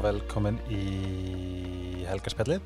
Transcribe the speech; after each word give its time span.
og 0.00 0.06
velkomin 0.06 0.56
í 0.72 2.04
helgarspjallið. 2.08 2.62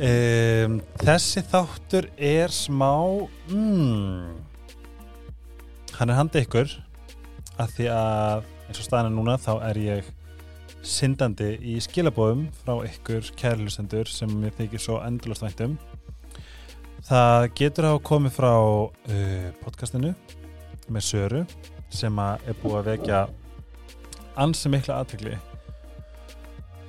Um, 0.00 0.78
þessi 1.02 1.42
þáttur 1.46 2.08
er 2.16 2.52
smá, 2.54 2.94
mm, 3.50 4.30
hann 5.98 6.10
er 6.10 6.18
handið 6.18 6.46
ykkur 6.46 6.72
að 7.60 7.74
því 7.76 7.88
að 7.94 8.48
eins 8.66 8.80
og 8.80 8.86
staðinu 8.86 9.18
núna 9.18 9.36
þá 9.38 9.52
er 9.68 9.80
ég 9.82 10.10
syndandi 10.86 11.52
í 11.60 11.76
skilabóðum 11.84 12.46
frá 12.62 12.80
ykkur 12.88 13.28
kærlustendur 13.36 14.08
sem 14.08 14.30
mér 14.40 14.54
þykir 14.56 14.82
svo 14.82 15.00
endurlust 15.04 15.44
væntum. 15.44 15.76
Það 17.10 17.50
getur 17.58 17.90
að 17.90 18.00
komið 18.06 18.34
frá 18.38 18.54
uh, 18.54 19.46
podcastinu 19.60 20.14
með 20.90 21.06
Söru 21.06 21.44
sem 21.90 22.18
er 22.24 22.58
búið 22.62 22.80
að 22.80 22.90
vekja 22.94 23.22
ansi 24.40 24.70
mikla 24.72 25.02
aðtökli 25.02 25.36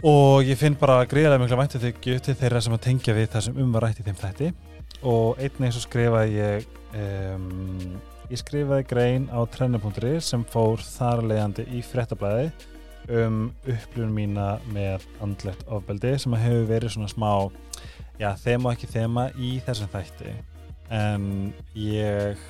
og 0.07 0.47
ég 0.47 0.57
finn 0.57 0.77
bara 0.79 1.03
greiðlega 1.05 1.41
mikla 1.43 1.59
væntuþykju 1.59 2.21
til 2.25 2.37
þeirra 2.39 2.61
sem 2.65 2.73
að 2.73 2.85
tengja 2.87 3.13
við 3.17 3.27
það 3.33 3.45
sem 3.47 3.59
umvarætt 3.61 4.01
í 4.01 4.05
þeim 4.07 4.19
þætti. 4.21 4.51
Og 5.07 5.39
einnig 5.41 5.73
svo 5.75 5.83
skrifaði 5.83 6.39
ég 6.39 6.65
um, 6.97 7.99
ég 8.31 8.41
skrifaði 8.41 8.87
grein 8.89 9.29
á 9.29 9.39
trennu.ri 9.51 10.17
sem 10.23 10.43
fór 10.49 10.81
þar 10.85 11.23
leiðandi 11.27 11.67
í 11.75 11.81
frettablaði 11.85 12.49
um 13.11 13.49
upplifun 13.65 14.13
mína 14.13 14.53
með 14.71 15.05
andlegt 15.23 15.65
ofbeldi 15.67 16.13
sem 16.21 16.35
að 16.37 16.45
hefur 16.45 16.69
verið 16.69 16.93
svona 16.95 17.11
smá 17.11 17.31
já, 18.21 18.29
þema 18.39 18.69
og 18.69 18.75
ekki 18.75 18.91
þema 18.93 19.27
í 19.37 19.55
þessum 19.65 19.91
þætti. 19.91 20.35
En 20.91 21.27
ég 21.77 22.41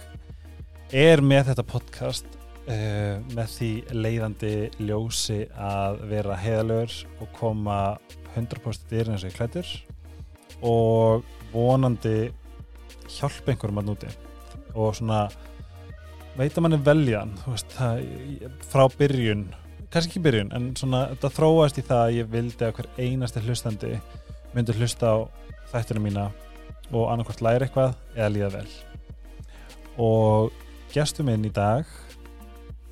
er 0.91 1.23
með 1.23 1.51
þetta 1.51 1.67
podcast 1.67 2.40
uh, 2.67 3.21
með 3.35 3.53
því 3.55 3.71
leiðandi 3.95 4.55
ljósi 4.81 5.45
að 5.55 6.01
vera 6.11 6.39
heiðalögur 6.41 6.97
og 7.21 7.31
koma 7.37 7.77
100% 8.35 8.91
dýrin 8.91 9.15
eins 9.15 9.25
og 9.25 9.31
ég 9.31 9.37
klættur 9.37 9.71
og 10.61 11.25
vonandi 11.51 12.31
hjálpa 13.11 13.53
einhverjum 13.53 13.81
að 13.81 13.89
núti 13.89 14.11
og 14.71 14.93
svona 14.95 15.25
veit 16.37 16.53
að 16.55 16.63
mann 16.63 16.77
er 16.77 16.85
veljan 16.85 17.33
veist, 17.43 17.73
það, 17.75 18.05
frá 18.71 18.85
byrjun 18.95 19.49
kannski 19.91 20.15
ekki 20.15 20.23
byrjun, 20.23 20.51
en 20.55 20.69
svona 20.79 21.03
þetta 21.11 21.33
þróast 21.35 21.79
í 21.81 21.83
það 21.83 22.01
að 22.05 22.13
ég 22.15 22.29
vildi 22.31 22.63
að 22.63 22.77
hver 22.77 22.87
einasti 23.01 23.41
hlustandi 23.43 23.89
myndi 24.55 24.75
hlusta 24.77 25.11
á 25.11 25.17
þættinu 25.73 26.03
mína 26.05 26.29
og 26.91 27.09
annarkvæmt 27.11 27.43
læra 27.43 27.67
eitthvað 27.67 27.97
eða 28.15 28.29
líða 28.31 28.49
vel. 28.55 28.69
Og 29.99 30.63
gestur 30.93 31.27
minn 31.27 31.43
í 31.47 31.51
dag 31.51 31.87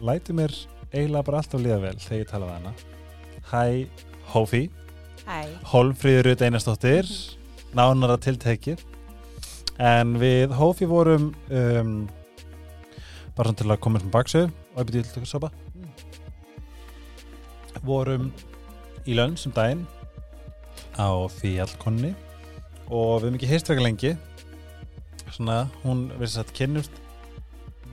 læti 0.01 0.33
mér 0.35 0.53
eiginlega 0.93 1.25
bara 1.25 1.41
alltaf 1.41 1.61
líða 1.61 1.79
vel 1.83 1.97
þegar 2.01 2.21
ég 2.21 2.29
tala 2.29 2.49
við 2.49 2.55
hana. 2.57 2.73
Hæ 3.49 3.63
Hófi. 4.29 4.61
Hæ. 5.25 5.39
Hólfríður 5.71 6.29
Rut 6.29 6.43
Einarsdóttir 6.45 7.09
nánara 7.77 8.17
tiltekið. 8.21 8.81
En 9.79 10.17
við 10.21 10.53
Hófi 10.57 10.87
vorum 10.89 11.31
um, 11.49 11.93
bara 13.37 13.53
til 13.53 13.69
að 13.69 13.81
koma 13.83 14.01
um 14.03 14.11
baksu. 14.13 14.47
Og 14.75 14.87
byrja 14.89 15.07
til 15.09 15.23
að 15.23 15.31
sopa. 15.33 15.51
Vorum 17.85 18.31
í 19.07 19.15
lönn 19.15 19.37
sem 19.39 19.53
daginn 19.55 19.85
á 20.99 21.09
fjallkonni 21.31 22.11
og 22.89 23.21
við 23.21 23.29
hefum 23.29 23.37
ekki 23.37 23.49
heist 23.49 23.69
vega 23.71 23.85
lengi. 23.85 24.15
Svona 25.29 25.61
hún 25.83 26.07
verður 26.15 26.33
satt 26.39 26.55
kynnust 26.57 26.95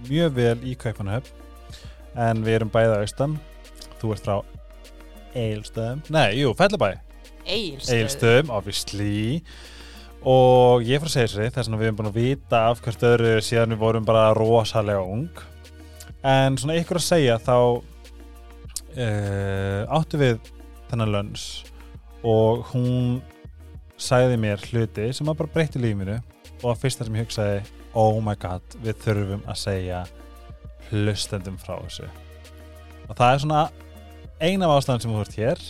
mjög 0.07 0.35
vel 0.37 0.57
í 0.67 0.75
Kaupanahöfn 0.79 1.46
en 2.17 2.45
við 2.47 2.61
erum 2.61 2.73
bæða 2.73 3.01
austan. 3.03 3.37
Þú 4.01 4.13
ert 4.15 4.29
frá 4.29 4.37
Eilstöðum 5.37 6.01
nei, 6.13 6.39
jú, 6.41 6.53
Fellabæ. 6.57 6.95
Egilstöð. 7.47 7.95
Eilstöðum, 7.95 8.53
obviously. 8.57 9.43
Og 10.27 10.83
ég 10.87 11.03
frá 11.03 11.11
Seyðisri 11.13 11.51
þess 11.55 11.69
að 11.71 11.79
við 11.79 11.89
erum 11.91 11.99
búin 12.01 12.11
að 12.11 12.19
vita 12.19 12.63
af 12.71 12.81
hvert 12.83 13.05
öðru 13.07 13.37
síðan 13.45 13.75
við 13.77 13.83
vorum 13.85 14.09
bara 14.09 14.33
rosalega 14.35 15.05
ung. 15.05 15.31
En 16.27 16.57
svona 16.59 16.79
ykkur 16.81 16.99
að 16.99 17.07
segja 17.07 17.37
þá 17.39 17.57
uh, 18.97 19.83
áttu 19.95 20.19
við 20.19 20.41
þennan 20.91 21.15
lönns. 21.15 21.45
Og 22.27 22.65
hún 22.73 23.21
sagði 24.01 24.41
mér 24.41 24.65
hluti 24.73 25.13
sem 25.15 25.29
að 25.31 25.39
bara 25.43 25.55
breytti 25.55 25.83
lífinu. 25.83 26.19
Og 26.65 26.73
að 26.73 26.81
fyrsta 26.83 27.07
sem 27.07 27.17
ég 27.21 27.29
hugsaði 27.29 27.61
oh 27.97 28.19
my 28.25 28.35
god, 28.41 28.65
við 28.83 28.99
þurfum 29.05 29.45
að 29.47 29.61
segja 29.61 30.01
hlustendum 30.91 31.59
frá 31.61 31.75
þessu. 31.83 32.09
Og 33.07 33.13
það 33.15 33.33
er 33.33 33.43
svona 33.45 33.63
eina 34.41 34.69
af 34.69 34.79
ástæðan 34.81 35.05
sem 35.05 35.15
þú 35.15 35.25
ert 35.25 35.39
hér. 35.41 35.67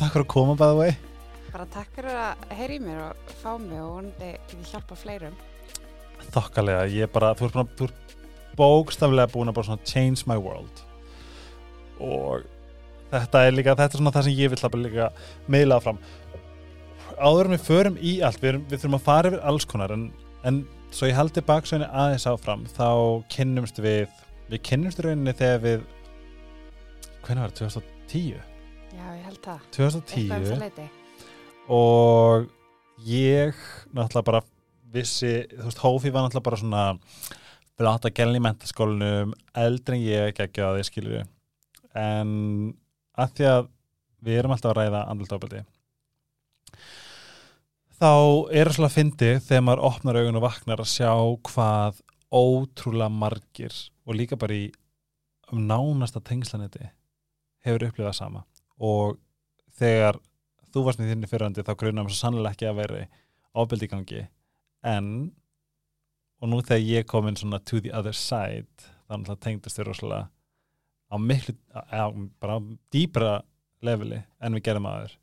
Takk 0.00 0.12
fyrir 0.14 0.26
að 0.26 0.30
koma 0.34 0.58
by 0.58 0.70
the 0.70 0.78
way. 0.78 0.96
Bara 1.50 1.66
takk 1.74 1.90
fyrir 1.96 2.20
að 2.26 2.44
heyri 2.58 2.78
mér 2.82 3.02
og 3.08 3.34
fá 3.40 3.50
mig 3.58 3.80
og 3.80 3.96
vonandi 3.96 4.30
getið 4.50 4.70
hjálpa 4.74 4.98
fleirum. 4.98 5.34
þokkalega, 6.30 6.86
ég 6.92 7.08
er 7.08 7.10
bara 7.10 7.34
þú 7.34 7.48
ert, 7.48 8.14
bókstaflega 8.56 9.32
búin 9.32 9.50
að 9.50 9.84
change 9.84 10.26
my 10.26 10.36
world. 10.36 10.84
Og 11.98 12.44
þetta 13.10 13.44
er 13.46 13.54
líka 13.56 13.74
þetta 13.74 13.96
er 13.96 14.02
svona 14.02 14.12
það 14.14 14.26
sem 14.28 14.38
ég 14.38 14.52
vil 14.52 14.60
bara 14.62 14.82
líka 14.84 15.08
meila 15.50 15.80
fram 15.82 15.98
áður 17.18 17.48
en 17.50 17.56
við 17.56 17.64
förum 17.66 17.96
í 17.98 18.12
allt 18.24 18.40
við, 18.40 18.52
erum, 18.52 18.66
við 18.70 18.82
þurfum 18.82 18.98
að 18.98 19.06
fara 19.06 19.30
yfir 19.30 19.46
alls 19.50 19.66
konar 19.68 19.94
en, 19.94 20.06
en 20.46 20.62
svo 20.94 21.08
ég 21.10 21.18
haldi 21.18 21.42
baksveginni 21.46 21.88
aðeins 21.90 22.26
áfram 22.30 22.66
þá 22.76 22.88
kynnumst 23.32 23.80
við 23.82 24.06
við 24.50 24.62
kynnumst 24.66 25.02
rauninni 25.04 25.34
þegar 25.38 25.60
við 25.64 25.84
hvernig 27.24 27.44
var 27.44 27.52
það, 27.54 27.74
2010 28.10 28.40
Já, 28.90 29.04
ég 29.14 29.26
held 29.28 29.42
það. 29.44 29.66
2010 29.76 30.32
Eitthvað 30.36 30.80
um 30.80 30.96
og 31.70 32.48
ég 33.06 33.58
náttúrulega 33.94 34.26
bara 34.26 34.40
vissi, 34.90 35.34
þú 35.52 35.68
veist, 35.68 35.82
Hófi 35.84 36.10
var 36.10 36.24
náttúrulega 36.26 36.48
bara 36.48 36.58
svona 36.58 36.84
blata 37.80 38.10
gælni 38.12 38.40
í 38.40 38.44
mentaskólinum, 38.44 39.34
eldri 39.56 40.00
en 40.00 40.02
ég 40.02 40.40
ekki 40.42 40.64
að 40.64 40.80
því 40.80 40.86
skilur 40.88 41.28
en 41.96 42.32
að 43.18 43.36
því 43.38 43.46
að 43.52 43.68
við 44.26 44.40
erum 44.40 44.54
alltaf 44.56 44.72
að 44.72 44.80
ræða 44.80 45.04
andlutofbeldi 45.12 45.62
þá 48.00 48.12
er 48.50 48.70
það 48.70 48.76
svolítið 48.76 48.88
að 48.88 48.96
fyndi 48.96 49.30
þegar 49.46 49.64
maður 49.66 49.86
opnar 49.90 50.20
augun 50.20 50.40
og 50.40 50.44
vaknar 50.44 50.82
að 50.82 50.92
sjá 50.92 51.12
hvað 51.50 52.02
ótrúlega 52.30 53.10
margir 53.10 53.74
og 54.06 54.16
líka 54.16 54.38
bara 54.38 54.54
í 54.54 54.68
um 55.50 55.66
nánasta 55.66 56.22
tengslanetti 56.22 56.90
hefur 57.66 57.88
upplifað 57.88 58.16
sama. 58.16 58.44
Og 58.78 59.18
þegar 59.78 60.20
þú 60.70 60.84
varst 60.86 61.02
með 61.02 61.14
þinni 61.14 61.30
fyrrandi 61.30 61.66
þá 61.66 61.74
grunum 61.78 62.10
svo 62.10 62.18
sannlega 62.18 62.54
ekki 62.54 62.68
að 62.70 62.80
vera 62.80 63.06
ábyldi 63.58 63.88
í 63.88 63.92
gangi. 63.92 64.24
En 64.86 65.08
og 66.40 66.48
nú 66.48 66.60
þegar 66.64 66.86
ég 66.86 67.08
kom 67.08 67.28
inn 67.28 67.38
svona 67.38 67.60
to 67.60 67.80
the 67.84 67.92
other 67.92 68.16
side 68.16 68.90
þannig 69.10 69.32
að 69.32 69.42
tengdast 69.44 69.78
þér 69.78 69.90
rosalega 69.90 70.30
á 71.10 71.14
miklu, 71.18 71.56
á, 71.74 72.06
bara 72.40 72.56
á 72.56 72.60
dýbra 72.94 73.32
leveli 73.82 74.22
en 74.40 74.56
við 74.56 74.68
gerum 74.68 74.86
aður 74.86 75.16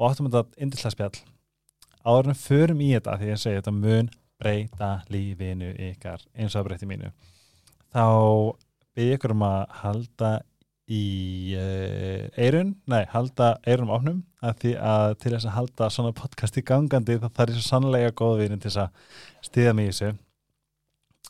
og 0.00 0.06
áttum 0.08 0.30
þetta 0.32 0.62
indislega 0.64 0.94
spjall. 0.94 1.20
Áður 2.00 2.30
en 2.32 2.38
förum 2.40 2.80
í 2.80 2.88
þetta 2.94 3.18
því 3.20 3.26
að 3.26 3.32
ég 3.34 3.42
segi 3.42 3.58
þetta 3.58 3.74
mun 3.76 4.08
breyta 4.40 4.90
lífinu 5.12 5.72
ykkar 5.90 6.22
eins 6.34 6.54
og 6.54 6.62
að 6.62 6.70
breyti 6.70 6.88
mínu. 6.90 7.10
Þá 7.90 8.06
byrja 8.96 9.18
ykkur 9.18 9.34
um 9.34 9.44
að 9.46 9.60
halda 9.82 10.30
í 10.90 11.04
uh, 11.54 12.24
eirun, 12.40 12.72
nei, 12.90 13.04
halda 13.12 13.52
eirunum 13.62 13.92
opnum 13.94 14.22
að 14.42 14.56
því 14.62 14.72
að 14.90 15.12
til 15.22 15.34
þess 15.36 15.46
að 15.46 15.56
halda 15.58 15.90
svona 15.94 16.16
podcast 16.16 16.58
í 16.58 16.64
gangandi 16.66 17.18
þá 17.20 17.28
þarf 17.28 17.52
ég 17.52 17.60
svo 17.60 17.66
sannlega 17.68 18.16
góð 18.18 18.42
vinin 18.42 18.62
til 18.62 18.72
þess 18.72 18.82
að 18.86 19.46
stiða 19.46 19.76
mig 19.76 19.90
í 19.90 19.92
þessu. 19.92 20.10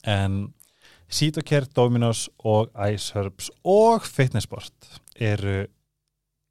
En 0.09 0.41
Sítokær, 1.11 1.67
Dominos 1.75 2.29
og 2.47 2.71
Iceherbs 2.79 3.51
og 3.67 4.05
Fitnessport 4.07 5.01
eru 5.19 5.65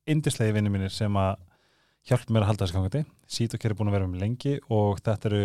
indislegi 0.09 0.51
vinnir 0.51 0.73
mínir 0.73 0.91
sem 0.91 1.15
að 1.15 1.39
hjálpa 2.09 2.33
mér 2.33 2.43
að 2.43 2.51
halda 2.51 2.65
þessu 2.65 2.75
gangandi. 2.75 3.03
Sítokær 3.29 3.71
er 3.71 3.79
búin 3.79 3.89
að 3.89 3.95
vera 3.95 4.09
með 4.11 4.25
lengi 4.25 4.57
og 4.67 4.99
þetta 4.99 5.31
eru 5.31 5.43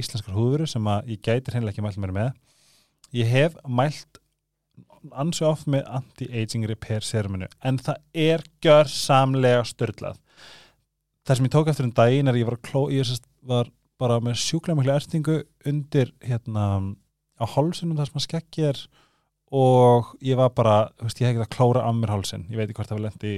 íslenskar 0.00 0.36
húðuru 0.36 0.68
sem 0.70 0.90
að 0.90 1.14
ég 1.14 1.22
gæti 1.24 1.54
hreinlega 1.54 1.74
ekki 1.74 1.86
mælt 1.86 2.00
mér 2.02 2.14
með. 2.16 2.34
Ég 3.14 3.30
hef 3.30 3.56
mælt 3.68 4.20
ansi 5.12 5.44
oft 5.46 5.68
með 5.70 5.84
anti-aging 5.98 6.66
repair 6.68 7.04
seruminu 7.04 7.46
en 7.62 7.78
það 7.78 8.00
er 8.24 8.44
gjörsamlega 8.64 9.64
störtlað 9.68 10.20
það 11.24 11.38
sem 11.38 11.48
ég 11.48 11.54
tók 11.54 11.70
eftir 11.72 11.88
um 11.88 11.94
daginn 11.96 12.28
er 12.28 12.36
að 12.36 12.42
ég 12.42 12.48
var, 12.48 12.58
kló, 12.64 12.84
ég 12.92 13.08
var 13.48 13.70
bara 14.00 14.18
með 14.24 14.38
sjúklega 14.42 14.76
miklu 14.78 14.94
ertingu 14.94 15.38
undir 15.68 16.12
hérna 16.24 16.66
á 17.40 17.44
hálsunum 17.54 17.96
þar 17.98 18.10
sem 18.10 18.20
að 18.20 18.26
skeggi 18.26 18.66
er 18.70 18.80
og 19.54 20.14
ég 20.24 20.38
var 20.38 20.50
bara, 20.56 20.76
þú 20.98 21.08
veist, 21.08 21.20
ég 21.20 21.28
hef 21.28 21.36
ekki 21.36 21.46
að 21.46 21.54
klóra 21.56 21.84
af 21.86 21.96
mér 21.96 22.12
hálsin, 22.12 22.46
ég 22.50 22.58
veit 22.58 22.66
ekki 22.66 22.80
hvort 22.80 22.90
það 22.90 22.98
var 22.98 23.06
lendi 23.06 23.34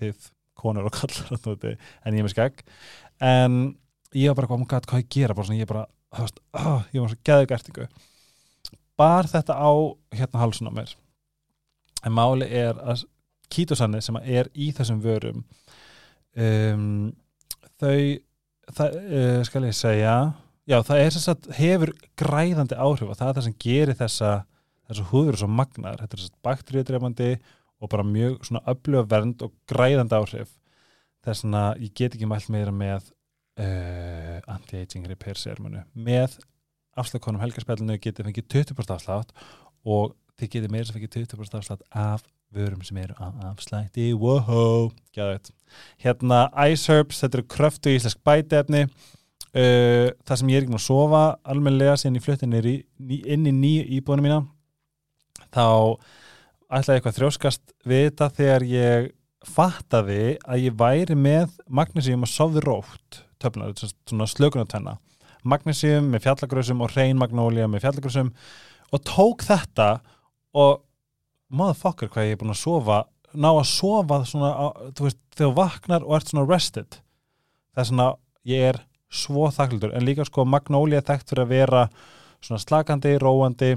þið 0.00 0.28
konur 0.60 0.88
og 0.88 0.94
kallar 0.94 1.40
en 1.48 2.14
ég 2.14 2.20
er 2.20 2.26
með 2.26 2.34
skegg. 2.34 2.62
En 3.24 3.56
ég 4.14 4.30
var 4.30 4.40
bara, 4.40 4.50
hvað, 4.50 4.66
hvað, 4.70 4.90
hvað 4.90 5.04
ég 5.04 5.12
gera? 5.18 5.36
Bara 5.36 5.48
svona, 5.48 5.60
ég 5.60 5.70
bara, 5.70 5.86
þú 6.14 6.26
veist, 6.26 6.42
oh, 6.60 6.82
ég 6.94 7.04
var 7.04 7.12
svo 7.12 7.22
geðug 7.28 7.56
ertingu 7.58 7.88
bar 8.98 9.28
þetta 9.30 9.56
á 9.58 9.70
hérna 10.14 10.42
hálsun 10.42 10.70
á 10.70 10.72
mér. 10.74 10.94
En 12.04 12.14
máli 12.14 12.46
er 12.46 12.78
að 12.78 13.04
kítosanni 13.52 14.00
sem 14.02 14.16
er 14.22 14.50
í 14.54 14.70
þessum 14.74 15.00
vörum 15.04 15.42
um, 16.36 17.12
þau 17.80 17.98
það, 18.74 18.96
uh, 19.04 19.40
skal 19.46 19.66
ég 19.68 19.76
segja 19.76 20.14
já, 20.66 20.78
það 20.80 21.02
er 21.02 21.14
sem 21.14 21.24
sagt 21.24 21.50
hefur 21.58 21.92
græðandi 22.18 22.78
áhrif 22.80 23.12
og 23.12 23.18
það 23.20 23.28
er 23.28 23.38
það 23.38 23.46
sem 23.46 23.56
gerir 23.66 23.98
þessa 23.98 24.32
þessa 24.88 25.06
húður 25.12 25.40
svo 25.40 25.48
magnar, 25.48 26.00
þetta 26.00 26.16
er 26.16 26.22
þess 26.22 26.32
að 26.32 26.42
bakteríudrefandi 26.48 27.30
og 27.80 27.92
bara 27.92 28.06
mjög 28.08 28.48
svona 28.48 28.64
öfluga 28.72 29.08
vernd 29.08 29.44
og 29.44 29.52
græðandi 29.70 30.16
áhrif. 30.18 30.50
Þess 31.24 31.46
að 31.48 31.84
ég 31.86 31.94
get 31.96 32.16
ekki 32.16 32.28
mælt 32.28 32.50
meira 32.52 32.72
með 32.74 33.06
uh, 33.60 34.38
anti-aging 34.54 35.06
repair 35.10 35.38
sermonu 35.38 35.84
með 35.94 36.38
afslagkonum 36.98 37.42
helgarspillinu 37.42 37.98
getið 37.98 38.28
fengið 38.28 38.50
20% 38.54 38.94
afslátt 38.94 39.34
og 39.84 40.14
þið 40.38 40.52
getið 40.56 40.72
meira 40.72 40.88
sem 40.88 40.96
fengið 40.98 41.16
20% 41.18 41.58
afslátt 41.60 41.84
af 41.90 42.24
vörum 42.54 42.84
sem 42.86 42.98
eru 43.02 43.16
á 43.18 43.34
afslætti. 43.50 44.12
Wow, 44.14 44.92
gæðveit 45.14 45.50
hérna 46.02 46.46
Ice 46.70 46.92
Herbs, 46.92 47.22
þetta 47.22 47.40
eru 47.40 47.46
kröftu 47.50 47.94
íslensk 47.94 48.20
bætefni 48.26 48.84
uh, 48.86 50.10
það 50.26 50.40
sem 50.40 50.52
ég 50.52 50.60
er 50.60 50.66
ekki 50.66 50.74
með 50.74 50.82
að 50.82 50.86
sofa 50.86 51.24
almenlega 51.42 51.96
síðan 51.98 52.20
ég 52.20 52.26
flutti 52.26 52.48
inn 52.48 52.58
í, 52.60 52.76
inn 53.34 53.48
í 53.50 53.54
nýju 53.54 53.88
íbúinu 53.98 54.26
mína 54.26 54.40
þá 55.54 55.66
ætlaði 56.74 56.96
eitthvað 56.98 57.18
þrjóskast 57.18 57.76
við 57.86 58.08
þetta 58.08 58.30
þegar 58.38 58.66
ég 58.70 59.12
fattaði 59.44 60.22
að 60.48 60.64
ég 60.64 60.76
væri 60.80 61.16
með 61.18 61.58
magnésium 61.68 62.24
og 62.24 62.32
sofði 62.32 62.64
rótt 62.64 63.20
töfnar, 63.42 63.74
svona 64.08 64.28
slökunartenna 64.30 64.98
magnésium 65.44 66.08
með 66.12 66.24
fjallagröðsum 66.24 66.82
og 66.84 66.94
reyn 66.96 67.18
magnólja 67.20 67.68
með 67.68 67.84
fjallagröðsum 67.84 68.30
og 68.94 69.02
tók 69.04 69.44
þetta 69.44 69.88
og 70.56 70.84
motherfucker 71.54 72.08
hvað 72.12 72.30
ég 72.30 72.36
er 72.36 72.40
búin 72.40 72.54
að 72.54 72.62
sofa 72.62 73.02
ná 73.34 73.50
að 73.50 73.66
sofa 73.68 74.20
svona, 74.28 74.50
þú 74.94 75.08
veist, 75.08 75.20
þegar 75.34 75.56
vaknar 75.58 76.04
og 76.06 76.16
ert 76.18 76.30
svona 76.30 76.46
rested. 76.46 76.98
Það 77.74 77.82
er 77.82 77.88
svona, 77.90 78.08
ég 78.46 78.68
er 78.70 78.80
svo 79.14 79.48
þakklítur, 79.54 79.94
en 79.94 80.06
líka 80.06 80.26
sko 80.26 80.44
magnólja 80.46 81.00
er 81.00 81.08
þekkt 81.08 81.32
fyrir 81.32 81.44
að 81.44 81.52
vera 81.54 81.82
svona 82.44 82.62
slakandi, 82.62 83.16
róandi 83.22 83.72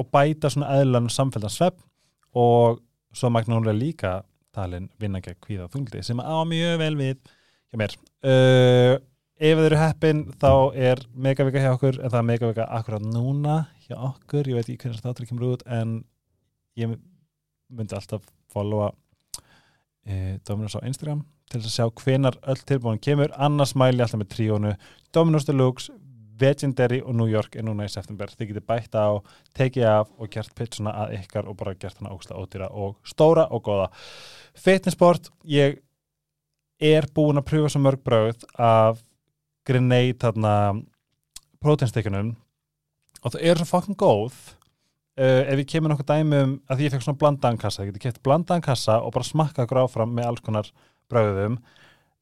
og 0.00 0.08
bæta 0.14 0.50
svona 0.50 0.72
eðlan 0.80 1.10
samfélgans 1.12 1.58
svepp 1.58 1.78
og 2.38 2.80
svo 3.14 3.30
magnólja 3.32 3.74
líka 3.76 4.12
talin 4.52 4.88
vinna 5.00 5.20
gegn 5.24 5.40
kvíða 5.42 5.68
þungli 5.72 6.02
sem 6.04 6.20
á 6.20 6.36
mjög 6.48 6.78
vel 6.80 6.94
við 6.98 7.18
hjá 7.72 7.80
mér 7.80 7.96
uh, 8.26 8.94
ef 9.42 9.58
þið 9.58 9.68
eru 9.68 9.80
heppin 9.80 10.24
þá 10.40 10.52
er 10.88 11.02
megavika 11.14 11.62
hjá 11.62 11.72
okkur 11.74 12.00
en 12.00 12.10
það 12.10 12.18
er 12.20 12.28
megavika 12.30 12.68
akkurat 12.78 13.06
núna 13.06 13.56
hjá 13.86 13.96
okkur, 14.12 14.50
ég 14.50 14.58
veit 14.58 14.68
ekki 14.68 14.88
hvernig 14.88 15.04
þetta 15.04 15.28
kemur 15.28 15.48
út 15.54 15.64
en 15.66 16.00
ég 16.78 16.96
myndi 17.72 17.96
alltaf 17.96 18.26
followa 18.52 18.92
uh, 18.92 20.34
Dominos 20.46 20.78
á 20.78 20.86
Instagram 20.86 21.24
til 21.52 21.60
að 21.60 21.72
sjá 21.74 21.88
hvenar 21.88 22.38
öll 22.48 22.62
tilbúin 22.68 23.02
kemur 23.02 23.34
annars 23.36 23.74
mæli 23.76 24.04
alltaf 24.04 24.22
með 24.22 24.32
tríónu 24.36 24.76
Dominos 25.12 25.48
Deluxe 25.48 25.92
Legendary 26.42 27.00
og 27.04 27.14
New 27.14 27.28
York 27.30 27.56
er 27.56 27.66
núna 27.66 27.86
í 27.86 27.92
september. 27.92 28.30
Þið 28.32 28.52
getur 28.52 28.66
bætt 28.66 28.96
á, 28.98 29.22
tekið 29.56 29.88
af 29.88 30.10
og 30.18 30.30
gert 30.32 30.54
pitchuna 30.58 30.94
að 31.04 31.16
ykkar 31.20 31.48
og 31.50 31.58
bara 31.60 31.76
gert 31.78 32.00
hana 32.00 32.14
ógsta 32.14 32.38
ódýra 32.38 32.70
og 32.72 32.96
stóra 33.06 33.46
og 33.50 33.62
goða. 33.68 33.88
Fitnessport, 34.58 35.30
ég 35.46 35.78
er 36.82 37.06
búin 37.14 37.40
að 37.40 37.48
pröfa 37.50 37.72
svo 37.72 37.82
mörg 37.84 38.02
bröð 38.04 38.46
af 38.58 39.02
grenade 39.68 40.18
þarna 40.22 40.54
próteinstekunum 41.62 42.34
og 43.22 43.34
það 43.34 43.44
er 43.46 43.60
svo 43.60 43.68
fucking 43.70 43.98
góð. 43.98 44.34
Uh, 45.12 45.44
ef 45.44 45.60
ég 45.60 45.68
kemur 45.68 45.92
nokkuð 45.92 46.08
dæmi 46.08 46.38
um 46.40 46.56
að 46.72 46.86
ég 46.86 46.92
fekk 46.94 47.04
svona 47.04 47.20
blandaðan 47.20 47.60
kassa, 47.60 47.84
ég 47.84 47.92
geti 47.92 48.08
kett 48.08 48.22
blandaðan 48.24 48.64
kassa 48.64 48.96
og 49.04 49.12
bara 49.12 49.28
smakka 49.28 49.66
okkur 49.66 49.82
áfram 49.84 50.14
með 50.16 50.30
alls 50.30 50.44
konar 50.44 50.70
bröðum 51.12 51.58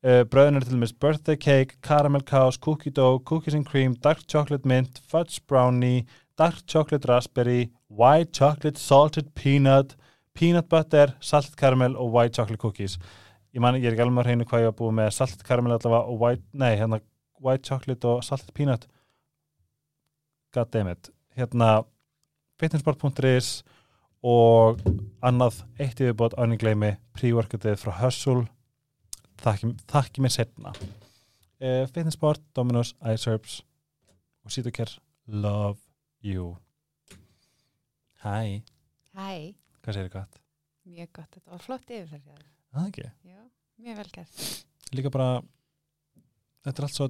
Uh, 0.00 0.22
bröðin 0.24 0.56
er 0.56 0.64
til 0.64 0.78
dæmis 0.78 0.94
birthday 0.96 1.36
cake, 1.36 1.74
caramel 1.84 2.22
cows, 2.24 2.56
cookie 2.56 2.88
dough, 2.90 3.18
cookies 3.20 3.52
and 3.52 3.66
cream, 3.68 3.92
dark 4.00 4.22
chocolate 4.24 4.64
mint, 4.64 4.96
fudge 5.06 5.42
brownie, 5.46 6.06
dark 6.38 6.62
chocolate 6.66 7.04
raspberry, 7.04 7.68
white 7.88 8.32
chocolate 8.32 8.78
salted 8.80 9.28
peanut, 9.34 9.94
peanut 10.32 10.70
butter, 10.70 11.12
salted 11.20 11.54
caramel 11.56 11.98
og 12.00 12.14
white 12.14 12.32
chocolate 12.32 12.58
cookies. 12.58 12.96
Ég 13.50 13.62
man, 13.62 13.76
ég 13.78 13.88
er 13.88 13.96
ekki 13.96 14.04
alveg 14.04 14.22
að 14.22 14.28
reyna 14.30 14.46
hvað 14.46 14.62
ég 14.62 14.70
var 14.70 14.78
búið 14.78 14.96
með 15.00 15.10
salted 15.16 15.42
caramel 15.46 15.74
allavega 15.74 16.12
og 16.12 16.20
white, 16.22 16.46
nei, 16.54 16.74
hérna 16.78 17.00
white 17.42 17.66
chocolate 17.66 18.06
og 18.06 18.22
salted 18.22 18.54
peanut. 18.54 18.86
God 20.54 20.70
damn 20.70 20.90
it. 20.92 21.10
Hérna 21.38 21.70
fitnessport.is 22.60 23.60
og 24.20 24.80
annað 25.24 25.62
eitt 25.80 26.00
yfirbót 26.02 26.36
ánum 26.36 26.60
gleymi 26.60 26.92
pre-workoutið 27.16 27.78
frá 27.80 27.94
Hustle 28.02 28.44
þakki, 29.40 30.20
mér 30.20 30.34
setna 30.34 30.74
uh, 30.74 31.86
Fitnessport, 31.88 32.42
Dominos, 32.56 32.92
iSerbs 33.00 33.62
og 34.44 34.52
Sítokær 34.52 34.92
Love 35.26 35.78
you 36.20 36.58
Hæ, 38.20 38.60
Hæ, 39.16 39.56
hvað 39.80 39.96
segir 39.96 40.10
þið 40.10 40.14
gott? 40.18 40.40
mjög 40.90 41.12
gott, 41.16 41.30
þetta 41.32 41.54
var 41.54 41.62
flott 41.64 41.88
yfirferð 41.88 42.26
hjá 42.26 42.34
þér. 42.34 42.48
Það 42.70 42.86
ekki, 42.90 43.08
Já, 43.26 43.40
mjög 43.82 43.96
vel 44.00 44.10
gert. 44.14 44.44
líka 44.94 45.10
bara 45.10 45.42
þetta 46.64 46.76
er 46.78 46.86
allt 46.86 46.94
svo 46.98 47.08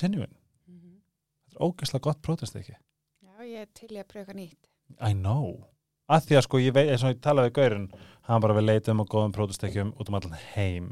genuine, 0.00 0.34
þetta 0.68 1.56
er 1.56 1.64
ógeðslega 1.68 2.04
gott 2.08 2.22
prótest 2.22 2.56
ekki 2.60 2.74
Já, 2.76 3.34
ég 3.44 3.64
er 3.64 3.68
til 3.74 3.90
í 3.94 3.98
að 4.00 4.08
pröfa 4.12 4.24
eitthvað 4.26 4.40
nýtt. 4.42 4.68
I 5.00 5.12
know 5.14 5.68
að 6.08 6.24
því 6.28 6.36
að 6.38 6.44
sko 6.46 6.58
ég 6.62 6.74
veit, 6.76 6.88
eins 6.92 7.04
og 7.04 7.12
ég 7.12 7.20
talaði 7.24 7.50
við 7.50 7.56
Gaurin 7.58 7.88
hann 8.28 8.40
bara 8.44 8.54
við 8.56 8.66
leitum 8.68 9.00
og 9.02 9.08
góðum 9.12 9.34
prótestekjum 9.36 9.92
út 10.00 10.08
um 10.08 10.16
allan 10.18 10.38
heim 10.54 10.86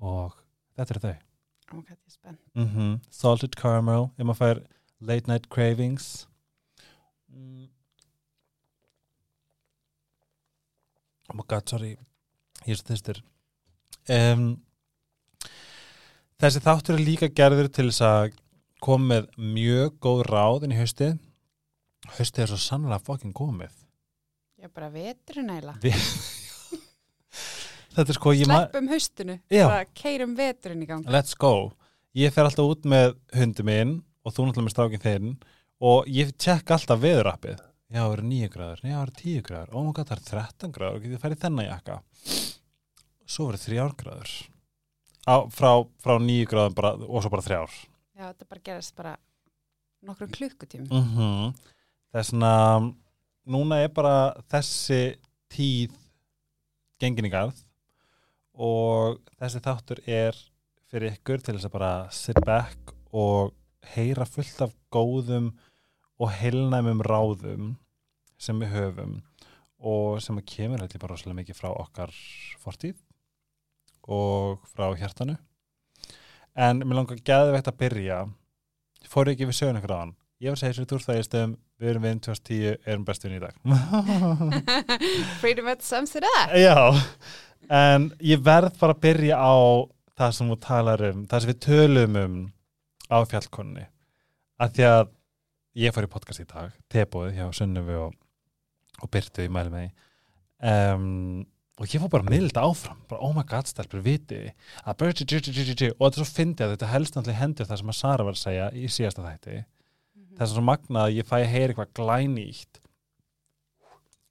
og 0.00 0.36
þetta 0.76 0.94
er 0.94 1.00
þau 1.04 1.14
Ó, 1.66 1.80
hvað 1.82 1.96
ég 1.96 2.06
er 2.06 2.12
spennt. 2.14 2.40
mm 2.54 2.68
-hmm. 2.72 3.00
salted 3.10 3.56
caramel 3.56 4.10
ef 4.18 4.24
maður 4.24 4.38
fær 4.42 4.60
late 5.00 5.26
night 5.30 5.48
cravings 5.50 6.26
mm. 7.28 7.68
oh 11.30 11.34
my 11.36 11.42
god, 11.48 11.68
sorry 11.68 11.96
ég 12.66 12.74
er 12.74 12.80
svo 12.80 12.90
þyrstur 12.90 13.22
um, 14.12 14.48
þessi 16.42 16.64
þáttur 16.64 16.98
er 16.98 17.06
líka 17.06 17.30
gerður 17.32 17.70
til 17.72 17.88
þess 17.90 18.04
að 18.06 18.34
koma 18.84 19.14
með 19.14 19.30
mjög 19.56 19.96
góð 20.04 20.26
ráð 20.28 20.66
inn 20.66 20.76
í 20.76 20.80
hausti 20.80 21.14
hausti 22.14 22.42
er 22.42 22.50
svo 22.50 22.58
sannlega 22.60 23.02
fucking 23.06 23.34
komið. 23.36 23.72
Já, 24.60 24.68
bara 24.72 24.88
veturinn 24.92 25.50
eila. 25.52 25.74
þetta 27.96 28.06
er 28.06 28.18
sko 28.18 28.34
ég 28.36 28.48
Sleppum 28.48 28.90
haustinu. 28.92 29.38
Bara 29.52 29.84
keirum 29.96 30.36
veturinn 30.38 30.84
í 30.84 30.88
gang. 30.90 31.06
let's 31.10 31.36
go. 31.38 31.72
Ég 32.16 32.32
fer 32.32 32.48
alltaf 32.48 32.64
út 32.64 32.86
með 32.88 33.16
hundi 33.36 33.66
minn 33.66 33.98
og 34.24 34.32
þú 34.32 34.48
náttúrulega 34.48 34.68
með 34.68 34.76
strákin 34.76 35.04
þeirn 35.04 35.32
og 35.84 36.06
ég 36.08 36.32
tjekk 36.40 36.72
alltaf 36.76 37.02
veðurappið. 37.02 37.58
Já, 37.86 38.00
það 38.00 38.12
eru 38.16 38.24
9 38.26 38.46
gráður, 38.50 38.80
já, 38.82 38.94
það 38.96 39.02
eru 39.04 39.12
10 39.20 39.42
gráður 39.46 39.74
oh 39.78 39.82
my 39.86 39.92
god, 39.94 40.08
það 40.08 40.16
eru 40.16 40.24
13 40.30 40.72
gráður 40.74 40.96
og 40.96 41.04
getið 41.04 41.20
farið 41.22 41.42
þennan 41.44 41.68
jakka 41.68 41.98
svo 43.26 43.50
verið 43.50 43.66
3 43.68 43.88
gráður 44.00 44.34
Á, 45.26 45.42
frá, 45.50 45.70
frá 45.98 46.18
9 46.22 46.46
gráðum 46.46 46.74
bara, 46.78 46.94
og 46.94 47.22
svo 47.22 47.32
bara 47.32 47.42
3 47.42 47.58
Já, 48.16 48.30
þetta 48.30 48.48
bara 48.48 48.64
gerast 48.64 48.96
bara 48.96 49.16
nokkrum 50.06 50.30
klukkutími. 50.30 50.88
mm 50.88 51.06
-hmm. 51.16 51.54
þess 52.12 52.32
að 52.32 52.94
núna 53.46 53.82
er 53.82 53.88
bara 53.88 54.34
þessi 54.50 55.18
tíð 55.50 55.92
gengin 57.00 57.26
í 57.26 57.30
garð 57.30 57.58
og 58.54 59.20
þessi 59.38 59.60
þáttur 59.60 60.00
er 60.08 60.36
fyrir 60.90 61.12
ykkur 61.12 61.42
til 61.42 61.56
þess 61.56 61.68
að 61.68 61.76
bara 61.76 62.10
sit 62.10 62.40
back 62.46 62.94
og 63.12 63.52
heyra 63.94 64.24
fullt 64.24 64.60
af 64.62 64.74
góðum 64.90 65.52
og 66.18 66.30
heilnæmum 66.30 67.02
ráðum 67.02 67.76
sem 68.38 68.58
við 68.60 68.72
höfum 68.72 69.22
og 69.78 70.22
sem 70.22 70.38
að 70.38 70.46
kemur 70.46 70.82
allir 70.82 71.00
bara 71.00 71.12
rosalega 71.12 71.40
mikið 71.42 71.58
frá 71.58 71.68
okkar 71.70 72.12
fortíð 72.62 72.96
og 74.06 74.62
frá 74.72 74.90
hjartanu. 74.98 75.36
En 76.56 76.80
mér 76.82 77.00
langar 77.00 77.20
gæðveitt 77.20 77.68
að 77.68 77.80
byrja. 77.82 78.20
Fóru 79.10 79.32
ekki 79.34 79.48
við 79.48 79.60
söguna 79.60 79.82
hann 79.86 80.14
ég 80.42 80.52
var 80.52 80.58
að 80.58 80.62
segja 80.62 80.76
sér 80.76 80.94
úr 80.96 81.04
það 81.04 81.18
í 81.18 81.24
stöðum 81.26 81.52
við 81.80 81.90
erum 81.90 82.04
við 82.04 82.18
2010, 82.26 82.78
erum 82.92 83.04
bestu 83.08 83.30
í 83.32 83.40
dag. 83.40 83.56
Pretty 85.42 85.64
much 85.64 85.84
sums 85.86 86.16
it 86.18 86.26
up. 86.28 86.52
Já, 86.56 86.76
en 87.72 88.10
ég 88.24 88.42
verð 88.44 88.76
bara 88.80 88.96
að 88.96 89.02
byrja 89.06 89.40
á 89.40 89.56
það 90.16 90.36
sem 90.36 90.52
þú 90.52 90.58
talar 90.66 91.04
um, 91.10 91.24
það 91.28 91.44
sem 91.44 91.52
við 91.52 91.60
tölum 91.66 92.20
um 92.22 92.38
á 93.12 93.18
fjallkonni 93.28 93.86
að 94.60 94.76
því 94.76 94.86
að 94.90 95.10
ég 95.82 95.96
fór 95.96 96.08
í 96.08 96.12
podcast 96.12 96.42
í 96.42 96.48
dag 96.48 96.76
tebóið 96.92 97.36
hjá 97.36 97.46
Sunnufi 97.56 97.98
og, 98.00 98.14
og 99.04 99.12
Byrtu 99.12 99.44
í 99.44 99.52
mæli 99.52 99.72
með 99.72 99.90
um, 100.64 101.44
og 101.76 101.92
ég 101.92 102.00
fór 102.00 102.12
bara 102.12 102.24
að 102.24 102.32
milda 102.32 102.64
áfram 102.64 103.00
bara 103.10 103.22
oh 103.26 103.34
my 103.36 103.44
god 103.48 103.68
stelpur 103.68 104.04
viti 104.04 104.42
að 104.84 105.06
og 105.06 105.16
þetta 105.20 106.06
er 106.08 106.18
svo 106.18 106.28
fyndið 106.30 106.66
að 106.66 106.74
þetta 106.74 106.92
helst 106.92 107.16
náttúrulega 107.16 107.42
hendur 107.42 107.68
það 107.68 107.82
sem 107.82 107.92
að 107.92 107.98
Sara 108.00 108.26
var 108.26 108.36
að 108.36 108.42
segja 108.42 108.68
í 108.72 108.88
síðasta 108.88 109.24
þætti. 109.26 109.56
Þess 110.36 110.50
að 110.50 110.54
svo 110.54 110.64
magnað 110.64 111.02
að 111.02 111.16
ég 111.16 111.28
fæ 111.28 111.36
að 111.38 111.50
heyra 111.52 111.72
eitthvað 111.74 111.92
glænýtt 111.96 112.80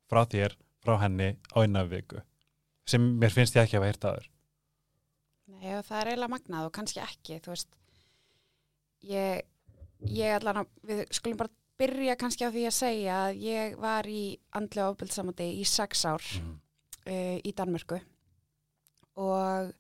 frá 0.10 0.22
þér, 0.30 0.56
frá 0.86 0.98
henni 1.02 1.34
á 1.54 1.58
eina 1.62 1.86
viku 1.90 2.22
sem 2.86 3.06
mér 3.20 3.34
finnst 3.34 3.58
ég 3.58 3.66
ekki 3.66 3.80
að 3.80 3.86
vera 3.86 3.98
eitt 3.98 4.10
aður 4.10 4.32
Nei, 5.56 5.76
og 5.78 5.86
það 5.86 6.00
er 6.00 6.10
eiginlega 6.12 6.34
magnað 6.34 6.68
og 6.68 6.74
kannski 6.74 7.02
ekki, 7.04 7.38
þú 7.46 7.52
veist, 7.54 7.70
ég, 9.06 9.46
ég 10.10 10.36
allan 10.40 10.64
að, 10.64 10.72
við 10.90 11.02
skulum 11.14 11.40
bara 11.40 11.54
byrja 11.80 12.16
kannski 12.20 12.48
á 12.48 12.54
því 12.54 12.64
að 12.66 12.76
segja 12.80 13.18
að 13.28 13.42
ég 13.46 13.76
var 13.82 14.10
í 14.10 14.24
andlega 14.58 14.94
ofbildsamandi 14.94 15.48
í 15.60 15.66
sex 15.70 16.06
ár. 16.08 16.26
Mm. 16.42 16.56
Uh, 17.08 17.38
í 17.44 17.54
Danmörku. 17.58 18.00
Og 19.16 19.72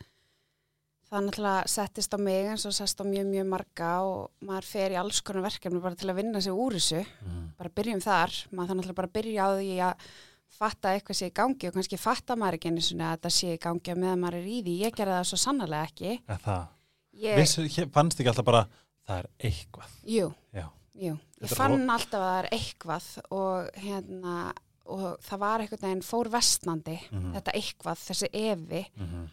það 1.05 1.25
náttúrulega 1.27 1.70
settist 1.70 2.15
á 2.15 2.20
mig 2.20 2.48
eins 2.50 2.63
og 2.67 2.74
sest 2.75 3.01
á 3.01 3.05
mjög, 3.05 3.27
mjög 3.29 3.50
marga 3.51 3.89
og 4.08 4.46
maður 4.48 4.67
fer 4.70 4.96
í 4.96 5.00
alls 5.00 5.20
konar 5.25 5.46
verkefni 5.46 5.82
bara 5.84 5.98
til 6.00 6.10
að 6.12 6.17
vinna 6.22 6.41
sig 6.41 6.51
úr 6.55 6.77
þessu, 6.77 7.03
Mm. 7.25 7.44
bara 7.58 7.70
byrjum 7.70 8.01
þar, 8.01 8.32
maður 8.51 8.70
þannig 8.72 8.82
náttúrulega 8.86 9.00
bara 9.01 9.13
byrja 9.17 9.46
á 9.46 9.50
því 9.60 9.75
að 9.89 10.08
fatta 10.55 10.94
eitthvað 10.96 11.15
sé 11.20 11.27
í 11.29 11.34
gangi 11.36 11.67
og 11.67 11.74
kannski 11.75 11.98
fatta 12.00 12.36
maður 12.36 12.58
ekki 12.60 12.72
svona 12.82 13.12
að 13.12 13.17
þetta 13.20 13.32
sé 13.36 13.53
í 13.53 13.60
gangi 13.60 13.91
að 13.91 13.98
meðan 14.01 14.20
maður 14.24 14.39
er 14.39 14.48
í 14.48 14.62
því, 14.63 14.75
ég 14.86 14.96
gerði 14.96 15.15
það 15.20 15.29
svo 15.29 15.38
sannarlega 15.38 15.89
ekki. 15.89 16.12
Er 16.27 16.41
það? 16.46 16.67
Ég, 17.15 17.38
Vissu, 17.39 17.88
fannst 17.91 18.20
ekki 18.20 18.29
alltaf 18.32 18.46
bara 18.46 18.63
það 19.08 19.17
er 19.20 19.27
eitthvað. 19.39 19.89
Jú, 20.03 20.34
Já. 20.55 20.65
jú, 20.96 21.13
ég 21.41 21.53
fann 21.55 21.89
alltaf 21.89 22.20
að 22.20 22.27
það 22.29 22.39
er 22.39 22.50
eitthvað 22.58 23.10
og 23.32 23.70
hérna, 23.84 24.53
og 24.86 25.20
það 25.22 25.39
var 25.39 25.60
einhvern 25.63 25.82
veginn 25.82 26.01
fór 26.06 26.30
vestnandi, 26.30 27.00
Mhm. 27.12 27.34
þetta 27.34 27.51
eitthvað, 27.54 27.98
þessi 28.10 28.30
evi 28.34 28.86
mm 28.98 29.30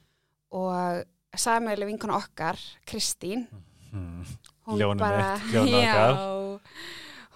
og 0.53 1.05
sammeili 1.35 1.87
vinkona 1.87 2.17
okkar, 2.19 2.59
Kristín, 2.87 3.47
-hmm. 3.93 4.27
hún 4.67 4.79
Ljónið 4.79 4.99
bara, 4.99 5.39
mitt, 5.39 5.53
ljónið 5.55 5.79
okkar. 5.79 6.13
já, 6.13 6.61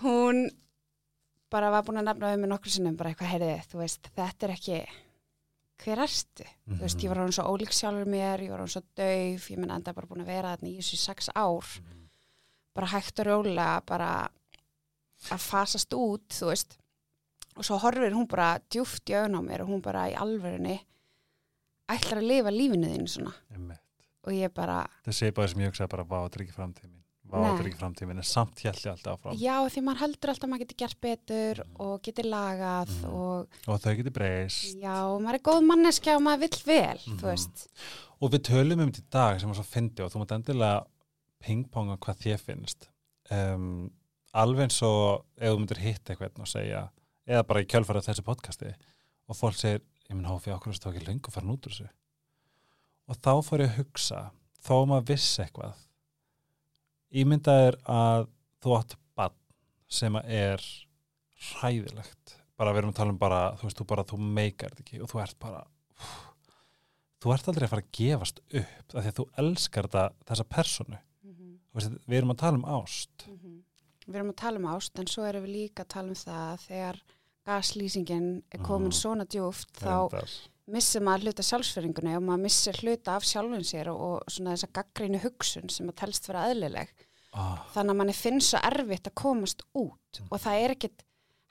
hún 0.03 0.51
bara 1.51 1.71
var 1.71 1.83
búin 1.87 1.99
að 2.03 2.05
nefna 2.05 2.35
um 2.35 2.41
mig 2.41 2.51
nokkur 2.51 2.71
sinnum 2.71 2.97
bara 2.97 3.11
eitthvað, 3.11 3.31
heyrði, 3.33 3.63
þú 3.71 3.79
veist, 3.79 4.11
þetta 4.17 4.43
er 4.49 4.51
ekki, 4.57 4.87
hver 5.85 5.99
ertu? 5.99 6.45
Þú 6.69 6.81
veist, 6.81 6.97
Mhm. 6.97 7.05
ég 7.05 7.09
var 7.09 7.17
hann 7.19 7.33
svo 7.33 7.45
ólík 7.45 7.73
sjálfur 7.73 8.07
mér, 8.07 8.41
ég 8.41 8.51
var 8.51 8.59
hann 8.59 8.69
svo 8.69 8.83
dauf, 8.97 9.51
ég 9.51 9.57
menn 9.59 9.71
enda 9.71 9.93
bara 9.95 10.07
búin 10.07 10.21
að 10.23 10.27
vera 10.27 10.57
þarna 10.57 10.69
í 10.69 10.77
þessu 10.79 10.97
sex 10.97 11.29
ár, 11.35 11.65
Mhm. 11.81 12.09
bara 12.75 12.87
hægt 12.87 13.19
og 13.21 13.27
rólega, 13.27 13.81
bara 13.87 14.29
að 15.31 15.39
fasast 15.41 15.89
út, 15.95 16.29
þú 16.29 16.47
veist, 16.51 16.77
og 17.57 17.65
svo 17.65 17.79
horfir 17.81 18.13
hún 18.13 18.29
bara 18.29 18.59
djúft 18.71 19.09
í 19.11 19.17
augun 19.17 19.39
á 19.39 19.43
mér 19.43 19.63
og 19.65 19.69
hún 19.73 19.83
bara 19.83 20.09
í 20.11 20.15
alvörunni 20.17 20.79
ætlar 21.93 22.21
að 22.21 22.29
lifa 22.31 22.51
lífinu 22.53 22.91
þínu 22.93 23.09
svona 23.09 23.33
Einmitt. 23.55 23.81
og 24.27 24.33
ég 24.35 24.53
bara, 24.55 24.83
Það 25.07 25.15
sé 25.21 25.33
bara 25.35 25.49
sem 25.49 25.61
ég 25.63 25.71
hugsaði 25.73 25.93
bara 25.95 26.05
vá, 26.05 26.19
þetta 26.27 26.41
er 26.41 26.45
ekki 26.47 26.57
framtíð 26.57 26.89
mín 26.91 27.03
vá, 27.27 27.37
Nei. 27.41 27.47
þetta 27.51 27.63
er 27.63 27.69
ekki 27.71 27.81
framtíð 27.83 28.09
mín 28.11 28.21
en 28.23 28.27
samt 28.27 28.63
ég 28.65 28.73
alltaf 28.91 29.13
áfram 29.17 29.39
já 29.41 29.55
því 29.71 29.83
maður 29.87 30.03
heldur 30.05 30.33
alltaf 30.33 30.47
að 30.47 30.51
maður 30.53 30.65
getur 30.65 30.81
gert 30.83 31.01
betur 31.07 31.61
Mhm. 31.65 31.77
og 31.87 32.03
getur 32.03 32.25
lagað 32.31 32.91
Mhm. 32.97 33.15
og 33.15 33.49
og 33.69 33.81
þau 33.81 33.95
getur 34.01 34.15
breyst 34.19 34.77
já, 34.83 34.95
og 35.07 35.23
maður 35.23 35.35
er 35.35 35.47
góð 35.51 35.63
manneskja 35.71 36.17
og 36.17 36.23
maður 36.23 36.41
vill 36.41 36.63
vel, 36.67 37.01
veist 37.23 37.69
og 38.21 38.31
við 38.33 38.43
tölum 38.51 38.81
um 38.83 38.93
þetta 38.93 39.03
í 39.07 39.11
dag 39.11 39.41
sem 39.41 39.49
var 39.49 39.57
svo 39.57 39.65
fyndi 39.65 40.01
og 40.05 40.11
þú 40.13 40.21
mátt 40.25 40.35
endilega 40.39 40.87
pingponga 41.43 41.97
hvað 41.99 42.17
þér 42.25 42.39
finnst 42.41 42.89
um, 43.31 43.91
alveg 44.35 44.63
eins 44.67 44.83
og 44.83 45.25
ef 45.39 45.51
þú 45.53 45.59
myndir 45.59 45.79
hitta 45.83 46.13
eitthvað 46.15 46.41
og 46.41 46.47
segja 46.51 46.89
eða 47.27 47.47
bara 47.47 47.63
í 47.63 47.69
kjölfara 47.71 48.03
þessu 48.05 48.25
podcasti. 48.27 48.73
Og 49.27 49.39
fólk 49.39 49.59
segir, 49.59 49.83
ég 50.07 50.17
minn 50.17 50.29
hófi 50.29 50.53
okkur 50.55 50.73
að 50.73 50.79
stóð 50.79 50.97
ekki 50.97 51.09
lengur 51.09 51.35
fara 51.35 51.51
út 51.53 51.67
úr 51.67 51.75
þessu? 51.75 51.89
Og 53.07 53.21
þá 53.23 53.33
fór 53.47 53.65
ég 53.65 53.73
að 53.73 53.81
hugsa 53.83 54.23
að 54.67 54.89
maður 54.91 55.09
vissi 55.13 55.43
eitthvað 55.45 55.83
ímyndaðir 57.17 57.79
að 57.87 58.29
þú 58.63 58.77
átt 58.81 58.97
bann 59.19 59.37
sem 59.87 60.17
er 60.23 60.63
hræðilegt. 61.53 62.37
Bara 62.59 62.73
við 62.73 62.83
erum 62.83 62.95
að 62.95 63.01
tala 63.01 63.15
um 63.15 63.21
bara, 63.21 63.41
þú 63.61 63.69
veist, 63.69 63.79
þú 63.79 63.89
bara 63.93 64.07
þú 64.11 64.21
meikar 64.23 64.73
þetta 64.75 64.87
ekki 64.87 65.03
og 65.05 65.13
þú 65.13 65.23
ert 65.23 65.39
bara 65.43 65.65
þú 67.23 67.35
ert 67.35 67.51
aldrei 67.51 67.67
að 67.67 67.75
fara 67.75 67.85
að 67.85 67.93
gefast 67.99 68.41
upp 68.47 68.97
af 68.97 69.05
því 69.05 69.11
að 69.11 69.19
þú 69.21 69.27
elskar 69.43 69.87
þetta, 69.87 70.07
þessa 70.31 70.49
personu 70.57 71.03
Þú 71.77 71.83
veist, 71.83 71.97
við 72.09 72.17
erum 72.17 72.33
að 72.33 72.39
tala 72.41 72.57
um 72.57 72.69
ást. 72.73 73.27
Mhm. 73.29 73.57
Við 74.07 74.15
erum 74.17 74.31
að 74.31 74.37
tala 74.41 74.61
um 74.63 74.69
ást 74.73 74.99
en 74.99 75.07
svo 75.13 75.25
erum 75.29 75.43
við 75.45 75.53
líka 75.53 75.83
að 75.85 75.89
tala 75.93 76.09
um 76.09 76.15
það 76.15 76.45
að 76.53 76.63
þegar 76.63 77.01
gaslýsingin 77.47 78.43
er 78.53 78.59
komin 78.67 78.91
Mhm. 78.93 78.99
svona 79.01 79.25
djúft 79.27 79.73
þá 79.81 80.23
missir 80.67 81.01
maður 81.01 81.27
hluta 81.29 81.43
sjálfsferingunni 81.47 82.17
og 82.17 82.23
maður 82.27 82.43
missir 82.43 82.73
hluta 82.83 83.15
af 83.17 83.23
sjálfun 83.23 83.63
sér 83.65 83.89
og, 83.93 84.01
og 84.01 84.23
svona 84.35 84.57
þessa 84.57 84.73
gaggrínu 84.75 85.21
hugsun 85.23 85.71
sem 85.71 85.89
að 85.89 85.95
telst 86.03 86.27
vera 86.29 86.49
eðlileg. 86.51 86.89
ah, 87.35 87.63
Þannig 87.75 87.91
að 87.91 87.97
manni 88.01 88.13
finnst 88.17 88.51
svo 88.51 88.59
erfitt 88.65 89.07
að 89.11 89.15
komast 89.15 89.63
út 89.75 90.23
og 90.31 90.41
það 90.41 90.65
er 90.65 90.71
ekkit 90.75 91.03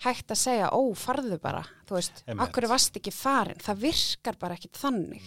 hægt 0.03 0.27
að 0.33 0.35
segja, 0.41 0.69
ó, 0.75 0.81
farðu 0.93 1.37
bara, 1.39 1.63
þú 1.87 1.95
veist, 1.95 2.23
Einmitt. 2.27 2.49
akkur 2.49 2.67
varst 2.67 2.97
ekki 2.99 3.13
farin, 3.13 3.55
það 3.63 3.77
virkar 3.85 4.35
bara 4.37 4.55
ekkit 4.57 4.73
þannig. 4.81 5.21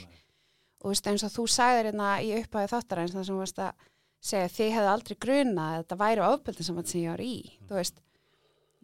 Og 0.82 0.84
þú 0.84 0.92
veist, 0.92 1.06
eins 1.08 1.24
og 1.24 1.30
þú 1.32 1.46
sagðir 1.48 1.88
hérna 1.92 2.10
í 2.20 2.34
upphæðu 2.42 2.68
þáttar 2.74 2.98
eins 3.00 3.14
og 3.14 3.22
það 3.22 3.24
sem 3.26 3.34
þú 3.34 3.40
veist 3.40 3.58
að 3.58 3.72
segja, 4.20 4.48
þið 4.58 4.72
hefðu 4.76 4.90
aldrei 4.92 5.16
grunað 5.24 5.70
að 5.72 5.78
þetta 5.82 5.96
væri 6.04 6.26
ofbeldin 6.28 6.64
sem 6.68 6.84
sem 6.84 7.00
ég 7.00 7.10
var 7.10 7.24
í, 7.24 7.58
þú 7.68 7.74
veist, 7.80 8.02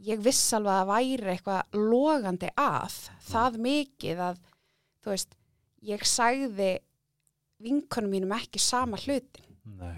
ég 0.02 0.22
viss 0.24 0.52
alveg 0.56 0.80
að 0.80 0.90
væri 0.90 1.32
eitthvað 1.34 1.78
logandi 1.78 2.50
að, 2.58 2.96
það 3.28 3.58
mikið 3.66 4.22
að, 4.28 4.40
þú 5.04 5.12
veist, 5.14 5.36
ég 5.84 6.06
sagði 6.08 6.70
vinkonum 7.64 8.14
mínum 8.16 8.34
ekki 8.36 8.60
sama 8.60 8.98
hlutin 9.00 9.52
Nei, 9.78 9.96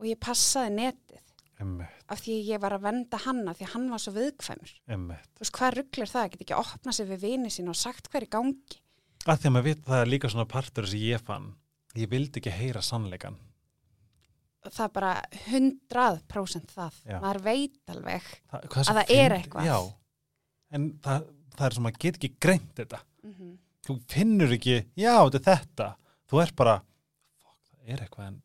og 0.00 0.08
ég 0.08 0.18
passaði 0.22 0.72
netið 0.78 1.20
emmitt, 1.60 2.04
af 2.08 2.22
því 2.24 2.38
ég 2.48 2.62
var 2.62 2.74
að 2.74 2.86
venda 2.88 3.20
hanna 3.26 3.54
því 3.54 3.68
hann 3.74 3.90
var 3.92 4.00
svo 4.02 4.14
viðkvæmur. 4.16 4.72
emmitt 4.96 5.28
Þú 5.36 5.44
veist, 5.44 5.56
hvað 5.58 5.76
rugglir 5.76 6.10
það? 6.10 6.30
Get 6.32 6.44
ekki 6.46 6.56
að 6.56 6.64
opna 6.64 6.94
sig 6.96 7.10
við 7.10 7.26
vini 7.26 7.52
sín 7.52 7.68
og 7.70 7.78
sagt 7.78 8.08
hver 8.10 8.24
í 8.26 8.30
gangi. 8.32 8.80
að 9.26 9.42
því 9.42 9.50
að 9.50 9.54
maður 9.54 9.68
veit 9.68 9.82
að 9.84 9.92
það 9.92 10.00
er 10.00 10.12
líka 10.14 10.32
svona 10.32 10.48
partur 10.48 10.88
sem 10.88 11.04
ég 11.04 11.22
fann, 11.26 11.52
ég 12.00 12.10
vildi 12.10 12.40
ekki 12.40 12.56
heyra 12.56 12.82
sannleikan 12.82 13.36
Það 14.60 14.80
er 14.84 14.92
bara 14.92 15.10
100% 15.48 16.72
það. 16.74 16.98
Já. 17.08 17.16
Maður 17.22 17.42
veit 17.46 17.78
alveg. 17.94 18.26
það, 18.52 18.64
Að 18.70 18.86
það 18.86 18.98
er 19.00 19.06
fyndi- 19.08 19.38
eitthvað. 19.40 19.64
já, 19.70 19.78
en 20.76 20.84
það, 21.04 21.24
það 21.56 21.66
er 21.66 21.76
sem 21.78 21.82
maður 21.86 21.98
get 22.04 22.18
ekki 22.20 22.30
greint 22.40 22.74
þetta 22.80 23.00
Mm 23.24 23.58
þú 23.86 23.94
finnur 24.12 24.52
ekki, 24.54 24.74
já, 24.96 25.14
þetta 25.24 25.38
er 25.40 25.44
þetta 25.64 25.86
þú 26.30 26.40
er 26.42 26.50
bara, 26.56 26.74
það 27.40 27.88
er 27.94 28.02
eitthvað 28.04 28.26
en, 28.28 28.36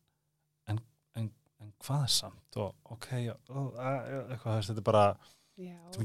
en, 0.71 0.79
en, 1.19 1.27
en 1.61 1.73
hvað 1.85 2.03
er 2.07 2.13
samt 2.15 2.57
og 2.57 2.75
ok, 2.95 3.07
og, 3.49 3.75
eitthvað, 4.31 4.61
þetta 4.69 4.77
er 4.79 4.87
bara 4.87 5.03
Já. 5.57 5.75
er 5.91 6.03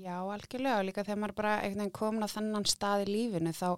Já, 0.00 0.14
algjörlega. 0.24 0.78
Og 0.78 0.84
líka 0.88 1.04
þegar 1.04 1.18
maður 1.24 1.34
bara 1.40 1.54
einhvern 1.60 1.80
veginn 1.82 1.92
komin 1.98 2.24
á 2.24 2.28
þennan 2.32 2.64
stað 2.68 3.02
í 3.04 3.10
lífinu 3.10 3.52
þá, 3.52 3.76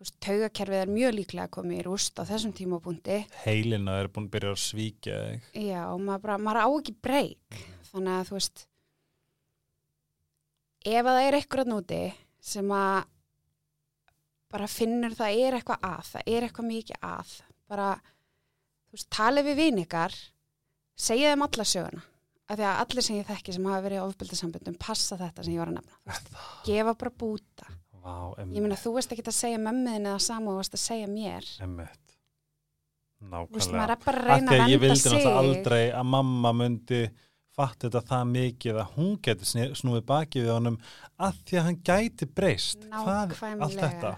taugakerfið 0.00 0.80
er 0.80 0.90
mjög 0.94 1.14
líklega 1.18 1.44
að 1.44 1.52
koma 1.58 1.74
í 1.76 1.82
rúst 1.84 2.16
á 2.16 2.24
þessum 2.24 2.54
tímapunkti. 2.56 3.18
heilina 3.44 3.98
er 4.00 4.08
búin 4.08 4.30
að 4.30 4.34
byrja 4.36 4.52
að 4.54 4.60
svíkja 4.62 5.18
þig 5.26 5.60
Já, 5.66 5.80
og 5.92 6.00
maður 6.00 6.22
bara, 6.24 6.36
maður 6.40 6.60
á 6.64 6.68
ekki 6.70 6.94
breyk. 7.04 7.58
Þannig 7.90 8.14
að, 8.14 8.26
þú 8.30 8.36
veist, 8.38 8.62
ef 10.88 11.00
að 11.04 11.10
það 11.10 11.26
er 11.26 11.36
eitthvað 11.40 11.72
núti 11.74 12.00
sem 12.50 12.72
að 12.72 13.00
bara 14.50 14.70
finnur 14.70 15.14
það 15.14 15.40
er 15.44 15.58
eitthvað 15.58 15.84
að, 15.90 16.06
það 16.14 16.30
er 16.32 16.46
eitthvað 16.46 16.70
mikið 16.70 17.04
að, 17.10 17.34
bara, 17.70 17.88
þú 18.88 18.96
veist, 18.96 19.10
talið 19.14 19.50
við 19.50 19.60
vin 19.60 19.82
ykkar, 19.84 20.16
segja 20.96 21.34
þeim 21.34 21.44
alla 21.46 21.68
söguna. 21.74 22.06
Af 22.50 22.58
því 22.58 22.64
að 22.66 22.80
allir 22.82 23.06
sem 23.06 23.18
ég 23.20 23.28
þekki 23.28 23.52
sem 23.54 23.66
hafa 23.70 23.82
verið 23.84 24.00
í 24.00 24.06
ofbildasambundum 24.08 24.78
passa 24.82 25.20
þetta 25.20 25.44
sem 25.46 25.54
ég 25.54 25.60
var 25.62 25.70
að 25.70 25.76
nefna. 25.76 26.40
Gefa 26.66 26.96
bara 26.98 27.12
búta. 27.20 27.68
Vá, 28.00 28.14
Ég 28.40 28.62
meina, 28.64 28.76
þú 28.80 28.94
veist 28.96 29.10
ekki 29.12 29.24
að 29.26 29.36
segja 29.36 29.58
mömmuðin 29.60 30.06
eða 30.08 30.20
samu 30.24 30.54
og 30.54 30.60
varst 30.60 30.76
að 30.76 30.82
segja 30.84 31.08
mér. 31.10 31.48
Þú 33.20 33.42
veist, 33.52 33.72
nákvæmlega. 33.74 33.96
að 34.64 34.70
ég 34.72 34.80
vildi 34.80 34.96
náttúrulega 35.02 35.42
aldrei 35.42 35.82
að 35.92 36.06
mamma 36.14 36.52
myndi 36.56 37.00
fatta 37.56 37.88
þetta 37.90 38.00
það 38.08 38.24
mikið 38.30 38.78
að 38.80 38.94
hún 38.96 39.12
geti 39.26 39.44
snúið 39.76 40.04
bakið 40.08 40.46
við 40.46 40.52
honum 40.54 40.78
að 41.20 41.40
því 41.44 41.58
að 41.60 41.66
hann 41.68 41.80
gæti 41.90 42.28
breyst. 42.40 42.86
Hvað, 42.88 43.36
allt 43.66 43.80
þetta? 43.82 44.14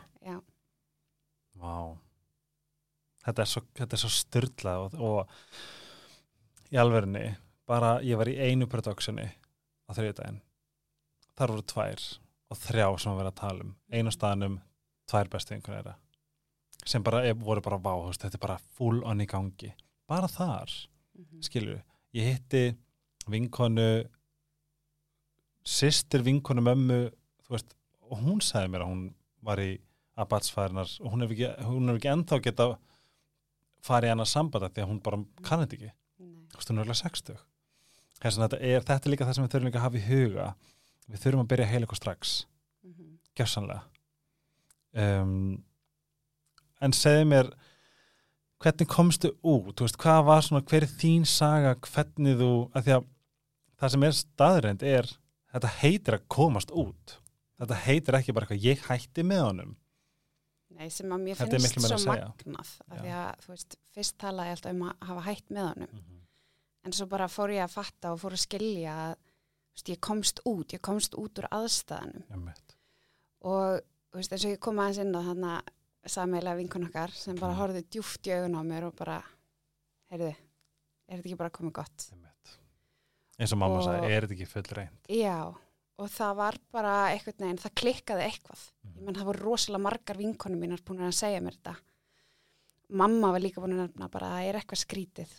Þetta 3.22 3.42
er 3.44 3.50
svo, 3.50 3.62
svo 4.02 4.10
styrlað 4.10 4.86
og, 4.86 4.94
og 4.98 6.72
í 6.72 6.78
alverinni 6.80 7.26
bara 7.68 7.96
ég 8.02 8.18
var 8.18 8.30
í 8.30 8.38
einu 8.38 8.66
produksjoni 8.70 9.26
á 9.86 9.90
þriðdægin 9.94 10.40
þar 11.38 11.52
voru 11.54 11.66
tvær 11.72 12.06
og 12.52 12.60
þrjá 12.60 12.86
sem 13.00 13.12
að 13.12 13.22
vera 13.22 13.32
að 13.32 13.40
tala 13.40 13.66
um. 13.66 13.74
Einu 13.92 14.12
staðanum 14.14 14.58
tvær 15.10 15.30
bestu 15.32 15.56
einhvern 15.56 15.78
þeirra. 15.78 15.96
Sem 16.88 17.04
bara 17.06 17.22
er, 17.26 17.36
voru 17.38 17.62
bara 17.64 17.78
vá, 17.78 17.92
þú 17.94 18.10
veist, 18.10 18.24
þetta 18.24 18.38
er 18.38 18.44
bara 18.46 18.58
full 18.76 19.02
on 19.08 19.22
í 19.22 19.28
gangi. 19.30 19.72
Bara 20.10 20.28
þar, 20.30 20.72
mhm. 21.18 21.42
skilju 21.46 21.80
ég 22.12 22.28
hitti 22.28 22.64
vinkonu 23.30 24.04
systir 25.64 26.24
vinkonu 26.26 26.64
mömmu 26.64 27.00
þú 27.46 27.54
veist, 27.54 27.76
og 28.10 28.20
hún 28.24 28.42
sagði 28.44 28.72
mér 28.72 28.84
að 28.84 28.92
hún 28.92 29.04
var 29.46 29.62
í 29.62 29.70
abatsfærinar 30.20 30.90
og 31.00 31.14
hún 31.14 31.24
hefur 31.24 31.36
ekki, 31.36 31.52
hefur 31.62 31.96
ekki 31.96 32.12
ennþá 32.12 32.40
geta 32.44 32.68
farið 33.82 34.10
í 34.10 34.12
annað 34.16 34.32
sambanda 34.32 34.68
því 34.68 34.84
að 34.84 34.90
hún 34.90 35.00
bara 35.06 35.22
kann 35.46 35.62
þetta 35.62 35.78
ekki. 35.78 35.94
Nei. 36.22 36.44
hún 36.52 36.78
er 36.78 36.84
alveg 36.84 37.00
60 37.00 37.40
Þess 38.22 38.36
vegna 38.38 38.46
þetta 38.46 38.58
er, 38.68 38.84
þetta 38.86 39.08
er 39.08 39.12
líka 39.12 39.26
það 39.26 39.36
sem 39.36 39.44
við 39.44 39.54
þurfum 39.54 39.68
líka 39.68 39.80
að 39.80 39.86
hafa 39.86 39.98
í 39.98 40.06
huga 40.06 40.44
við 41.08 41.24
þurfum 41.24 41.44
að 41.44 41.50
byrja 41.52 41.66
að 41.66 41.72
heila 41.72 41.86
eitthvað 41.86 42.02
strax. 42.02 42.34
Mhm. 42.82 43.10
gjörsanlega 43.38 43.82
um, 44.98 45.62
en 46.82 46.94
segðu 46.96 47.28
mér 47.30 47.50
hvernig 48.62 48.90
komstu 48.90 49.32
út? 49.42 49.82
Veist, 49.82 49.98
hvað 50.00 50.24
var 50.28 50.44
svona, 50.46 50.62
hver 50.66 50.86
er 50.86 50.94
þín 51.00 51.26
saga? 51.28 51.74
Hvernig 51.82 52.38
þú, 52.38 52.52
að 52.76 52.86
því 52.86 52.94
að 52.96 53.06
það 53.80 53.94
sem 53.94 54.06
er 54.06 54.16
staðreind 54.18 54.86
er 54.86 55.10
þetta 55.52 55.72
heitir 55.80 56.16
að 56.18 56.26
komast 56.32 56.72
út. 56.74 57.16
Þetta 57.62 57.78
heitir 57.84 58.18
ekki 58.18 58.34
bara 58.34 58.46
eitthvað, 58.46 58.66
ég 58.66 58.84
hætti 58.88 59.24
með 59.26 59.44
honum. 59.48 59.72
Nei, 60.72 60.86
sem 60.90 61.10
að 61.12 61.24
mér 61.26 61.38
Þetta 61.38 61.58
finnst 61.60 61.82
svo 61.84 61.98
magnað 62.08 62.70
af 62.88 63.02
því 63.02 63.12
að, 63.18 63.42
þú 63.42 63.52
veist, 63.52 63.76
fyrst 63.92 64.16
talaði 64.22 64.52
ég 64.52 64.56
alltaf 64.56 64.72
um 64.72 64.86
að 64.88 65.08
hafa 65.10 65.24
hætt 65.26 65.52
með 65.52 65.68
honum. 65.68 66.00
En 66.82 66.96
svo 66.96 67.06
bara 67.10 67.28
fór 67.30 67.52
ég 67.54 67.66
að 67.66 67.74
fatta 67.76 68.14
og 68.14 68.22
fór 68.22 68.34
að 68.34 68.42
skilja 68.42 68.94
að 69.04 69.12
ég 69.88 70.00
komst 70.00 70.40
út, 70.46 70.72
ég 70.72 70.80
komst 70.84 71.14
út 71.18 71.38
úr 71.40 71.48
aðstæðanum 71.50 72.24
Einmitt. 72.30 72.76
og 73.42 73.80
veist, 74.12 74.32
eins 74.32 74.44
og 74.44 74.50
ég 74.52 74.60
kom 74.60 74.76
aðeins 74.82 74.98
inn 75.02 75.14
á 75.16 75.22
þannig 75.22 75.54
að 76.02 76.12
sameilega 76.12 76.56
vinkun 76.58 76.86
okkar 76.88 77.10
sem 77.14 77.36
bara 77.36 77.52
Mhm. 77.54 77.60
horfði 77.60 77.82
djúft 77.90 78.26
í 78.26 78.30
augun 78.36 78.58
á 78.58 78.62
mér 78.62 78.84
og 78.86 78.96
bara, 78.96 79.22
heyrðu, 80.10 80.34
er 81.08 81.16
þetta 81.18 81.24
ekki 81.28 81.36
bara 81.38 81.50
komið 81.50 81.72
gott? 81.72 82.08
Einmitt. 82.12 82.58
eins 83.38 83.52
og 83.52 83.58
mamma 83.58 83.78
Og- 83.78 83.84
sagði, 83.86 84.10
er 84.10 84.20
þetta 84.26 84.34
ekki 84.36 84.46
full 84.48 84.62
reynd 84.76 84.98
Já, 85.08 85.54
og 85.98 86.08
það 86.10 86.36
var 86.36 86.54
bara 86.70 87.08
eitthvað 87.10 87.38
neginn, 87.40 87.58
það 87.58 87.74
klikkaði 87.74 88.22
eitthvað. 88.30 88.70
Mhm. 88.84 88.96
Ég 88.98 89.02
menn 89.04 89.14
það 89.14 89.24
voru 89.24 89.40
rosalega 89.42 89.80
margar 89.82 90.16
vinkonum 90.16 90.60
mínar 90.60 90.82
búin 90.84 91.00
að 91.00 91.14
segja 91.14 91.40
mér 91.40 91.56
þetta. 91.56 91.76
Mamma 92.90 93.30
var 93.32 93.40
líka 93.40 93.60
búin 93.62 93.72
að 93.76 93.86
nefna 93.86 94.08
bara 94.12 94.26
að 94.26 94.32
það 94.36 94.48
er 94.48 94.56
eitthvað 94.60 94.80
skrítið. 94.82 95.30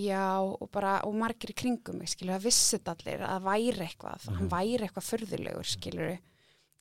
Já, 0.00 0.40
og 0.40 0.70
bara, 0.72 1.00
og 1.04 1.14
margir 1.14 1.50
í 1.52 1.54
kringum 1.54 1.98
mig, 1.98 2.08
skilur, 2.08 2.38
það 2.38 2.46
vissið 2.46 2.88
allir 2.94 3.20
að 3.20 3.34
það 3.34 3.42
væri 3.50 3.86
eitthvað, 3.88 4.26
Mhm. 4.28 4.36
hann 4.38 4.48
væri 4.48 4.78
eitthvað 4.88 5.08
förðulegur, 5.10 5.64
skilur, 5.66 6.18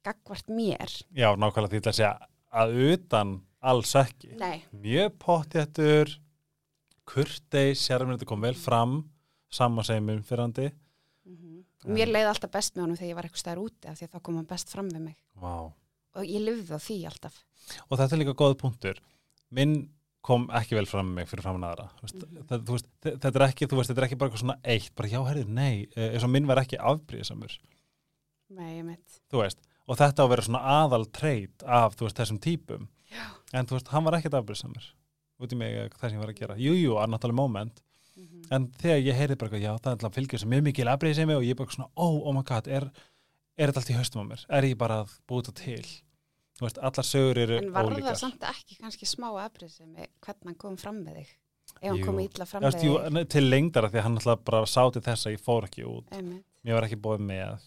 gagvart 0.05 0.47
mér. 0.47 1.03
já, 1.13 1.35
nákvæmlega 1.35 1.69
því 1.69 1.81
að 1.81 1.93
segja 1.99 2.19
að 2.53 2.93
utan 2.93 3.41
alls 3.61 3.93
ekki 3.95 4.35
Nei, 4.37 4.63
mjög 4.73 5.17
pottjættur 5.19 6.17
kurtei, 7.05 7.73
sérminn 7.75 8.17
þetta 8.17 8.25
kom 8.29 8.41
vel 8.41 8.53
fram 8.53 9.09
saman 9.51 9.83
segir 9.83 10.01
mér 10.05 10.23
fyrrandi 10.23 10.71
mm 11.25 11.65
mér 11.89 12.07
leiði 12.11 12.27
alltaf 12.27 12.51
best 12.51 12.75
með 12.75 12.81
honum 12.83 12.97
þegar 12.99 13.09
ég 13.09 13.15
var 13.15 13.23
eitthvað 13.23 13.39
stær 13.43 13.57
úti 13.61 13.87
af 13.87 13.97
því 13.99 14.03
að 14.07 14.11
þá 14.15 14.21
kom 14.23 14.35
hann 14.35 14.45
best 14.49 14.69
fram 14.69 14.89
við 14.89 14.99
mig. 15.01 15.15
Vá. 15.39 15.71
Og 16.19 16.23
ég 16.27 16.41
lifði 16.43 16.75
á 16.75 16.79
því 16.79 16.97
alltaf. 17.07 17.37
og 17.89 17.97
þetta 17.97 18.13
er 18.13 18.19
líka 18.19 18.33
góð 18.35 18.55
punktur 18.59 18.99
minn 19.51 19.89
kom 20.21 20.47
ekki 20.53 20.75
vel 20.75 20.85
fram 20.85 21.07
með 21.09 21.15
mig 21.21 21.29
fyrir 21.31 21.41
fram 21.45 21.55
aðra. 21.63 21.85
Veist, 22.03 22.15
Mhm. 22.19 22.43
þetta, 22.49 22.57
þú 22.67 22.73
veist, 22.75 22.87
þe- 23.01 23.17
þetta 23.23 23.35
er 23.39 23.45
ekki 23.47 23.67
veist, 23.79 23.89
þetta 23.89 24.01
er 24.03 24.07
ekki 24.07 24.17
bara 24.19 24.29
eitthvað 24.29 24.43
svona 24.43 24.59
eitt 24.63 24.95
bara 24.95 25.09
já, 25.09 25.19
herrið, 25.29 25.47
nei, 25.47 25.87
eh, 25.95 26.09
eins 26.13 26.23
og 26.23 26.29
minn 26.29 26.45
var 26.47 26.57
ekki 26.57 26.77
afbríðisamur 26.77 27.57
Nei, 28.49 28.79
ég 28.79 28.85
mitt. 28.85 29.19
og 29.87 29.97
þetta 29.97 30.19
á 30.19 30.25
að 30.25 30.29
vera 30.29 30.41
svona 30.41 30.61
aðal 30.63 31.05
treyt 31.11 31.63
af, 31.65 31.95
þessum 32.15 32.39
típum. 32.39 32.87
Já. 33.09 33.25
en 33.53 33.65
þú 33.65 33.71
veist, 33.79 33.87
hann 33.87 34.03
var 34.03 34.13
ekkert 34.13 34.33
afbríðisamur 34.37 34.83
út 35.41 35.53
í 35.53 35.57
mig 35.57 35.73
eh, 35.73 35.89
það 35.89 36.09
sem 36.11 36.19
ég 36.19 36.25
var 36.25 36.33
að 36.33 36.39
gera, 36.39 36.55
jú, 36.57 36.73
jú, 36.77 36.91
að 36.99 37.09
náttúrulega 37.09 37.33
moment. 37.35 37.81
Mm 38.17 38.25
en 38.51 38.67
þegar 38.67 39.03
ég 39.05 39.15
heyrði 39.15 39.37
bara, 39.37 39.49
já, 39.59 39.77
það 39.79 39.85
er 39.87 39.95
alltaf 39.95 40.13
fylgjur 40.13 40.39
sem 40.39 40.49
mjög 40.49 40.63
mikil 40.63 40.85
afbríðisemi 40.91 41.35
og 41.37 41.43
ég 41.43 41.55
bara 41.55 41.69
svona, 41.69 41.89
oh, 41.95 42.27
oh 42.27 42.33
my 42.33 42.41
god 42.43 42.67
er, 42.67 42.91
er 43.57 43.67
þetta 43.71 43.77
allt 43.77 43.89
í 43.89 43.95
haustum 43.95 44.21
á 44.21 44.29
mér, 44.29 44.45
er 44.49 44.63
ég 44.63 44.77
bara 44.77 45.03
að 45.05 45.19
búa 45.27 45.41
þetta 45.41 45.53
til 45.55 45.85
þú 46.59 46.65
veist, 46.67 46.77
allar 46.83 47.05
sögur 47.07 47.37
eru 47.45 47.57
En 47.57 47.71
var 47.73 47.85
ólíkar 47.87 48.11
það 48.13 48.19
samt 48.19 48.43
ekki 48.49 48.75
kannski 48.81 49.05
smá 49.07 49.29
afbrið 49.45 49.71
sem 49.71 49.93
hvernig 49.95 50.45
hann 50.45 50.55
kom 50.59 50.75
fram 50.77 50.99
með 51.05 51.21
þig? 51.21 51.29
Ef 51.79 51.89
hann 51.91 51.99
Jú. 51.99 52.05
kom 52.05 52.19
illa 52.19 52.45
fram 52.49 52.63
með 52.63 52.83
jú, 52.83 52.93
þig? 52.99 53.11
ne- 53.13 53.25
til 53.25 53.43
lengdara 53.49 53.89
því 53.89 53.99
að 53.99 54.03
hann 54.07 54.17
alltaf 54.19 54.43
bara 54.43 54.61
sáti 54.65 55.01
þess 55.05 55.25
að 55.29 55.35
ég 55.37 55.43
fór 55.45 55.63
ekki 55.69 55.85
út 55.87 56.11
Einmitt. 56.11 56.43
mér 56.65 56.73
var 56.79 56.83
ekki 56.89 56.99
bóðið 56.99 57.25
með 57.29 57.59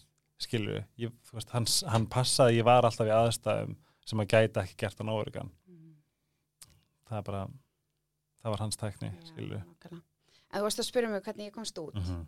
skilju, 0.43 0.83
ég, 0.99 1.11
þú 1.23 1.33
veist, 1.39 1.49
hann, 1.55 1.65
hann 1.91 2.05
passaði 2.07 2.57
ég 2.59 2.63
var 2.65 2.83
alltaf 2.83 3.07
í 3.07 3.13
aðstæðum 3.15 3.75
sem 4.05 4.19
að 4.19 4.27
gæta 4.27 4.63
ekki 4.63 4.75
gert 4.77 4.97
hann 4.97 5.07
óörgan 5.09 5.49
Mm. 5.69 5.95
það 7.09 7.17
er 7.17 7.21
bara, 7.23 7.47
það 8.43 8.49
var 8.51 8.57
hans 8.59 8.75
tækni 8.77 9.09
Já, 9.13 9.25
skilju. 9.31 9.61
En 10.53 10.59
þú 10.61 10.63
veist 10.67 10.79
að 10.79 10.85
spyrja 10.91 11.09
mig 11.09 11.23
hvernig 11.23 11.47
ég 11.49 11.53
komst 11.53 11.77
út. 11.79 11.95
mm 11.95 12.03
-hmm. 12.03 12.27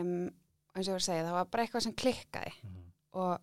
um, 0.00 0.30
eins 0.76 0.86
og 0.88 0.92
ég 0.92 0.96
var 0.96 1.00
að 1.00 1.08
segja, 1.08 1.24
það 1.24 1.32
var 1.32 1.44
bara 1.46 1.62
eitthvað 1.64 1.82
sem 1.82 1.92
klikkaði 1.94 2.52
Mhm. 2.62 2.92
og 3.12 3.40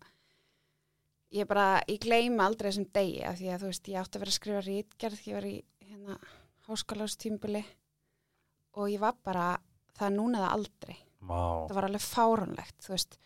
ég 1.34 1.48
bara, 1.50 1.82
ég 1.90 2.00
gleymi 2.04 2.40
aldrei 2.44 2.70
þessum 2.72 2.88
degi 2.94 3.24
af 3.26 3.38
því 3.40 3.48
að 3.54 3.62
þú 3.64 3.70
veist, 3.72 3.88
ég 3.90 4.00
átti 4.04 4.18
að 4.20 4.24
vera 4.24 4.34
að 4.34 4.40
skrifa 4.40 4.62
rítgerð, 4.68 5.24
ég 5.28 5.34
var 5.40 5.48
í 5.50 5.56
hérna 5.90 6.18
háskólaustímbili 6.68 7.64
og 8.78 8.90
ég 8.94 9.00
var 9.04 9.16
bara, 9.26 9.48
það 9.98 10.16
núna 10.18 10.40
eða 10.42 10.54
aldrei. 10.58 10.96
Vá, 11.24 11.68
Það 11.70 11.76
var 11.78 11.86
alveg 11.88 12.04
fáránlegt, 12.04 12.78
þú 12.84 12.90
veist. 12.96 13.18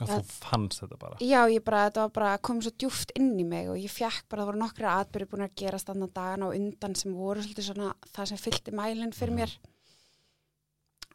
og 0.00 0.08
þú 0.10 0.16
fannst 0.44 0.80
þetta 0.82 0.96
bara 1.00 1.16
Já, 1.24 1.38
ég 1.48 1.62
bara, 1.64 1.86
þetta 1.88 2.02
var 2.04 2.10
bara 2.18 2.32
komið 2.44 2.66
svo 2.66 2.72
djúft 2.82 3.12
inn 3.16 3.30
í 3.40 3.44
mig 3.48 3.70
og 3.72 3.78
ég 3.80 3.88
fekk 3.88 4.26
bara, 4.28 4.42
það 4.42 4.50
voru 4.50 4.58
nokkri 4.60 4.84
atbyrði 4.90 5.28
búin 5.30 5.44
að 5.46 5.54
gerast 5.56 5.88
annan 5.88 6.10
dagana 6.12 6.50
og 6.50 6.54
undan 6.58 6.94
sem 6.94 7.14
voru 7.16 7.40
svolítið 7.40 7.70
svona 7.70 7.94
það 8.12 8.28
sem 8.28 8.36
fyllti 8.44 8.74
mælinn 8.76 9.14
fyrir 9.16 9.32
Mhm. 9.32 9.40
mér 9.40 9.56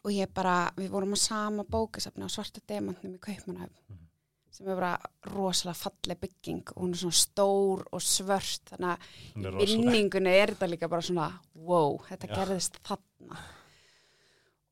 og 0.03 0.11
ég 0.11 0.33
bara, 0.33 0.71
við 0.77 0.89
vorum 0.89 1.13
á 1.13 1.17
sama 1.21 1.63
bókasafni 1.63 2.25
á 2.25 2.29
svarta 2.33 2.59
demantnum 2.67 3.13
í 3.13 3.19
Kaupmannahöfn 3.19 3.77
Mhm. 3.89 4.07
Sem 4.51 4.67
er 4.67 4.75
bara 4.75 4.93
rosalega 5.31 5.79
falleg 5.79 6.19
bygging 6.25 6.63
og 6.75 6.81
hún 6.83 6.91
er 6.95 6.99
svona 7.01 7.19
stór 7.21 7.83
og 7.95 8.03
svört 8.03 8.73
þannig 8.73 8.91
að 8.91 9.57
minningunni 9.61 10.33
er 10.35 10.51
þetta 10.53 10.67
líka 10.73 10.89
bara 10.91 11.05
svona 11.07 11.29
wow, 11.55 11.97
þetta 12.09 12.27
Já. 12.29 12.33
gerðist 12.41 12.79
þarna 12.83 13.39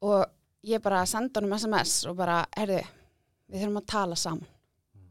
og 0.09 0.25
ég 0.67 0.81
bara 0.83 1.05
senda 1.07 1.39
honum 1.39 1.55
SMS 1.57 2.01
og 2.11 2.17
bara, 2.19 2.41
herðu 2.57 2.81
við 3.49 3.61
þurfum 3.63 3.83
að 3.83 3.91
tala 3.95 4.17
saman 4.19 4.47
Mm. 4.89 5.05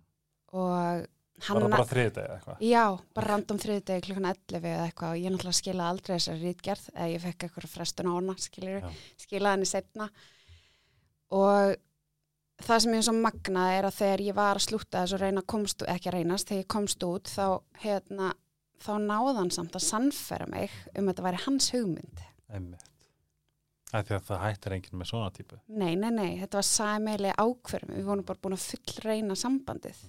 og 0.58 1.06
hann 1.46 1.54
var 1.54 1.62
það 1.62 1.72
bara 1.76 1.88
þriðið 1.92 2.16
eða 2.20 2.36
eitthvað 2.36 2.62
Já, 2.66 2.84
bara 3.14 3.26
random 3.30 3.58
þriðdegi 3.62 4.04
klukkan 4.08 4.24
11 4.32 4.64
eða 4.72 4.86
eitthvað 4.88 5.12
og 5.14 5.20
ég 5.22 5.30
náttúrulega 5.34 5.58
skilaði 5.58 5.92
aldrei 5.92 6.14
þessari 6.16 6.40
rítgerð 6.48 6.86
eða 6.94 7.08
ég 7.12 7.22
fekk 7.24 7.44
eitthvað 7.46 7.68
frestun 7.76 8.08
á 8.10 8.12
hana, 8.16 8.34
skiljur 8.42 8.80
Já. 8.82 8.90
skilaði 9.22 9.54
henni 9.54 9.68
setna 9.70 10.08
og 11.38 11.76
það 12.64 12.80
sem 12.84 12.94
ég 12.98 13.04
svo 13.06 13.14
magnað 13.14 13.72
er 13.78 13.86
að 13.88 13.96
þegar 14.00 14.20
ég 14.26 14.34
var 14.38 14.58
að 14.58 14.66
slúta 14.66 15.02
þess 15.04 15.14
og 15.16 15.20
reyna 15.22 15.42
að 15.44 15.46
komst, 15.54 15.82
ekki 15.86 16.10
að 16.10 16.16
reynast, 16.18 16.48
þegar 16.50 16.62
ég 16.64 16.68
komst 16.74 17.04
út 17.06 17.30
þá, 17.30 17.46
hérna, 17.84 18.32
þá 18.82 18.92
náðan 19.04 19.50
samt 19.54 19.78
að 19.78 19.86
sannfæra 19.86 20.46
mig 20.50 20.70
um 20.94 21.04
að 21.06 21.12
þetta 21.12 21.26
væri 21.28 21.42
hans 21.46 21.70
hugmynd. 21.74 22.22
einmitt 22.50 22.84
Af 23.88 24.04
því 24.04 24.14
að 24.18 24.24
það 24.28 24.42
hættir 24.44 24.72
enginn 24.76 24.98
með 25.00 25.08
svona 25.08 25.30
típu 25.32 25.58
Nei, 25.68 25.94
nei, 25.96 26.10
nei, 26.12 26.32
þetta 26.42 26.58
var 26.58 26.66
sæmiðlega 26.68 27.44
ákverðum, 27.46 27.94
við 27.96 28.04
vorum 28.10 28.24
bara 28.28 28.42
búin 28.44 28.56
að 28.58 28.66
full 28.66 28.98
reyna 29.06 29.36
sambandið, 29.40 30.02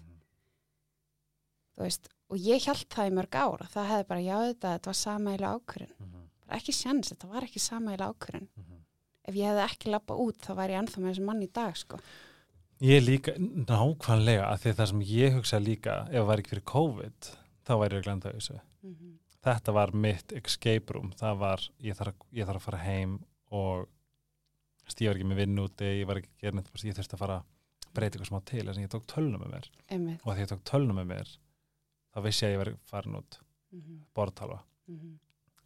þú 1.77 1.85
veist, 1.85 2.09
og 2.29 2.41
ég 2.43 2.65
held 2.67 2.87
það 2.91 3.09
í 3.11 3.13
mörg 3.19 3.37
ára, 3.39 3.69
það 3.71 3.87
hefði 3.93 4.07
bara, 4.09 4.25
já 4.25 4.35
þetta, 4.49 4.73
þetta 4.75 4.91
var 4.91 4.99
sæmiðlega 5.03 5.53
ákverðin, 5.59 5.93
Mhm, 5.99 6.25
bara 6.43 6.57
ekki 6.59 6.75
sjans, 6.75 7.11
þetta 7.13 7.29
var 7.31 7.47
ekki 7.47 7.59
sæmiðlega 7.63 8.09
ákverðin. 8.13 8.49
mhm. 8.57 8.75
Ef 9.29 9.35
ég 9.35 9.45
hefði 9.47 9.63
ekki 9.69 9.91
lappa 9.93 10.15
út, 10.17 10.37
þá 10.41 10.51
væri 10.57 10.73
ég 10.73 10.79
ennþá 10.83 10.97
með 10.99 11.09
þessum 11.13 11.25
mann 11.29 11.41
í 11.43 11.51
dag, 11.53 11.75
sko. 11.77 11.99
Ég 12.79 13.03
líka, 13.03 13.33
nákvæmlega 13.39 14.47
að 14.47 14.61
því 14.61 14.71
að 14.71 14.77
það 14.77 14.89
sem 14.91 15.05
ég 15.09 15.33
hugsa 15.35 15.59
líka 15.59 15.95
ef 16.07 16.15
það 16.15 16.27
var 16.29 16.41
ekki 16.41 16.53
fyrir 16.53 16.67
COVID 16.71 17.29
þá 17.67 17.73
væri 17.81 17.97
ég 17.97 17.99
að 17.99 18.05
glenda 18.07 18.33
þessu. 18.35 18.59
Þetta 19.43 19.75
var 19.75 19.91
mitt 20.05 20.33
escape 20.39 20.95
room. 20.95 21.11
Það 21.19 21.41
var, 21.43 21.65
ég 21.83 21.97
þarf, 21.99 22.23
ég 22.35 22.47
þarf 22.47 22.61
að 22.61 22.67
fara 22.69 22.81
heim 22.83 23.17
og 23.51 23.87
ég 24.89 25.11
var 25.11 25.19
ekki 25.19 25.29
með 25.29 25.41
vinn 25.43 25.63
úti, 25.63 25.91
ég 25.99 26.07
var 26.09 26.21
ekki 26.21 26.31
að 26.31 26.45
gera 26.45 26.57
neitt 26.57 26.71
ég 26.87 26.97
þurfti 26.97 27.17
að 27.17 27.23
fara 27.23 27.37
að 27.41 27.93
breyta 27.93 28.15
eitthvað 28.15 28.31
smá 28.31 28.39
til 28.47 28.63
þess 28.63 28.77
að 28.77 28.83
ég 28.83 28.91
tók 28.93 29.07
tölnum 29.11 29.43
með 29.43 29.53
mér. 29.53 29.69
Einmitt. 29.89 30.23
og 30.23 30.33
því 30.33 30.43
ég 30.45 30.51
tók 30.53 30.65
tölnum 30.71 30.99
með 30.99 31.07
mér 31.11 31.35
þá 32.09 32.19
vissi 32.25 32.45
ég 32.45 32.49
að 32.49 32.55
ég 32.55 32.61
var 32.63 32.71
farin 32.89 33.19
út. 33.19 33.39
Mhm, 33.69 33.97
borðtalva, 34.17 34.59
mhm, 34.89 35.15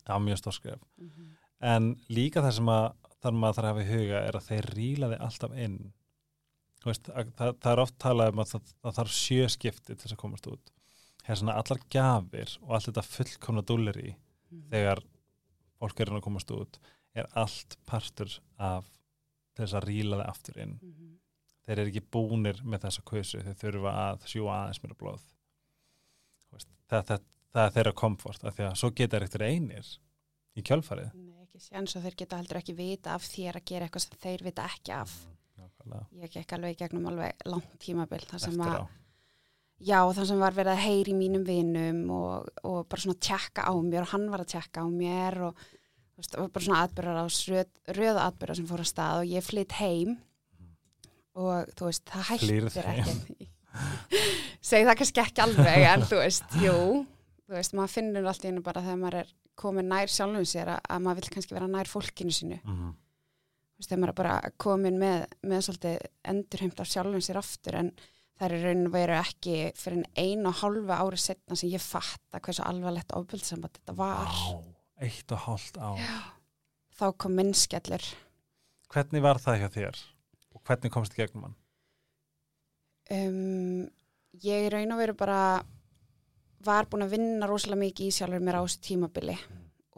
það 0.03 0.13
var 0.17 0.23
mjög 0.25 0.39
stórskref 0.41 0.81
mhm. 0.99 1.27
en 1.63 1.85
líka 2.11 2.43
það 2.43 2.55
sem 2.57 2.71
að 2.73 2.87
þar 3.23 3.37
maður 3.39 3.55
þarf 3.55 3.63
að 3.63 3.71
hafa 3.71 3.83
í 3.83 3.91
huga 3.91 4.23
er 4.27 4.37
að 4.37 4.47
þeir 4.49 4.67
rílaði 4.75 5.19
alltaf 5.23 5.53
inn 5.65 5.77
veist, 6.91 7.09
að, 7.09 7.31
það, 7.39 7.53
það 7.63 7.71
er 7.73 7.81
oft 7.83 7.97
talað 7.99 8.31
um 8.33 8.39
að 8.43 8.51
það, 8.53 8.73
það 8.83 8.95
þarf 8.99 9.13
sjö 9.17 9.47
skipti 9.49 9.85
til 9.95 9.97
þess 10.03 10.13
að 10.17 10.21
komast 10.23 10.47
út 10.51 10.71
hér 11.23 11.39
svona 11.39 11.55
allar 11.61 11.79
gjafir 11.95 12.57
og 12.61 12.73
allt 12.75 12.89
þetta 12.89 13.05
fullkomna 13.07 13.61
dúlleri 13.63 14.15
Mhm. 14.53 14.67
þegar 14.69 14.99
fólk 15.81 15.99
er 16.03 16.09
að 16.13 16.21
komast 16.21 16.51
út 16.53 16.77
er 17.15 17.25
allt 17.35 17.77
partur 17.89 18.29
af 18.59 18.85
þess 19.57 19.73
að 19.73 19.87
ríla 19.87 20.19
þið 20.19 20.27
aftur 20.29 20.57
inn 20.61 20.75
Mhm. 20.81 21.13
þeir 21.65 21.79
eru 21.79 21.89
ekki 21.93 22.03
búnir 22.11 22.59
með 22.63 22.83
þessa 22.85 23.01
kausu 23.07 23.41
þeir 23.41 23.55
þurfa 23.63 23.93
að 24.11 24.27
sjúa 24.27 24.57
aðeins 24.59 24.83
mér 24.83 24.95
blóð 24.99 25.21
Þú 26.49 26.57
veist, 26.57 26.69
það, 26.89 27.03
það, 27.09 27.21
það 27.53 27.65
er 27.65 27.71
þeirra 27.77 27.93
komfort 28.03 28.43
af 28.43 28.55
því 28.57 28.65
að 28.69 28.75
svo 28.81 28.89
geta 28.93 29.17
þeir 29.17 29.23
eftir 29.27 29.41
einir 29.47 29.91
í 30.55 30.61
kjölfarið 30.61 31.13
Nei, 31.15 31.43
ekki 31.47 31.59
séns 31.63 31.95
og 31.97 32.03
þeir 32.05 32.15
geta 32.21 32.37
heldur 32.37 32.59
ekki 32.61 32.75
vita 32.77 33.13
af 33.15 33.23
þér 33.25 33.57
að 33.61 33.65
gera 33.71 33.87
eitthvað 33.87 34.05
sem 34.05 34.19
þeir 34.21 34.43
vita 34.43 34.65
ekki 34.69 34.91
af. 34.93 35.15
Nákvæmlega. 35.83 36.05
Ég 36.23 36.31
gekk 36.33 36.53
alveg 36.57 36.77
gegnum 36.79 37.07
alveg 37.11 37.47
langt 37.49 37.79
tímabil 37.79 38.23
þar 38.29 38.39
sem 38.39 38.59
eftir 38.59 38.73
að, 38.73 38.83
á 38.83 39.03
já, 39.83 39.99
þar 40.15 40.27
sem 40.29 40.41
var 40.41 40.55
verið 40.55 40.73
að 40.73 40.83
heyri 40.83 41.15
mínum 41.17 41.45
vinum 41.47 42.03
og, 42.15 42.51
og 42.63 42.83
bara 42.89 43.03
svona 43.03 43.19
tjekka 43.19 43.65
á 43.67 43.73
mér 43.83 44.05
og 44.05 44.11
hann 44.13 44.27
var 44.31 44.43
að 44.43 44.53
tjekka 44.55 44.85
á 44.85 44.87
mér 44.87 45.39
og 45.49 45.63
veist, 46.17 46.33
það 46.33 46.41
var 46.43 46.51
bara 46.55 46.67
svona 46.67 46.83
atbyrðar 46.87 47.19
á 47.19 47.25
röð, 47.27 47.73
röða 47.97 48.27
atbyrðar 48.29 48.59
sem 48.59 48.69
fór 48.69 48.83
að 48.83 48.91
stað 48.91 49.23
og 49.23 49.33
ég 49.33 49.47
flytt 49.47 49.77
heim 49.79 50.15
og 51.33 51.73
þú 51.73 51.89
veist, 51.89 52.05
það 52.09 52.27
hættir 52.29 52.89
ekki. 52.93 53.49
Segði 54.63 54.87
það 54.87 54.97
kannski 54.99 55.23
ekki 55.23 55.43
alveg, 55.43 55.85
en 55.89 56.03
þú 56.07 56.19
veist, 56.21 56.59
jú, 56.61 56.75
þú 57.47 57.55
veist, 57.57 57.73
maður 57.77 57.95
finnur 57.97 58.27
allt 58.29 58.45
í 58.45 58.51
hennu 58.51 58.65
bara 58.65 58.83
þegar 58.85 58.99
maður 59.01 59.23
er 59.23 59.31
komin 59.59 59.89
nær 59.89 60.09
sjálfum 60.09 60.45
sér 60.49 60.75
að, 60.75 60.83
að 60.93 61.01
maður 61.05 61.21
vil 61.21 61.33
kannski 61.35 61.57
vera 61.57 61.69
nær 61.69 61.89
fólkinu 61.89 62.33
sínu 62.33 62.59
mm 62.61 62.75
-hmm. 62.75 62.93
Þegar 63.81 64.01
maður 64.01 64.13
er 64.13 64.19
bara 64.19 64.51
komin 64.61 64.99
með, 65.01 65.23
með 65.43 65.63
svolítið 65.67 66.05
endurheimt 66.33 66.83
af 66.83 66.91
sjálfum 66.91 67.23
sér 67.23 67.39
aftur 67.41 67.79
en 67.79 67.89
það 68.39 68.45
er 68.47 68.65
raun 68.67 68.85
og 68.87 68.93
veru 68.93 69.17
ekki 69.17 69.57
fyrir 69.79 70.05
einu 70.17 70.51
og 70.51 70.59
hálfa 70.61 70.99
ári 71.01 71.19
setna 71.21 71.57
sem 71.59 71.73
ég 71.73 71.83
fatta 71.83 72.41
hversu 72.43 72.63
alvarlegt 72.65 73.15
ofbildssamband 73.17 73.79
þetta 73.79 73.97
var. 73.97 74.29
Á, 74.29 74.57
eitt 75.03 75.35
og 75.35 75.43
hálft 75.47 75.79
á 75.81 75.89
þá 76.93 77.07
kom 77.17 77.35
minnskellur 77.37 78.05
hvernig 78.93 79.23
var 79.25 79.41
það 79.41 79.61
hjá 79.61 79.69
þér? 79.73 80.01
Og 80.53 80.61
hvernig 80.67 80.93
komst 80.93 81.15
þið 81.15 81.23
gegnum 81.23 81.47
hann? 81.47 81.55
Um, 83.13 83.87
ég 84.43 84.69
raun 84.73 84.93
og 84.95 85.01
veru 85.01 85.15
bara 85.17 85.39
var 86.63 86.87
búin 86.89 87.05
að 87.05 87.17
vinna 87.17 87.49
rosalega 87.49 87.81
mikið 87.81 88.09
í 88.09 88.15
sjálfur 88.15 88.43
mér 88.43 88.61
á 88.61 88.63
þessu 88.63 88.83
tímabili 88.87 89.37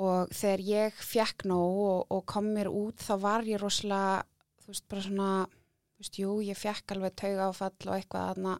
og 0.01 0.31
þegar 0.35 0.63
ég 0.67 1.03
fekk 1.07 1.45
nóg 1.49 1.81
og, 1.85 1.99
og 2.11 2.23
kom 2.29 2.49
mér 2.55 2.69
út 2.71 2.99
þá 3.01 3.13
var 3.21 3.45
ég 3.47 3.61
rosalega 3.61 4.23
þú 4.63 4.73
veist 4.73 4.87
bara 4.91 5.05
svona 5.05 5.29
þú 5.45 6.03
veist, 6.03 6.17
jú, 6.19 6.33
ég 6.43 6.59
fekk 6.59 6.95
alveg 6.95 7.15
tauga 7.15 7.49
áfall 7.49 7.87
og 7.87 7.95
eitthvað 7.95 8.31
aðna 8.33 8.55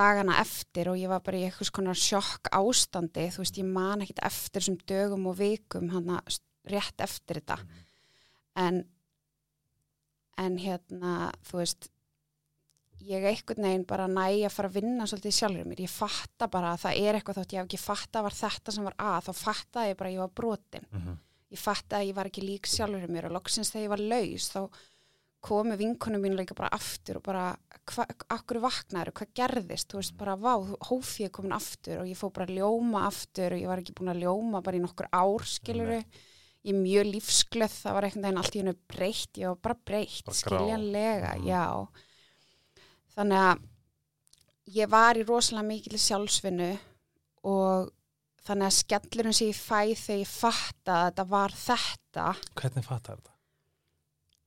dagana 0.00 0.38
eftir 0.40 0.88
og 0.88 0.98
ég 1.00 1.10
var 1.10 1.22
bara 1.24 1.40
í 1.40 1.44
eitthvað 1.48 1.72
konar 1.76 1.98
sjokk 1.98 2.48
ástandi, 2.56 3.26
þú 3.34 3.42
veist, 3.42 3.58
ég 3.60 3.68
man 3.68 4.04
ekkit 4.04 4.22
eftir 4.30 4.62
þessum 4.62 4.78
dögum 4.88 5.28
og 5.28 5.36
vikum 5.40 5.90
hana 5.92 6.20
rétt 6.70 7.04
eftir 7.04 7.40
þetta. 7.40 7.58
En 8.56 8.84
en 10.40 10.56
hérna, 10.56 11.30
þú 11.44 11.60
veist 11.60 11.90
ég 13.00 13.24
einhvern 13.24 13.62
veginn 13.64 13.86
bara 13.88 14.06
næ 14.08 14.44
að 14.44 14.52
fara 14.54 14.68
að 14.68 14.74
vinna 14.80 15.06
svolítið 15.08 15.36
sjálfur 15.38 15.66
mér, 15.70 15.80
ég 15.86 15.90
fatta 15.90 16.48
bara 16.48 16.74
að 16.74 16.82
það 16.84 17.00
er 17.06 17.14
eitthvað 17.18 17.40
þótt 17.40 17.52
ég 17.52 17.58
hef 17.60 17.66
ekki 17.70 17.80
fatta 17.82 18.22
var 18.22 18.36
þetta 18.36 18.72
sem 18.72 18.84
var 18.84 18.94
að, 18.98 19.24
þá 19.28 19.32
fatta 19.40 19.86
ég 19.88 19.96
bara 19.96 20.10
að 20.10 20.14
ég 20.14 20.20
var 20.20 20.34
brotin. 20.34 20.86
Mm 20.90 21.00
-hmm. 21.00 21.18
ég 21.50 21.58
fatta 21.58 21.96
að 21.98 22.06
ég 22.06 22.14
var 22.14 22.26
ekki 22.26 22.42
lík 22.46 22.66
sjálfur 22.66 23.08
mér 23.10 23.26
og 23.26 23.32
loksins 23.32 23.70
þegar 23.70 23.82
ég 23.84 23.88
var 23.90 23.98
laus 23.98 24.50
þá 24.54 24.68
komu 25.40 25.76
vinkunum 25.76 26.20
mínu 26.20 26.36
líka 26.36 26.54
bara 26.54 26.68
aftur 26.68 27.16
og 27.16 27.22
bara, 27.22 27.56
hva, 27.88 28.04
akkur 28.28 28.60
vaknaður 28.60 29.12
hvað 29.12 29.30
gerðist, 29.34 29.88
þú 29.88 29.96
veist, 29.96 30.16
bara 30.18 30.36
vá 30.36 30.52
hófið 30.90 31.24
er 31.24 31.30
komin 31.30 31.52
aftur 31.56 32.00
og 32.02 32.06
ég 32.06 32.16
fó 32.20 32.28
bara 32.30 32.44
að 32.46 32.58
ljóma 32.58 33.06
aftur 33.06 33.52
og 33.52 33.58
ég 33.62 33.66
var 33.66 33.78
ekki 33.78 33.94
búin 33.96 34.12
að 34.12 34.20
ljóma 34.20 34.60
bara 34.62 34.76
í 34.76 34.80
nokkur 34.80 35.08
ár, 35.12 35.40
skiluru 35.48 36.02
ég 36.62 36.74
er 36.74 36.82
mjög 36.82 37.06
lífsglöð, 37.14 37.72
það 37.72 37.92
var 37.94 38.04
einhvern 38.04 38.22
veginn 38.22 38.38
allt 38.38 38.54
í 38.54 38.58
hennu 38.60 38.74
breytt, 38.86 39.32
ég 39.40 39.48
var 39.48 39.56
bara 39.56 39.74
breytt 39.86 40.28
skiljanlega, 40.28 41.34
Mhm. 41.38 41.46
já 41.48 41.88
þannig 43.20 43.46
að 43.46 43.64
ég 44.80 44.90
var 44.92 45.18
í 45.20 45.24
rosalega 45.28 45.66
mikil 45.68 45.98
sjálfsvinnu 46.00 46.70
og 47.50 47.90
þannig 48.46 48.68
að 48.70 48.76
skellurinn 48.78 49.36
sem 49.36 49.50
ég 49.50 49.58
fæ 49.60 49.80
þegar 50.00 50.22
ég 50.22 50.30
fatta 50.32 50.96
að 50.96 51.06
þetta 51.10 51.26
var 51.34 51.54
þetta. 51.60 52.26
Hvernig 52.60 52.86
fattar 52.86 53.18
þetta? 53.20 53.34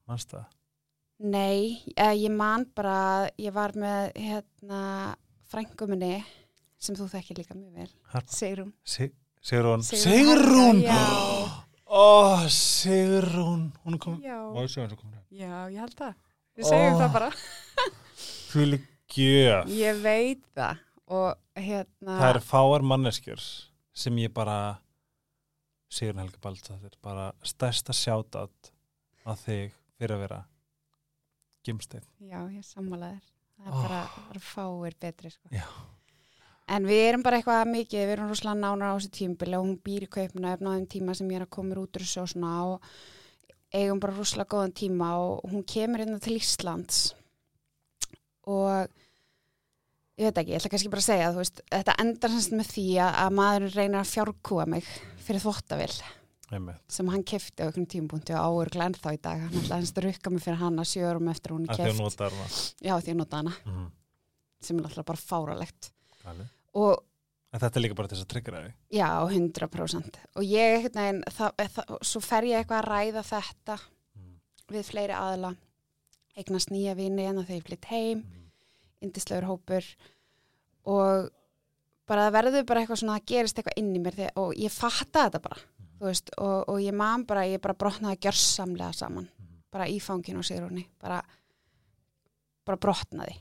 Mannst 0.09 0.33
það? 0.33 0.47
Nei, 1.23 1.83
ég 1.95 2.31
man 2.33 2.65
bara, 2.75 3.29
ég 3.39 3.53
var 3.55 3.71
með 3.79 4.09
hérna 4.19 4.79
frænguminni 5.53 6.17
sem 6.81 6.97
þú 6.99 7.07
þekkir 7.13 7.39
líka 7.39 7.55
mjög 7.55 7.77
vel. 7.77 7.91
Sigrún. 8.27 8.73
Si- 8.83 9.13
Sigrún. 9.43 9.83
Sigrún 9.87 10.81
ó 11.87 12.47
Sigrún. 12.49 13.69
Hún 13.85 13.93
er 13.95 13.99
komin 14.01 14.23
Já, 14.23 14.39
já, 15.31 15.69
ég 15.69 15.79
held 15.79 15.95
það. 15.99 16.15
Við 16.57 16.69
segjum 16.69 16.99
það 16.99 17.13
bara. 17.13 17.29
Fjöli 18.53 18.79
gjöf 19.13 19.69
Ég 19.73 20.01
veit 20.03 20.43
það 20.55 20.81
og 21.13 21.59
hérna, 21.59 22.17
Það 22.19 22.29
eru 22.29 22.41
fáar 22.47 22.85
manneskjur 22.93 23.41
sem 23.93 24.17
ég 24.21 24.33
bara 24.33 24.57
Sigrun 25.93 26.23
Helga 26.23 26.39
Baldsættir 26.41 26.95
bara 27.05 27.27
stærsta 27.45 27.93
sjátat 27.93 28.71
að 29.29 29.41
þig 29.45 29.75
fyrir 29.99 30.15
að 30.15 30.23
vera 30.25 30.39
gimsteinn. 31.63 32.05
já, 32.19 32.39
ég 32.51 32.63
sammála 32.65 33.11
þér. 33.13 33.27
Það 33.53 33.67
er 33.67 33.75
bara, 33.77 33.99
bara 34.29 34.41
fáir 34.43 34.95
betri, 34.99 35.29
sko. 35.31 35.51
Já. 35.53 35.67
En 36.73 36.87
við 36.87 37.01
erum 37.09 37.23
bara 37.23 37.37
eitthvað 37.39 37.69
mikið, 37.69 38.01
við 38.07 38.13
erum 38.15 38.31
rosalega 38.31 38.59
nánar 38.59 38.91
á 38.91 38.97
þessu 38.97 39.11
tímbili 39.19 39.57
og 39.59 39.65
hún 39.67 39.77
býr 39.85 40.07
í 40.07 40.09
kaupinu 40.11 40.49
efna 40.49 40.73
á 40.73 40.75
þeim 40.79 40.87
tíma 40.95 41.15
sem 41.15 41.29
ég 41.31 41.39
er 41.41 41.45
að 41.45 41.53
koma 41.55 41.77
út 41.79 41.99
úr 41.99 42.03
þessu 42.05 42.23
og 42.23 42.31
svona 42.33 42.53
og 42.65 42.89
eigum 43.73 44.01
bara 44.03 44.15
rosalega 44.17 44.51
góðan 44.55 44.75
tíma 44.81 45.11
og 45.21 45.43
hún 45.53 45.63
kemur 45.67 46.03
inn 46.03 46.19
til 46.23 46.39
Íslands 46.39 47.13
og 48.49 48.89
ég 50.19 50.27
veit 50.27 50.37
ekki, 50.41 50.51
ég 50.53 50.59
ætla 50.61 50.69
kannski 50.73 50.91
bara 50.93 51.01
að 51.03 51.07
segja 51.09 51.29
veist, 51.37 51.61
þetta 51.73 51.95
endar 52.03 52.33
semst 52.35 52.51
með 52.53 52.67
því 52.73 52.87
að, 53.01 53.15
að 53.23 53.37
maður 53.39 53.69
reynir 53.77 53.99
að 54.01 54.11
fjárkúa 54.13 54.65
mig 54.69 54.89
fyrir 55.23 55.41
þvóttavill 55.43 55.95
sem 56.93 57.07
hann 57.09 57.23
kefti 57.25 57.63
á 57.63 57.65
einhvern 57.65 57.87
tímapunkti 57.89 58.35
og 58.37 58.43
áur 58.61 58.69
ennþá 58.85 59.13
í 59.15 59.19
dag, 59.23 59.39
hann 59.41 59.55
ætlaði 59.57 59.73
hans 59.79 59.93
að 59.97 60.03
rukka 60.05 60.29
mig 60.29 60.43
fyrir 60.43 60.59
hann 60.61 60.75
að 60.83 60.89
sjörum 60.91 61.29
eftir 61.31 61.49
að 61.49 61.57
hún 61.57 61.63
Að 61.65 61.71
er 61.71 61.79
því 61.79 61.83
að 61.83 61.89
keft 61.89 62.03
nota 62.03 62.27
hana. 62.29 62.49
já 62.85 62.93
því 63.01 63.09
að 63.13 63.17
nota 63.23 63.39
hana, 63.39 63.53
Mm. 63.65 63.87
sem 64.61 64.77
er 64.77 64.83
alltaf 64.85 65.05
bara 65.05 65.17
fáralegt 65.23 65.89
og 66.75 67.03
En 67.53 67.59
þetta 67.61 67.77
er 67.77 67.81
líka 67.83 67.95
bara 67.95 68.07
þess 68.09 68.23
að 68.23 68.29
tryggja 68.33 68.61
þig. 68.63 68.73
Já, 68.97 69.09
100% 69.29 70.15
og 70.35 70.43
ég, 70.43 70.87
veginn, 70.93 71.19
það, 71.29 71.51
það, 71.69 71.91
svo 72.01 72.21
fer 72.25 72.41
ég 72.49 72.61
eitthvað 72.63 72.79
að 72.83 72.87
ræða 72.93 73.23
þetta 73.29 73.75
Mm. 74.17 74.37
við 74.73 74.85
fleiri 74.91 75.13
aðla 75.17 75.55
eignast 76.37 76.69
nýja 76.73 76.95
vini 76.97 77.25
en 77.29 77.37
þegar 77.43 77.59
ég 77.59 77.67
flytt 77.67 77.85
heim 77.91 78.23
Mm. 78.23 78.49
indislegur 79.01 79.45
hópur 79.49 79.83
og 80.85 81.29
bara 82.07 82.27
það 82.29 82.33
verður 82.37 82.65
bara 82.65 82.81
eitthvað 82.83 82.99
svona 83.01 83.17
að 83.19 83.25
gerist 83.25 83.57
eitthvað 83.59 83.77
inn 83.77 83.95
í 83.95 83.99
mér 83.99 84.15
þegar, 84.15 84.31
og 84.37 84.53
ég 84.55 84.71
fatta 84.71 85.25
þetta 85.29 85.41
bara 85.41 85.59
þú 85.99 86.05
veist, 86.09 86.29
og, 86.37 86.69
og 86.69 86.79
ég 86.83 86.93
man 86.93 87.23
bara, 87.25 87.41
ég 87.47 87.61
bara 87.61 87.73
brotnaði 87.73 88.19
gjörsamlega 88.19 88.93
saman 88.93 89.27
Mhm. 89.39 89.63
bara 89.71 89.85
í 89.87 89.99
fanginu 90.01 90.39
og 90.39 90.45
sigrunni 90.45 90.87
bara, 90.99 91.21
bara 92.65 92.77
brotnaði 92.77 93.35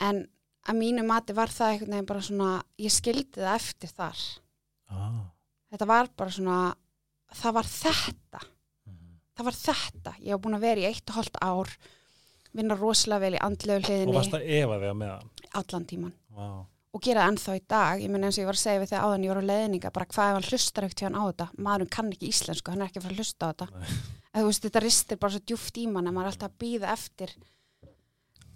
en 0.00 0.26
að 0.68 0.76
mínu 0.78 1.04
mati 1.06 1.32
var 1.32 1.48
það 1.48 1.72
einhvern 1.72 1.90
veginn 1.94 2.06
bara 2.10 2.20
svona 2.20 2.62
ég 2.78 2.90
skildi 2.92 3.40
það 3.40 3.54
eftir 3.56 3.88
þar 3.96 4.18
Ah. 4.90 5.24
þetta 5.72 5.86
var 5.86 6.08
bara 6.16 6.30
svona 6.30 6.74
það 7.34 7.52
var 7.52 7.64
þetta. 7.64 8.40
Það 9.38 9.46
var 9.48 9.56
þetta, 9.62 10.14
ég 10.20 10.32
hef 10.34 10.42
búin 10.44 10.58
að 10.58 10.64
vera 10.66 10.82
í 10.82 10.88
eitt 10.90 11.10
og 11.12 11.18
hálft 11.20 11.38
ár 11.42 11.70
vinna 12.58 12.74
rosalega 12.78 13.20
vel 13.24 13.36
í 13.38 13.42
andlegu 13.44 13.78
Og 13.78 13.86
hliðinni 13.88 14.16
varst 14.18 14.34
að 14.34 14.48
efa 14.58 14.78
þig 14.82 14.90
á 14.90 14.96
meðan. 15.04 15.30
allan 15.62 15.86
tíman 15.86 16.12
Wow. 16.38 16.66
og 16.94 17.02
gera 17.02 17.22
það 17.24 17.30
ennþá 17.32 17.54
í 17.58 17.62
dag, 17.68 18.00
ég 18.02 18.10
menn 18.10 18.24
eins 18.24 18.38
og 18.38 18.42
ég 18.42 18.48
var 18.48 18.56
að 18.58 18.62
segja 18.64 18.80
við 18.82 18.90
þegar 18.92 19.04
áðan 19.08 19.24
ég 19.26 19.32
var 19.34 19.40
á 19.42 19.50
leðninga, 19.50 19.90
bara 19.92 20.06
hvað 20.06 20.28
ef 20.30 20.36
hann 20.38 20.48
hlustar 20.48 20.84
ekkert 20.86 21.00
hjá 21.02 21.06
hann 21.08 21.18
á 21.18 21.24
þetta, 21.28 21.46
maðurinn 21.58 21.90
kann 21.96 22.12
ekki 22.12 22.28
íslensku 22.32 22.70
hann 22.72 22.82
er 22.82 22.88
ekki 22.90 22.98
að 23.00 23.06
fara 23.08 23.14
að 23.14 23.20
hlusta 23.22 23.42
á 23.44 23.50
þetta. 23.52 23.68
Nei. 23.78 23.88
að 24.34 24.40
þú 24.42 24.48
veist, 24.48 24.62
þetta 24.68 24.82
ristir 24.84 25.18
bara 25.18 25.32
svo 25.34 25.40
djúft 25.48 25.78
í 25.78 25.86
mann 25.90 26.06
að 26.08 26.14
maður 26.16 26.28
er 26.28 26.32
alltaf 26.32 26.50
að 26.52 26.58
býða 26.62 26.92
eftir 26.94 27.34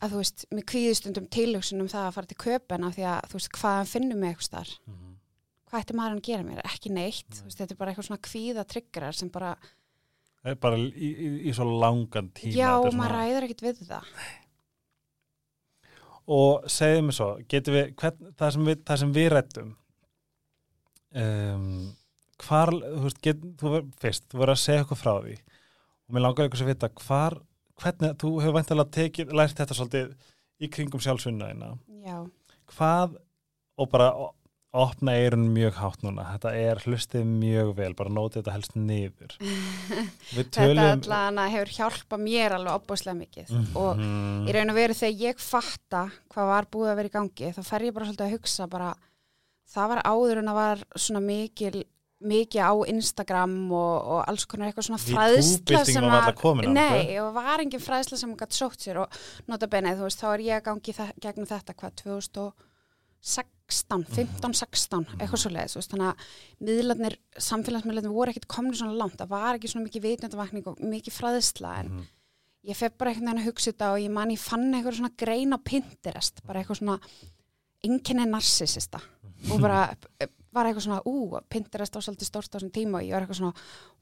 að 0.03 0.11
þú 0.15 0.19
veist, 0.23 0.45
með 0.51 0.65
kvíðustundum 0.73 1.27
tilhugsunum 1.37 1.89
það 1.93 2.07
að 2.09 2.15
fara 2.17 2.31
til 2.33 2.41
köpen 2.43 2.87
af 2.89 2.97
því 2.97 3.05
að 3.13 3.29
þú 3.31 3.39
veist, 3.39 3.53
hvað 3.59 3.77
hann 3.79 3.91
finnur 3.93 4.19
mig 4.23 4.33
eitthvað 4.33 4.49
starf 4.49 4.73
Mm. 4.89 5.13
hvað 5.73 5.83
ætti 5.85 5.95
maðurinn 5.97 6.21
að 6.23 6.27
gera 6.29 6.43
mér, 6.49 6.63
ekki 6.69 6.91
neitt. 6.93 7.31
Þú 7.39 7.45
veist, 7.47 7.59
þetta 7.63 7.73
er 7.73 7.79
bara 7.81 7.93
eitthvað 7.93 8.09
svona 8.09 8.27
kvíða 8.29 8.65
tryggarar 8.69 9.15
sem 9.17 9.29
bara, 9.33 9.53
Það 10.43 10.51
er 10.51 10.59
bara 10.65 10.79
í, 10.83 11.09
í, 11.09 11.29
í 11.47 11.53
svo 11.55 11.67
langan 11.79 12.31
tíma. 12.35 12.55
já, 12.59 12.71
er 12.83 12.97
maður 12.99 13.15
ræður 13.19 13.45
ekkert 13.47 13.63
við 13.69 13.83
það 13.87 14.09
Og 16.33 16.67
segðu 16.71 17.03
mér 17.07 17.17
svo, 17.17 17.29
getum 17.51 17.75
við, 17.77 17.89
hvern, 17.99 18.29
það, 18.39 18.51
sem 18.55 18.67
við 18.69 18.83
það 18.89 19.01
sem 19.03 19.15
við 19.17 19.29
rættum, 19.33 19.71
um, 21.23 21.65
hvar, 22.47 22.71
þú 22.79 23.03
veist, 23.09 23.19
get, 23.27 23.41
þú 23.59 23.73
fyrst, 24.03 24.29
þú 24.31 24.39
verður 24.43 24.55
að 24.55 24.61
segja 24.63 24.85
eitthvað 24.85 25.01
frá 25.03 25.13
því 25.25 25.35
og 25.43 26.15
mér 26.17 26.25
langar 26.27 26.47
eitthvað 26.47 26.63
að 26.67 26.71
vita 26.71 26.91
hvar, 27.03 27.37
hvernig, 27.83 28.15
þú 28.23 28.31
hefur 28.45 28.57
væntalega 28.59 28.95
tekið, 28.99 29.35
lært 29.41 29.59
þetta 29.59 29.79
svolítið 29.79 30.15
í 30.63 30.71
kringum 30.71 31.03
sjálfsvinnaðina. 31.03 31.73
já, 32.07 32.17
Hvað, 32.73 33.19
og 33.83 33.91
bara 33.93 34.09
o- 34.15 34.33
opna 34.73 35.13
eirun 35.21 35.47
mjög 35.53 35.75
hátt 35.77 36.01
núna, 36.05 36.25
þetta 36.33 36.53
er 36.57 36.79
hlustið 36.87 37.25
mjög 37.29 37.75
vel, 37.77 37.91
bara 37.99 38.09
nótið 38.13 38.39
þetta 38.41 38.55
helst 38.55 38.77
niður. 38.79 39.35
Þetta 40.33 40.65
allan 41.13 41.41
hefur 41.53 41.73
hjálpað 41.77 42.23
mér 42.25 42.55
alveg 42.57 42.79
opbúslega 42.81 43.19
mikið 43.19 43.53
og 43.77 43.97
Mhm. 44.01 44.47
í 44.49 44.55
raun 44.57 44.71
og 44.73 44.79
veru 44.79 44.95
þegar 44.97 45.21
ég 45.29 45.41
fatta 45.45 46.05
hvað 46.33 46.47
var 46.55 46.69
búið 46.73 46.93
að 46.93 46.97
vera 47.03 47.09
í 47.11 47.17
gangi 47.19 47.53
þá 47.53 47.63
fer 47.69 47.81
ég 47.89 47.93
bara 47.95 48.07
svolítið 48.09 48.27
að 48.29 48.33
hugsa 48.39 48.69
bara 48.73 48.95
það 49.75 49.89
var 49.93 50.03
áður 50.09 50.39
en 50.39 50.49
það 50.53 50.55
var 50.63 50.85
svona 50.97 51.21
mikil 51.27 51.85
mikið 52.23 52.63
á 52.63 52.73
Instagram 52.87 53.55
og, 53.75 53.95
og 54.15 54.21
alls 54.31 54.45
konar 54.47 54.69
eitthvað 54.71 54.87
svona 54.89 55.03
fræðsla 55.03 55.81
sem 55.85 56.05
þangað. 56.23 56.37
nei, 56.73 57.19
og 57.19 57.33
var 57.35 57.59
engin 57.65 57.81
fræðsla 57.83 58.17
sem 58.21 58.37
gætt 58.39 58.55
sótt 58.55 58.79
sér 58.87 59.01
og 59.03 59.17
nota 59.51 59.67
benið, 59.67 59.99
þú 59.99 60.07
veist, 60.07 60.21
þá 60.23 60.29
er 60.37 60.45
ég 60.47 60.61
að 60.61 60.67
gangi 60.69 60.95
gegnum 61.21 61.49
þetta 61.51 61.75
hvað, 61.75 62.53
2016 63.73 64.05
15, 64.15 64.55
16, 64.55 65.07
eitthvað 65.19 65.43
svo 65.43 65.51
leiðis 65.55 65.89
þannig 65.91 66.09
að 66.11 66.27
miðlarnir, 66.69 67.17
samfélagsmiðlarnir 67.39 68.13
voru 68.15 68.31
ekkit 68.35 68.49
komni 68.49 68.77
svona 68.79 68.97
langt, 68.99 69.17
það 69.21 69.33
var 69.33 69.59
ekki 69.59 69.71
svona 69.73 69.89
mikið 69.89 70.07
vitnöndavakning 70.09 70.67
og 70.73 70.79
mikið 70.81 71.17
fræðsla 71.19 71.75
en 71.81 71.89
Mhm. 71.93 72.07
ég 72.65 72.77
fef 72.77 72.97
bara 72.99 73.11
einhvern 73.11 73.27
veginn 73.33 73.43
að 73.43 73.49
hugsa 73.51 73.73
þetta 73.73 73.93
og 73.93 73.99
ég 74.01 74.11
man 74.11 74.31
ég 74.31 74.39
fann 74.39 74.73
eitthvað 74.75 74.99
svona 74.99 75.17
grein 75.19 75.53
á 75.53 75.59
Pinterest 75.65 76.43
bara 76.47 76.61
eitthvað 76.63 76.79
svona 76.79 76.99
enginni 77.83 78.27
narsisista 78.31 79.01
og 79.51 79.61
bara 79.61 79.89
var 80.53 80.67
eitthvað 80.69 80.85
svona, 80.85 81.01
ú, 81.09 81.41
Pinterest 81.51 81.95
var 81.97 82.03
svolítið 82.05 82.29
stort 82.29 82.53
á 82.55 82.59
þessum 82.59 82.71
tíma 82.71 83.01
og 83.01 83.07
ég 83.09 83.13
var 83.17 83.23
eitthvað 83.25 83.41
svona 83.41 83.55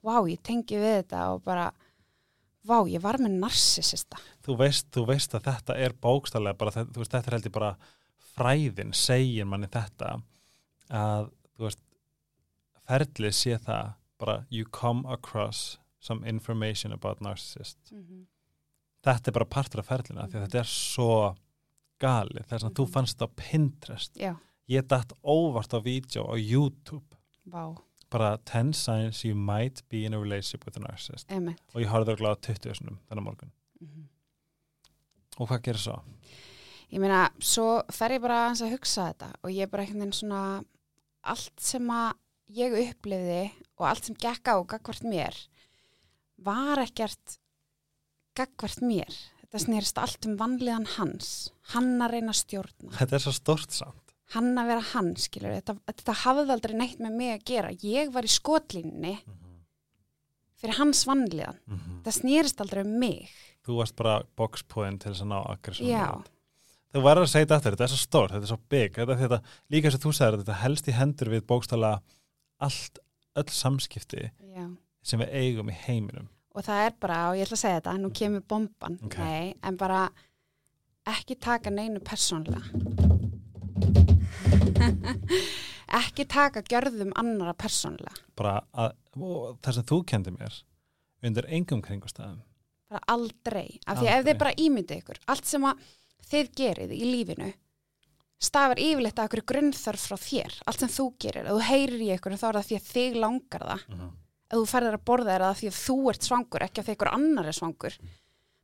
vá, 0.02 0.16
ég 0.28 0.42
tengi 0.42 0.76
við 0.76 1.04
þetta 1.04 1.22
og 1.32 1.44
bara 1.44 1.70
vá, 2.66 2.82
ég 2.90 3.00
var 3.00 3.16
með 3.22 3.38
narsisista 3.40 4.18
þú 4.44 4.58
veist, 4.58 4.90
þú 4.92 5.06
veist 5.06 5.32
að 5.38 5.46
þetta 5.48 5.76
er 5.78 5.92
bókstallega 5.96 6.58
bara, 6.58 6.70
þú 6.84 7.00
veist, 7.00 7.10
þetta 7.14 7.30
er 7.32 7.36
heldur 7.38 7.54
bara 7.56 7.76
fræðin 8.40 8.92
segir 8.96 9.44
manni 9.48 9.68
þetta 9.68 10.22
að, 10.90 11.30
þú 11.56 11.66
veist 11.68 11.82
ferlið 12.88 13.34
sé 13.36 13.58
það 13.60 13.92
bara 14.20 14.46
you 14.50 14.64
come 14.64 15.04
across 15.08 15.78
some 16.00 16.24
information 16.28 16.92
about 16.92 17.20
narcissist. 17.20 17.78
Mm 17.92 18.02
-hmm. 18.04 18.26
þetta 19.04 19.28
er 19.28 19.32
bara 19.32 19.44
partur 19.44 19.80
af 19.80 19.86
ferlina 19.88 20.26
því 20.26 20.34
að 20.36 20.46
þetta 20.46 20.58
er 20.58 20.64
svo 20.68 21.36
galið 22.00 22.46
þess 22.48 22.64
að 22.64 22.74
þú 22.74 22.84
Mhm. 22.86 22.92
fannst 22.92 23.18
þetta 23.18 23.26
á 23.28 23.36
Pinterest. 23.36 24.14
Já, 24.16 24.36
ég 24.68 24.82
dætt 24.88 25.12
óvart 25.24 25.72
á 25.74 25.80
vídeo 25.84 26.24
á 26.24 26.36
YouTube. 26.36 27.16
Vá, 27.46 27.76
bara 28.10 28.38
10 28.38 28.72
signs 28.74 29.24
you 29.24 29.34
might 29.34 29.82
be 29.88 30.04
in 30.04 30.14
a 30.14 30.18
relationship 30.18 30.64
with 30.66 30.76
a 30.76 30.80
narcissist. 30.80 31.26
Emitt 31.30 31.60
og 31.74 31.82
ég 31.82 31.88
horfði 31.88 32.16
örugglega 32.16 32.36
á 32.36 32.40
20 32.40 32.74
sinum 32.74 32.98
þennan 33.10 33.24
morgun. 33.24 33.52
Mm 33.80 34.08
og 35.38 35.48
hvað 35.48 35.62
gerir 35.62 35.78
svo? 35.78 36.02
Ég 36.90 37.02
meina, 37.02 37.28
svo 37.38 37.80
fer 37.94 38.16
ég 38.16 38.24
bara 38.24 38.48
að 38.50 38.72
hugsa 38.74 39.10
þetta 39.10 39.30
og 39.40 39.54
ég 39.54 39.66
er 39.66 39.72
bara 39.72 39.86
einhvern 39.86 40.04
veginn 40.04 40.18
svona 40.20 40.42
allt 41.30 41.62
sem 41.62 41.90
að 41.94 42.14
ég 42.60 42.76
upplifði 42.84 43.42
og 43.78 43.86
allt 43.88 44.08
sem 44.08 44.18
gekk 44.18 44.50
á 44.50 44.56
gagvart 44.74 45.06
mér 45.06 45.36
var 46.40 46.80
ekkert 46.82 47.38
gagvart 48.38 48.80
mér. 48.84 49.10
Þetta 49.42 49.62
snerist 49.64 49.98
allt 49.98 50.26
um 50.28 50.36
vanliðan 50.40 50.86
hans. 50.96 51.50
Hann 51.74 51.98
að 52.02 52.14
reyna 52.14 52.32
að 52.34 52.40
stjórna. 52.44 52.94
Þetta 52.96 53.16
er 53.18 53.24
svo 53.24 53.34
stort 53.34 53.74
samt. 53.74 54.14
Hann 54.30 54.52
að 54.62 54.68
vera 54.70 54.86
hann, 54.92 55.14
skilur 55.18 55.56
þetta, 55.56 55.74
þetta 55.90 56.16
hafði 56.22 56.54
aldrei 56.54 56.74
neitt 56.78 57.00
með 57.02 57.16
mig 57.18 57.32
að 57.34 57.46
gera. 57.50 57.72
Ég 57.82 58.12
var 58.14 58.26
í 58.26 58.30
skotlínni 58.30 59.16
fyrir 60.60 60.76
hans 60.76 61.00
vanliðan 61.08 61.58
þetta 61.66 62.14
snerist 62.14 62.62
aldrei 62.62 62.84
um 62.84 62.92
mig. 63.02 63.32
Þú 63.66 63.80
varst 63.80 63.96
bara 63.98 64.20
boxpoint 64.38 65.02
til 65.02 65.12
þess 65.12 65.24
að 65.24 65.32
ná 65.32 65.38
aggression 65.40 65.90
já, 65.90 66.04
Þú 66.90 67.04
verður 67.04 67.26
að 67.26 67.30
segja 67.30 67.46
þetta 67.46 67.56
aftur, 67.60 67.76
þetta 67.76 67.86
er 67.86 67.92
svo 67.92 68.00
stórt, 68.00 68.32
þetta 68.34 68.46
er 68.48 68.50
svo 68.50 68.60
big 68.72 68.96
þetta, 68.96 69.16
þetta, 69.20 69.38
líka 69.70 69.92
sem 69.94 70.02
þú 70.02 70.12
segir, 70.16 70.40
þetta 70.40 70.56
helst 70.64 70.88
í 70.90 70.96
hendur 70.96 71.30
við 71.30 71.44
bókstala 71.52 71.92
allt 72.60 72.98
öll 73.38 73.52
samskipti 73.54 74.24
já. 74.26 74.64
sem 75.06 75.22
við 75.22 75.36
eigum 75.38 75.70
í 75.70 75.76
heiminum. 75.86 76.26
Og 76.58 76.66
það 76.66 76.88
er 76.88 76.96
bara, 76.98 77.20
og 77.30 77.38
ég 77.38 77.46
ætla 77.46 77.56
að 77.60 77.62
segja 77.62 77.78
þetta, 77.78 77.94
nú 78.02 78.10
kemur 78.10 78.42
bomban, 78.50 78.98
Ok. 79.06 79.16
nei, 79.22 79.54
en 79.62 79.78
bara 79.78 80.08
ekki 81.08 81.36
taka 81.40 81.70
neinu 81.72 82.02
persónlega 82.04 82.66
ekki 86.00 86.26
taka 86.30 86.62
gjörðum 86.66 87.14
annara 87.18 87.54
persónlega 87.58 88.14
bara 88.38 88.60
að, 88.72 88.94
það 89.62 89.76
sem 89.78 89.88
þú 89.90 90.00
kendi 90.12 90.34
mér 90.36 90.60
undir 91.26 91.48
engum 91.50 91.82
kringustæðum 91.84 92.40
bara 92.90 93.02
aldrei, 93.14 93.78
af 93.86 94.00
því 94.00 94.06
að 94.06 94.10
ef 94.10 94.18
Aldrei. 94.18 94.28
þið 94.32 94.40
bara 94.42 94.54
ímyndið 94.66 95.02
ykkur 95.02 95.20
allt 95.30 95.46
sem 95.50 95.66
að 95.68 95.82
þið 96.30 96.54
gerið 96.60 96.94
í 96.96 97.02
lífinu 97.08 97.50
stafar 98.40 98.80
yfirleitt 98.80 99.20
að 99.20 99.28
ykkur 99.28 99.42
grunnþörf 99.52 100.06
frá 100.08 100.16
þér, 100.20 100.54
allt 100.66 100.82
sem 100.82 100.92
þú 100.92 101.06
gerir 101.20 101.48
ef 101.50 101.56
þú 101.58 101.64
heyrir 101.68 102.00
í 102.00 102.10
ykkur 102.14 102.36
þá 102.40 102.46
er 102.48 102.58
það 102.58 102.68
því 102.70 102.78
að 102.78 102.86
þig 102.90 103.18
langar 103.20 103.64
það. 103.68 103.82
Ef 104.50 104.56
þú 104.56 104.68
ferðir 104.70 104.96
að 104.96 105.04
borða 105.10 105.34
er 105.34 105.44
það 105.44 105.58
því 105.60 105.68
að 105.70 105.80
þú 105.80 105.96
ert 106.10 106.28
svangur 106.28 106.64
ekki 106.66 106.80
að 106.80 106.86
því 106.88 106.94
ykkur 106.96 107.10
annar 107.12 107.50
er 107.50 107.56
svangur. 107.58 107.98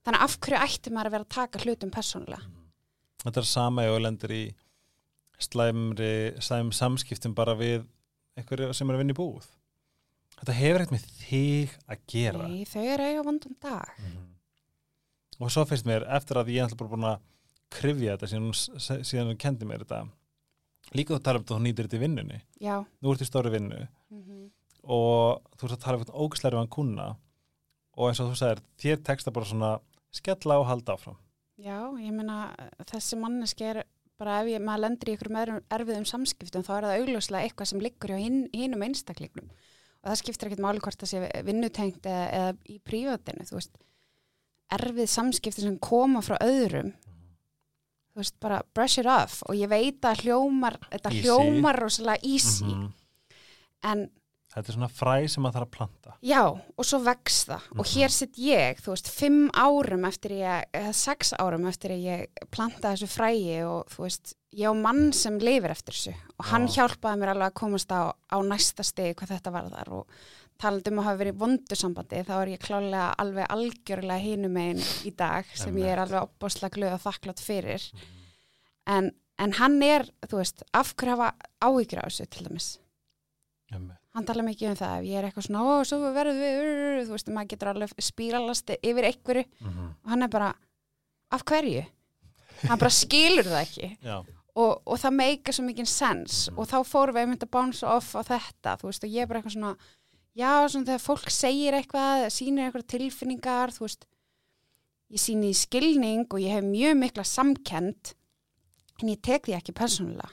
Þannig 0.07 0.25
af 0.27 0.39
hverju 0.47 0.63
ætti 0.65 0.95
maður 0.95 1.11
að 1.11 1.17
vera 1.17 1.27
að 1.27 1.35
taka 1.37 1.61
hlutum 1.65 1.93
persónulega? 1.93 2.49
Þetta 3.27 3.43
er 3.43 3.51
sama 3.51 3.85
ef 3.85 3.93
þú 3.93 4.01
lendir 4.07 4.35
í 4.37 4.43
slæmri, 5.47 6.15
slæm 6.41 6.73
samskiptum 6.73 7.37
bara 7.37 7.57
við 7.59 7.85
einhverju 8.39 8.73
sem 8.77 8.89
er 8.89 8.97
að 8.97 9.03
vinna 9.05 9.17
í 9.17 9.19
búð. 9.19 9.47
Þetta 10.37 10.57
hefur 10.57 10.85
eitt 10.85 10.93
með 10.95 11.07
þig 11.21 11.77
að 11.91 12.03
gera. 12.13 12.49
Nei, 12.49 12.65
þau 12.69 12.83
eru 12.83 13.11
eiga 13.11 13.27
vondan 13.27 13.61
dag. 13.61 13.93
Mhm. 14.01 14.25
og 15.37 15.51
svo 15.53 15.67
finnst 15.69 15.85
mér 15.85 16.07
eftir 16.17 16.39
að 16.41 16.49
ég 16.49 16.65
krifja 17.73 18.17
þetta 18.17 18.31
síðan 18.31 19.05
síðan 19.05 19.33
hún 19.33 19.41
kendi 19.41 19.69
mér 19.69 19.85
þetta. 19.85 20.05
Líka 20.95 21.17
þú 21.17 21.23
tala 21.23 21.41
um 21.41 21.45
þetta 21.45 21.57
hún 21.59 21.67
nýtir 21.67 21.89
þetta 21.89 21.99
í 21.99 22.05
vinnunni. 22.05 22.43
Já, 22.63 22.77
nú 23.03 23.13
ert 23.13 23.25
í 23.25 23.29
stóri 23.29 23.51
vinnu. 23.55 23.87
Mm 24.13 24.47
og 24.87 25.43
þú 25.59 25.67
ert 25.67 25.77
að 25.77 25.83
tala 25.83 25.99
um 25.99 26.05
þetta 26.05 26.23
ógæslega 26.23 26.63
um 26.63 26.71
kuna 26.71 27.07
og 27.97 28.09
eins 28.09 28.21
og 28.23 28.31
þú 28.31 28.39
sagðir 28.39 28.63
þér 28.83 29.05
teksta 29.09 29.33
bara 29.35 29.49
svona 29.49 29.71
skella 30.15 30.59
og 30.61 30.67
halda 30.69 30.97
áfram. 30.97 31.17
Já, 31.57 31.79
ég 31.99 32.13
meina 32.13 32.53
þessi 32.85 33.19
manneski 33.19 33.65
er 33.67 33.83
bara 34.21 34.41
ef 34.43 34.51
ég, 34.53 34.63
maður 34.63 34.85
lendir 34.85 35.13
í 35.13 35.17
með 35.33 35.55
erfiðum 35.73 36.07
samskiptum 36.09 36.65
þá 36.65 36.73
er 36.77 36.87
það 36.87 37.01
augljóslega 37.01 37.49
eitthvað 37.49 37.71
sem 37.71 37.83
liggur 37.85 38.13
hjá 38.13 38.21
hin, 38.21 38.39
hinum 38.53 38.85
einstaklingnum. 38.85 39.49
Og 40.05 40.11
það 40.11 40.21
skiptir 40.21 40.51
ekkert 40.51 40.65
máli 40.65 40.85
hvort 40.85 41.01
það 41.01 41.11
sé 41.11 41.43
vinnutengt 41.45 42.07
eða, 42.07 42.27
eða 42.39 42.53
í 42.71 42.79
prívatinu, 42.85 43.49
þú 43.49 43.59
veist. 43.59 43.81
Erfið 44.77 45.11
samskipti 45.11 45.65
sem 45.65 45.81
koma 45.83 46.23
frá 46.25 46.37
öðrum 46.45 46.93
þú 48.17 48.23
veist, 48.25 48.37
bara 48.41 48.63
brush 48.75 48.99
it 49.03 49.07
off 49.07 49.43
og 49.47 49.55
ég 49.61 49.69
veit 49.69 50.01
að 50.09 50.23
hljómar 50.25 50.79
þetta 50.91 51.11
Easy. 51.13 51.23
hljómar 51.27 51.77
rosalega 51.83 52.25
easy 52.25 52.65
Mhm. 52.65 52.93
en 53.85 54.07
þetta 54.57 54.71
er 54.71 54.77
svona 54.79 54.89
fræ 54.89 55.29
sem 55.29 55.43
maður 55.45 55.59
þarf 55.59 55.67
að 55.69 55.75
planta 55.77 56.15
Já, 56.25 56.41
og 56.49 56.85
svo 56.89 56.99
vex 57.05 57.45
það 57.45 57.63
og 57.77 57.85
Mhm. 57.85 57.93
hér 57.93 58.11
sitt 58.11 58.37
ég, 58.37 58.81
þú 58.81 58.95
veist, 58.95 59.09
fimm 59.11 59.51
árum 59.53 60.07
eftir 60.09 60.31
ég, 60.31 60.65
eða 60.73 60.95
sex 60.95 61.33
árum 61.39 61.67
eftir 61.69 61.91
ég 61.91 62.27
planta 62.51 62.95
þessu 62.95 63.07
frægi 63.07 63.61
og 63.69 63.87
þú 63.91 64.03
veist, 64.07 64.35
ég 64.55 64.65
á 64.65 64.73
mann 64.75 65.13
sem 65.13 65.39
lifir 65.39 65.71
eftir 65.71 65.93
þessu 65.93 66.15
og 66.41 66.47
hann 66.47 66.67
Já. 66.69 66.87
hjálpaði 66.89 67.19
mér 67.21 67.35
alveg 67.35 67.51
að 67.53 67.55
komast 67.61 67.89
á, 67.93 68.15
á 68.33 68.37
næsta 68.41 68.83
stegi 68.83 69.15
hvað 69.15 69.29
þetta 69.41 69.53
var 69.53 69.69
þar 69.69 69.93
og 69.93 70.07
talandi 70.59 70.91
um 70.93 70.99
að 71.03 71.05
hafa 71.09 71.21
verið 71.25 71.39
vondu 71.43 71.77
sambandi 71.77 72.23
þá 72.25 72.33
er 72.43 72.49
ég 72.55 72.63
klálega 72.65 73.09
alveg 73.23 73.47
algjörlega 73.53 74.23
hinum 74.25 74.57
einn 74.57 74.81
í 75.05 75.13
dag 75.17 75.45
sem 75.55 75.77
ég 75.83 75.93
er 75.93 75.99
alveg 76.05 76.23
opbáslega 76.29 76.75
glöð 76.77 76.95
og 76.97 77.03
þakklátt 77.05 77.43
fyrir 77.45 77.85
en, 78.87 79.11
en 79.39 79.53
hann 79.61 79.79
er, 79.85 80.07
þú 80.31 80.41
veist, 80.41 80.63
af 80.73 80.95
hverju 80.97 81.17
hafa 81.17 81.33
áhyggjur 81.67 82.03
á 82.03 82.07
þessu 82.09 82.27
til 82.33 82.47
dæmis 82.49 82.69
Einmitt. 83.73 83.99
hann 84.15 84.25
tala 84.29 84.45
mikið 84.47 84.71
um 84.71 84.77
það 84.79 84.95
ef 85.01 85.09
ég 85.11 85.19
er 85.19 85.27
eitthvað 85.29 85.47
svona, 85.49 85.65
ó, 85.67 85.73
svo 85.85 85.99
verður 86.15 86.39
við 86.39 86.61
urr, 86.63 87.01
þú 87.09 87.17
veist, 87.17 87.33
maður 87.35 87.51
getur 87.53 87.73
alveg 87.73 87.95
spíralast 88.07 88.73
yfir 88.79 89.09
einhverju 89.11 89.45
Mhm. 89.61 89.91
og 90.05 90.11
hann 90.13 90.23
er 90.23 90.29
bara 90.29 90.55
af 91.33 91.45
hverju? 91.45 91.85
hann 92.69 92.79
bara 92.79 92.91
skilur 92.91 93.45
það 93.45 93.61
ekki 93.67 93.89
Já, 94.07 94.23
og, 94.57 94.83
og 94.87 94.97
það 95.03 95.13
meika 95.19 95.53
svo 95.53 95.65
mikið 95.67 95.87
sens 95.91 96.49
Mhm. 96.49 96.59
og 96.59 96.69
þá 96.71 96.77
fórum 96.87 97.15
við 97.19 97.25
einmitt 97.27 97.45
að 97.45 97.51
bounce 97.51 97.83
off 97.87 98.15
á 98.15 98.23
þetta, 98.23 98.79
þú 98.81 98.87
veist, 98.89 99.05
og 99.05 99.11
ég 99.11 99.23
er 99.23 99.27
bara 99.27 99.41
eitthvað 99.43 99.57
svona 99.59 99.77
já, 100.37 100.53
svona 100.69 100.91
þegar 100.91 101.03
fólk 101.05 101.33
segir 101.33 101.77
eitthvað 101.79 102.27
sýnir 102.35 102.69
eitthvað 102.69 102.89
tilfinningar 102.93 103.73
þú 103.75 103.87
veist, 103.87 104.07
ég 105.13 105.23
sýni 105.23 105.53
í 105.53 105.57
skilning 105.57 106.27
og 106.29 106.43
ég 106.43 106.57
hef 106.57 106.67
mjög 106.67 106.99
mikla 107.01 107.25
samkend 107.27 108.13
en 109.01 109.13
ég 109.13 109.21
tek 109.25 109.47
því 109.47 109.57
ekki 109.59 109.75
persónulega. 109.77 110.31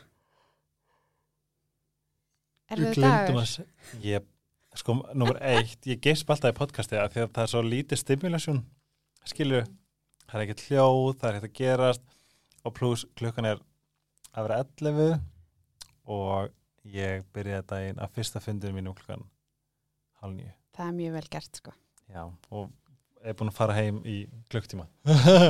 Er 2.71 2.79
Við 2.79 3.01
dagur? 3.03 3.49
ég, 4.01 4.23
sko, 4.79 4.95
nummer 5.13 5.37
eitt 5.45 5.85
ég 5.85 5.99
geisp 6.01 6.31
alltaf 6.33 6.55
í 6.55 6.57
podcasti 6.57 6.97
að 6.97 7.11
því 7.13 7.25
að 7.25 7.33
það 7.35 7.43
er 7.43 7.51
svo 7.51 7.61
lítið 7.67 8.01
stimulation 8.01 8.63
skilju, 9.29 9.61
það 10.25 10.39
er 10.39 10.45
ekkert 10.45 10.65
hljóð 10.69 11.11
það 11.19 11.27
er 11.29 11.37
ekkert 11.37 11.51
að 11.51 11.59
gerast 11.59 12.07
og 12.63 12.75
pluss 12.79 13.05
klukkan 13.19 13.49
er 13.51 13.61
að 14.33 14.47
vera 14.47 14.63
11 14.63 15.19
og 16.15 16.89
ég 16.95 17.27
byrjaði 17.35 17.67
daginn 17.69 18.01
að 18.01 18.15
fyrsta 18.17 18.41
fundinu 18.43 18.79
mínum 18.79 18.95
klukkan 18.97 19.27
halv 20.23 20.38
nýju 20.38 20.53
Það 20.73 20.88
er 20.88 20.95
mjög 20.97 21.13
vel 21.13 21.27
gert, 21.36 21.59
sko. 21.59 21.71
Já, 22.09 22.23
og 22.49 22.71
er 23.23 23.36
búin 23.38 23.51
að 23.51 23.57
fara 23.59 23.77
heim 23.77 23.99
í 24.09 24.17
klukktíma. 24.51 24.88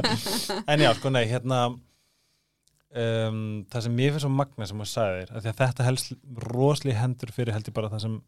En 0.71 0.83
já, 0.83 0.89
sko, 0.97 1.11
nei, 1.13 1.23
hérna 1.31 1.59
um, 1.71 3.39
það 3.71 3.85
sem 3.85 3.95
mér 3.95 4.11
finnst 4.11 4.25
svo 4.25 4.33
magna 4.33 4.67
sem 4.67 4.83
þú 4.83 4.89
sagðir, 4.91 5.31
að 5.31 5.49
að 5.53 5.61
þetta 5.61 5.87
helst 5.87 6.13
rosli 6.51 6.95
hendur 6.97 7.31
fyrir 7.33 7.55
held 7.55 7.71
ég 7.71 7.77
bara 7.77 7.91
það 7.93 8.05
sem 8.05 8.19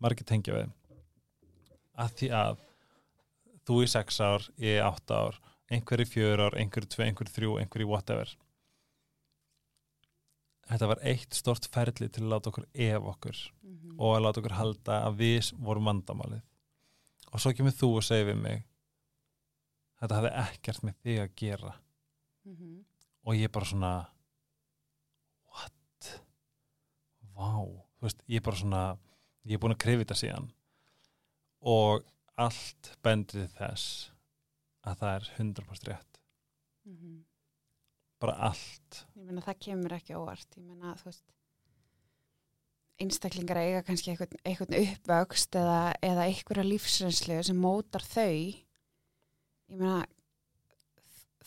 margir 0.00 0.28
tengja 0.28 0.56
við. 0.56 0.72
Að 2.00 2.16
því 2.22 2.32
að 2.40 2.64
þú 3.68 3.82
í 3.84 3.92
sex 3.92 4.20
ár, 4.24 4.48
ég 4.56 4.78
í 4.78 4.82
átta 4.82 5.20
ár 5.28 5.40
einhver 5.70 6.02
í 6.02 6.06
fjör 6.08 6.46
ár, 6.48 6.56
einhver 6.58 6.86
í 6.86 6.90
tvö, 6.90 7.04
einhver 7.06 7.28
í 7.30 7.34
þrjú 7.34 7.58
einhver 7.60 7.84
í 7.84 7.88
whatever 7.88 8.32
þetta 10.70 10.88
var 10.92 11.00
eitt 11.02 11.34
stort 11.34 11.66
ferli 11.72 12.08
til 12.08 12.22
að 12.24 12.30
láta 12.34 12.50
okkur 12.52 12.66
ef 12.74 13.02
okkur 13.14 13.38
Mhm. 13.62 13.96
og 14.00 14.16
að 14.16 14.22
láta 14.24 14.40
okkur 14.40 14.56
halda 14.58 14.98
að 15.06 15.16
við 15.20 15.52
vorum 15.58 15.84
vandamálið 15.90 16.42
og 17.32 17.40
svo 17.40 17.52
kemur 17.54 17.72
þú 17.76 17.96
og 17.96 18.02
segir 18.06 18.26
við 18.34 18.40
mig 18.42 18.64
þetta 20.00 20.16
hafði 20.16 20.32
ekkert 20.46 20.82
með 20.82 20.94
þig 21.04 21.18
að 21.24 21.34
gera 21.36 21.74
Mhm. 22.46 22.84
og 23.26 23.34
ég 23.34 23.52
bara 23.52 23.64
svona 23.66 24.06
what 25.50 26.20
vá, 27.36 27.50
þú 27.98 28.02
veist, 28.06 28.22
ég 28.28 28.42
bara 28.42 28.56
svona 28.56 28.98
ég 29.46 29.54
er 29.54 29.58
búin 29.58 29.74
að 29.74 29.78
krifa 29.84 30.04
þetta 30.04 30.20
síðan 30.22 30.50
og 31.62 32.04
allt 32.38 32.94
bendir 33.02 33.46
til 33.46 33.48
þess 33.58 34.10
að 34.86 34.98
það 35.02 35.14
er 35.16 35.28
100% 35.38 35.88
rétt 35.90 36.20
Mhm. 36.86 37.24
Bara 38.20 38.36
allt 38.50 39.04
Ég 39.16 39.24
meina 39.26 39.42
það 39.44 39.58
kemur 39.66 39.94
ekki 39.96 40.16
óvart, 40.18 40.48
ég 40.58 40.64
meina 40.66 40.94
þú 41.00 41.10
veist 41.10 41.24
einstaklingar 43.00 43.56
eiga 43.62 43.82
kannski 43.86 44.12
einhvern, 44.12 44.36
einhvern 44.44 44.74
uppvöxt 44.76 45.56
eða, 45.56 45.78
eða 46.04 46.26
einhverja 46.28 46.66
lífsreynslu 46.68 47.38
sem 47.48 47.56
mótar 47.60 48.04
þau 48.04 48.26
ég 48.28 49.78
meina 49.80 50.02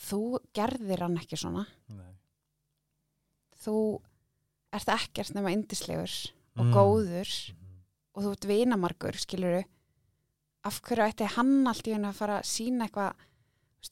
þú 0.04 0.20
gerðir 0.56 1.04
hann 1.06 1.18
ekki 1.20 1.38
svona 1.38 1.62
Nei. 1.94 2.10
þú 3.62 3.76
ert 4.74 4.90
ekkert 4.96 5.34
nema 5.36 5.52
indislegur 5.54 6.10
og 6.56 6.64
Mm. 6.66 6.72
góður 6.74 7.30
Mhm. 7.50 7.78
og 8.14 8.22
þú 8.22 8.30
ert 8.32 8.44
vinamargur, 8.46 9.16
skilur 9.18 9.64
af 10.64 10.80
hverju 10.82 11.06
ætti 11.10 11.26
hann 11.34 11.66
allt 11.66 11.86
í 11.86 11.92
henni 11.94 12.06
að 12.08 12.14
fara 12.14 12.36
að 12.40 12.46
sína 12.46 12.86
eitthvað 12.86 13.14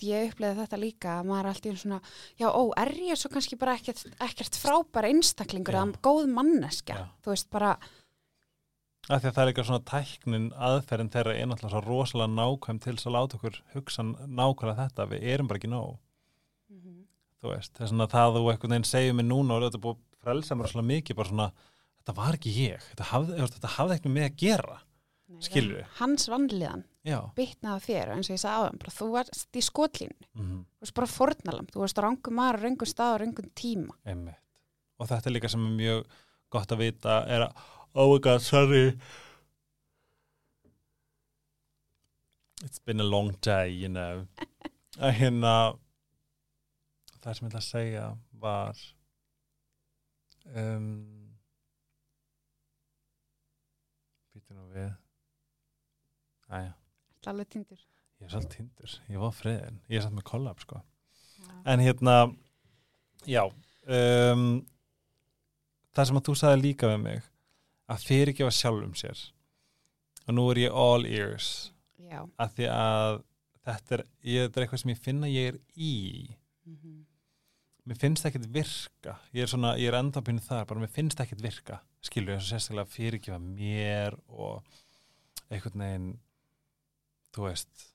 ég 0.01 0.31
uppleiði 0.31 0.61
þetta 0.63 0.79
líka 0.81 1.17
að 1.19 1.27
maður 1.29 1.43
er 1.43 1.51
allt 1.53 1.67
í 1.67 1.71
henni 1.71 1.83
svona 1.83 1.99
já, 2.41 2.47
ó, 2.49 2.63
er 2.81 2.93
ég 3.11 3.21
svo 3.21 3.31
kannski 3.33 3.59
bara 3.61 3.75
ekkert, 3.77 4.07
ekkert 4.25 4.57
frábær 4.57 5.09
einstaklingur 5.11 5.77
eða 5.77 6.01
góð 6.05 6.31
manneskja? 6.33 6.97
Já. 6.97 7.11
þú 7.25 7.35
veist, 7.35 7.51
bara, 7.53 7.75
Af 9.11 9.19
því 9.19 9.27
að 9.29 9.35
það 9.35 9.43
er 9.43 9.49
eitthvað 9.51 9.67
svona 9.67 9.87
tæknin 9.91 10.45
aðferðin 10.55 11.09
þeirra 11.11 11.33
er 11.35 11.49
náttúrulega 11.51 11.73
svo 11.73 11.81
rosalega 11.83 12.31
nákvæm 12.37 12.79
til 12.85 12.93
þess 12.95 13.09
að 13.09 13.15
láta 13.17 13.39
okkur 13.39 13.57
hugsa 13.73 14.05
nákvæmlega 14.07 14.77
þetta, 14.79 15.07
við 15.11 15.25
erum 15.33 15.49
bara 15.51 15.59
ekki 15.59 15.71
nóg. 15.73 15.97
Þú 17.43 17.51
veist, 17.51 17.73
þess 17.81 17.97
að 17.97 18.13
það 18.13 18.37
þú 18.37 18.43
einhvern 18.53 18.75
veginn 18.77 18.87
segir 18.87 19.17
mér 19.19 19.27
núna 19.27 19.57
og 19.57 19.65
þetta 19.65 19.81
búið 19.83 19.97
að 19.99 20.23
frelsa 20.23 20.55
mér 20.55 20.69
rosalega 20.69 20.91
mikið, 20.93 21.19
bara 21.19 21.33
svona 21.33 21.49
þetta 21.99 22.15
var 22.21 22.39
ekki 22.39 22.53
ég, 22.55 22.87
þetta 22.93 23.09
hafði, 23.11 23.41
þetta 23.57 23.73
hafði 23.75 23.97
ekki 23.97 24.13
með 24.13 24.17
mig 24.21 24.29
að 24.29 24.39
gera, 24.45 24.79
það 25.41 25.57
er 25.63 25.87
hans 25.99 26.29
vanlíðan 26.31 26.85
á 27.09 27.75
þér 27.83 28.13
eins 28.15 28.29
og 28.31 28.37
ég 28.37 28.43
sagði 28.43 28.59
áðan 28.61 28.81
bara, 28.83 28.95
þú 28.99 29.09
varst 29.17 29.59
í 29.59 29.65
skotlínu, 29.65 30.29
mm 30.35 30.61
þú 30.63 30.87
veist 30.87 30.97
bara 30.99 31.11
fornalam 31.11 31.67
þú 31.71 31.83
varst 31.83 31.99
á 31.99 32.03
rangum 32.03 32.35
maður, 32.35 32.59
á 32.59 32.65
rangum 32.67 32.91
stað 32.91 33.15
og 33.15 33.21
rangum 33.23 33.51
tíma. 33.55 33.97
Einmitt, 34.05 34.41
og 34.99 35.09
þetta 35.11 35.31
er 35.31 35.37
líka 35.37 35.49
sem 35.53 35.67
er 35.67 35.77
mjög 35.79 36.17
gott 36.51 36.73
að 36.73 36.83
vita, 36.83 37.21
er 37.27 37.47
að 37.47 37.53
oh 37.95 38.13
my 38.13 38.19
god, 38.19 38.43
sorry. 38.43 38.99
It's 42.65 42.79
been 42.79 43.01
a 43.01 43.05
long 43.05 43.35
day, 43.41 43.71
you 43.71 43.89
know. 43.89 44.27
Að 45.03 45.15
hérna 45.19 45.75
það 47.23 47.37
sem 47.37 47.47
ég 47.47 47.51
ætla 47.53 47.61
að 47.63 47.69
segja 47.69 48.07
var 48.43 48.81
um 50.59 50.89
býtum 54.35 54.59
nú 54.59 54.67
við 54.75 54.91
Æja, 56.53 56.73
Ertu 57.17 57.33
alveg 57.33 57.51
tindur 57.53 57.81
ég 58.23 58.29
er 58.29 58.33
svolítið 58.35 58.57
tindur, 58.57 58.97
ég 59.11 59.23
var 59.23 59.35
friðin 59.35 59.81
ég 59.89 59.99
er 59.99 60.05
satt 60.05 60.15
með 60.17 60.29
kollab 60.29 60.61
sko. 60.63 60.83
Já. 61.43 61.53
en 61.73 61.83
hérna 61.83 62.17
já 63.27 63.43
um, 63.47 64.47
það 65.93 66.09
sem 66.09 66.21
að 66.21 66.27
þú 66.29 66.37
sagði 66.39 66.63
líka 66.63 66.91
við 66.93 67.01
mig 67.07 67.29
að 67.93 68.07
fyrirgefa 68.09 68.55
sjálfum 68.57 68.95
sér. 68.97 69.21
Og 70.27 70.37
nú 70.37 70.47
er 70.53 70.63
ég 70.65 70.77
all 70.85 71.07
ears. 71.09 71.51
Já. 72.13 72.23
að 72.41 72.59
því 72.59 72.69
að 72.73 73.23
þetta 73.63 73.97
er, 73.97 74.05
ég, 74.27 74.47
þetta 74.47 74.61
er 74.61 74.65
eitthvað 74.67 74.83
sem 74.83 74.93
ég 74.93 75.03
finna 75.03 75.31
ég 75.31 75.53
er 75.53 75.59
í. 75.77 75.95
Mhm. 76.69 76.99
mér 77.89 77.99
finnst 77.99 78.27
ekkert 78.29 78.47
virka. 78.55 79.17
Ég 79.35 79.43
er 79.43 79.51
svona, 79.51 79.73
ég 79.81 79.91
er 79.91 79.99
enda 79.99 80.23
pínu 80.23 80.43
þar 80.45 80.69
bara 80.71 80.85
mér 80.85 80.93
finnst 80.93 81.21
ekkert 81.21 81.43
virka. 81.43 81.81
Skilur 82.03 82.37
ég 82.37 82.45
sérstaklega 82.47 82.87
að 82.87 82.93
fyrirgefa 82.95 83.41
mér 83.43 84.19
og 84.29 84.63
einhvern 85.51 85.83
veginn 85.83 86.13
þú 87.33 87.49
veist 87.49 87.89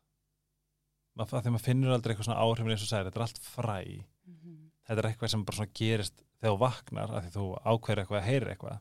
því 1.17 1.51
maður 1.51 1.65
finnur 1.65 1.93
aldrei 1.95 2.13
eitthvað 2.13 2.27
svona 2.29 2.43
áhrifin 2.43 2.73
eins 2.73 2.83
og 2.85 2.89
særi, 2.91 3.07
þetta 3.07 3.19
er 3.19 3.25
allt 3.25 3.39
fræ. 3.41 3.79
Mhm. 4.27 4.57
þetta 4.87 5.01
er 5.01 5.07
eitthvað 5.09 5.29
sem 5.31 5.45
bara 5.45 5.57
svona 5.57 5.73
gerist 5.73 6.23
þegar 6.39 6.53
þú 6.53 6.59
vaknar, 6.59 7.09
að 7.09 7.23
því 7.23 7.31
þú 7.33 7.45
ákveður 7.65 8.01
eitthvað 8.01 8.19
að 8.21 8.27
heyra 8.27 8.51
eitthvað. 8.51 8.79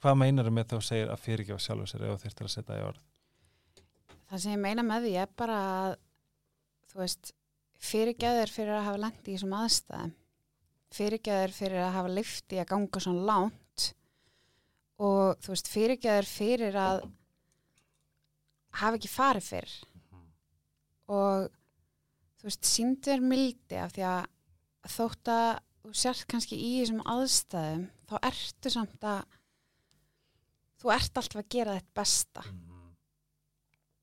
Hvað 0.00 0.16
meinar 0.16 0.50
með 0.50 0.64
þegar 0.64 0.80
þú 0.80 0.86
segir 0.88 1.10
að 1.10 1.20
fyrirgefa 1.20 1.60
sjálfur 1.60 1.90
sér 1.90 2.02
ef 2.02 2.10
þú 2.14 2.22
þyrftir 2.24 2.46
að 2.48 2.54
setja 2.54 2.78
í 2.78 2.86
orð? 2.88 3.02
Það 4.30 4.40
sem 4.40 4.52
ég 4.52 4.62
meina 4.64 4.82
með 4.82 5.04
því 5.04 5.14
er 5.20 5.30
bara 5.36 5.58
að 5.60 5.96
þú 6.90 6.98
veist, 7.02 7.32
fyrirgeður 7.90 8.50
fyrir 8.54 8.74
að 8.78 8.86
hafa 8.88 9.02
lendi 9.04 9.30
í 9.30 9.36
þessum 9.36 9.56
aðstæðum. 9.60 10.12
Fyrirgeður 10.90 11.52
fyrir 11.54 11.84
að 11.84 11.94
hafa 11.94 12.14
lifti 12.16 12.58
að 12.58 12.70
ganga 12.72 13.00
svona 13.00 13.26
langt. 13.30 13.94
Og 15.00 15.36
þú 15.40 15.52
veist, 15.52 15.70
fyrirgeður 15.70 16.26
fyrir 16.26 16.80
að 16.80 17.04
hafa 18.70 18.96
ekki 18.96 19.08
farið 19.08 19.48
fyrr 19.50 19.72
og 21.10 21.48
þú 22.40 22.48
veist, 22.48 22.64
síndur 22.64 23.20
mildi 23.20 23.76
af 23.76 23.92
því 23.96 24.04
að 24.06 24.26
þótt 24.94 25.28
að 25.28 25.50
þú 25.80 25.92
sért 25.96 26.26
kannski 26.30 26.56
í 26.60 26.70
þessum 26.80 27.02
aðstæðum 27.08 27.84
þá 28.08 28.16
ertu 28.30 28.70
samt 28.70 29.04
að 29.04 29.22
þú 30.80 30.92
ert 30.94 31.20
alltaf 31.20 31.42
að 31.42 31.48
gera 31.52 31.76
þitt 31.78 31.94
besta 31.94 32.44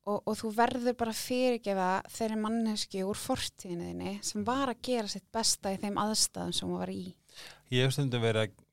og, 0.07 0.21
og 0.23 0.33
þú 0.39 0.51
verður 0.55 0.95
bara 0.99 1.13
fyrirgefa 1.15 1.89
þeirri 2.13 2.37
manneski 2.43 3.03
úr 3.03 3.17
fortíðinni 3.19 4.17
sem 4.23 4.45
var 4.47 4.71
að 4.71 4.81
gera 4.89 5.07
sitt 5.11 5.27
besta 5.33 5.73
í 5.73 5.79
þeim 5.81 5.97
aðstæðum 6.01 6.53
sem 6.53 6.69
hún 6.69 6.79
var 6.79 6.93
í. 6.93 7.15
ég 7.73 7.83
hef 7.85 7.93
stundum 7.93 8.21
verið 8.23 8.47
að 8.47 8.63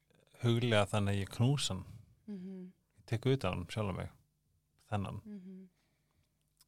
huglega 0.45 0.87
þannig 0.93 1.15
að 1.15 1.21
ég 1.25 1.35
knúsa 1.39 1.75
hann 1.75 1.85
Mm 2.27 2.39
-hmm. 2.41 2.73
ég 2.99 3.05
tek 3.05 3.27
utan 3.27 3.53
hann 3.53 3.67
sjálf 3.69 3.97
mig 3.97 4.09
þennan, 4.89 5.21
Mm 5.25 5.41
-hmm. 5.41 5.69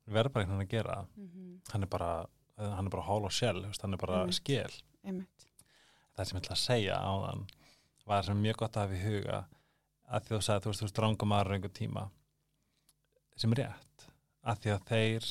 Verður 0.07 0.33
bara 0.33 0.45
einhvern 0.45 0.61
veginn 0.61 0.69
að 0.69 0.75
gera. 0.77 0.97
Mm 1.17 1.29
-hmm. 1.29 1.61
hann 1.73 1.83
er 1.83 1.89
bara 1.89 2.11
hann 2.57 2.87
er 2.87 2.93
bara 2.93 3.05
hál 3.05 3.25
og 3.25 3.33
veist, 3.33 3.83
hann 3.83 3.93
er 3.93 4.01
bara 4.01 4.21
Einmitt. 4.23 4.41
skél 4.41 4.83
Einmitt. 5.05 5.47
það 6.17 6.25
sem 6.25 6.39
ég 6.39 6.43
ætla 6.45 6.57
að 6.57 6.63
segja 6.63 6.97
á 6.97 7.13
þann 7.27 7.47
var 8.07 8.23
sem 8.25 8.43
mjög 8.43 8.57
gott 8.57 8.77
að 8.77 8.87
hafa 8.87 8.95
í 8.97 9.03
huga 9.05 9.41
að 10.07 10.29
þú 10.29 10.41
sagði, 10.41 10.63
þú 10.63 10.71
veist, 10.71 10.81
þú 10.81 10.87
veist, 10.87 10.97
drangum 10.97 11.35
aðra 11.37 11.57
einhver 11.57 11.75
tíma 11.75 12.07
sem 13.37 13.53
er 13.53 13.63
rétt 13.63 14.07
að 14.47 14.63
því 14.63 14.73
að 14.77 14.87
þeir 14.93 15.29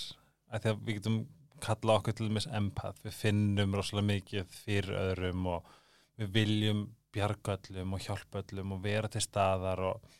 að 0.51 0.61
því 0.61 0.69
að 0.69 0.83
við 0.83 0.99
getum 0.99 1.17
kalla 1.65 1.95
okkur 1.97 2.13
til 2.13 2.29
þess 2.29 2.51
empath, 2.59 3.01
við 3.01 3.17
finnum 3.17 3.73
rosalega 3.73 4.11
mikið 4.11 4.51
fyrir 4.51 4.99
öðrum 4.99 5.47
og 5.49 5.71
við 6.19 6.33
viljum 6.35 6.83
bjarga 7.15 7.55
öllum 7.57 7.95
og 7.95 8.03
hjálpa 8.05 8.43
öllum 8.43 8.75
og 8.75 8.83
vera 8.83 9.09
til 9.09 9.23
staðar 9.23 9.81
og 9.87 10.15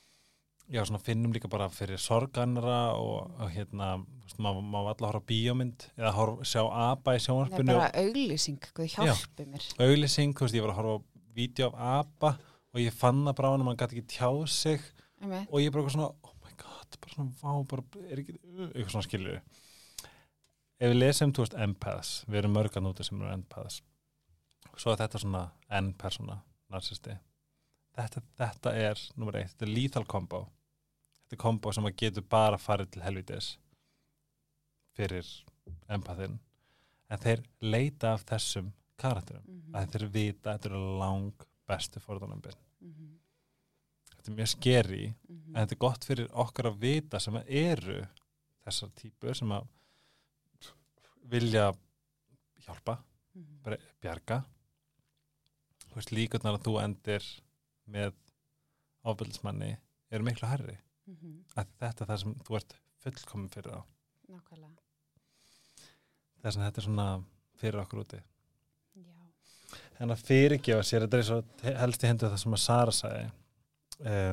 já, 0.71 0.81
svona 0.85 0.99
finnum 1.03 1.33
líka 1.35 1.49
bara 1.51 1.67
fyrir 1.69 1.99
sorganra 2.01 2.95
og, 2.97 3.31
og 3.39 3.51
hérna, 3.53 3.95
maður 4.41 4.65
má 4.65 4.79
alltaf 4.81 5.09
horfa 5.09 5.23
bíómynd 5.29 5.87
eða 5.93 6.13
horfa, 6.15 6.47
sjá 6.49 6.63
apa 6.65 7.15
í 7.15 7.19
er 7.19 7.25
sjónvarpinu 7.25 7.75
bara 7.75 7.91
auglýsing, 8.01 8.69
Guð 8.77 8.95
hjálpi 8.95 9.47
mér. 9.51 9.67
auglýsing, 9.85 10.33
þú 10.37 10.47
veist, 10.47 10.57
ég 10.57 10.65
var 10.65 10.73
að 10.73 10.79
horfa 10.81 10.95
vídeo 11.35 11.69
af 11.73 11.83
apa 12.05 12.31
og 12.73 12.81
ég 12.81 12.95
fann 12.95 13.21
það 13.27 13.37
bara 13.37 13.51
á 13.51 13.53
hann 13.53 13.65
að 13.65 13.69
mann 13.69 13.81
gæti 13.81 13.99
ekki 13.99 14.15
tjáð 14.15 14.41
sig. 14.51 14.87
Einmitt. 15.21 15.51
og 15.51 15.61
ég 15.61 15.71
bara 15.71 15.93
svona, 15.93 16.09
oh 16.11 16.33
my 16.43 16.57
god 16.59 16.97
bara 16.99 17.13
svona, 17.13 17.35
vá, 17.41 17.51
bara, 17.71 17.85
er 18.09 18.23
ekki 18.23 18.39
eitthvað 18.73 18.95
svona 18.95 19.07
skilur 19.07 19.37
ef 20.75 20.89
við 20.91 20.97
lesum, 20.99 21.31
þú 21.31 21.45
veist, 21.45 21.59
empaths 21.67 22.15
við 22.27 22.41
erum 22.41 22.57
mörgan 22.57 22.89
úti 22.89 23.05
sem 23.07 23.21
eru 23.21 23.31
empaths. 23.31 23.79
Svo 24.75 24.91
er 24.91 24.99
þetta 24.99 25.21
svona 25.21 25.45
n-persona 25.79 26.41
narcisti 26.73 27.15
þetta, 27.95 28.21
þetta 28.39 28.73
er, 28.75 29.01
nummer 29.15 29.37
eitt, 29.39 29.53
þetta 29.53 29.67
er 29.67 29.73
lethal 29.75 30.05
combo 30.09 30.41
er 31.35 31.41
combo 31.43 31.71
sem 31.75 31.85
að 31.87 31.95
getur 32.01 32.25
bara 32.29 32.57
farið 32.61 32.91
til 32.95 33.03
helvitis 33.05 33.51
fyrir 34.95 35.27
empathin 35.91 36.39
en 37.11 37.21
þeir 37.21 37.43
leita 37.61 38.13
af 38.15 38.25
þessum 38.25 38.71
karakterum 38.97 39.43
Mhm. 39.45 39.75
að 39.75 39.91
þeir 39.91 40.07
vita 40.11 40.49
að 40.53 40.57
þetta 40.59 40.69
eru 40.71 40.97
lang 40.99 41.45
bestu 41.67 41.99
fórðanambin. 41.99 42.55
Mhm. 42.81 43.07
Þetta 44.15 44.29
er 44.31 44.35
mjög 44.35 44.47
skeri 44.53 45.15
Mhm. 45.29 45.55
en 45.55 45.67
þetta 45.67 45.71
er 45.75 45.83
gott 45.85 46.05
fyrir 46.05 46.27
okkar 46.31 46.65
að 46.71 46.79
vita 46.79 47.19
sem 47.19 47.33
að 47.33 47.45
eru 47.49 48.07
þessar 48.65 48.91
típur 48.95 49.35
sem 49.35 49.49
að 49.49 49.67
vilja 51.29 51.73
hjálpa, 52.65 52.97
Mhm. 53.35 53.63
bara 53.63 53.77
bjarga 54.01 54.45
þú 55.89 55.95
veist 55.95 56.11
líkurnar 56.11 56.57
að 56.57 56.63
þú 56.63 56.83
endir 56.83 57.41
með 57.89 58.13
ofbeldismanni 59.05 59.77
eru 60.11 60.23
miklu 60.23 60.47
herri 60.47 60.77
Mhm. 61.07 61.33
að 61.55 61.67
þetta 61.79 62.01
er 62.03 62.09
það 62.11 62.19
sem 62.23 62.35
þú 62.47 62.55
ert 62.59 62.75
fullkomin 63.03 63.49
fyrir 63.53 63.75
á 63.77 63.81
Nákvæmlega. 64.29 64.81
þess 66.41 66.57
að 66.57 66.63
þetta 66.65 66.81
er 66.81 66.85
svona 66.87 67.07
fyrir 67.61 67.79
okkur 67.83 68.01
úti 68.03 68.21
Já. 68.95 69.13
en 69.99 70.09
að 70.15 70.23
fyrirgefa 70.25 70.83
sér, 70.83 71.05
þetta 71.05 71.17
er 71.17 71.27
svo 71.29 71.41
helst 71.81 72.03
í 72.03 72.07
hendur 72.09 72.29
það 72.33 72.41
sem 72.43 72.53
að 72.57 72.63
Sara 72.65 72.91
sagði 72.91 73.31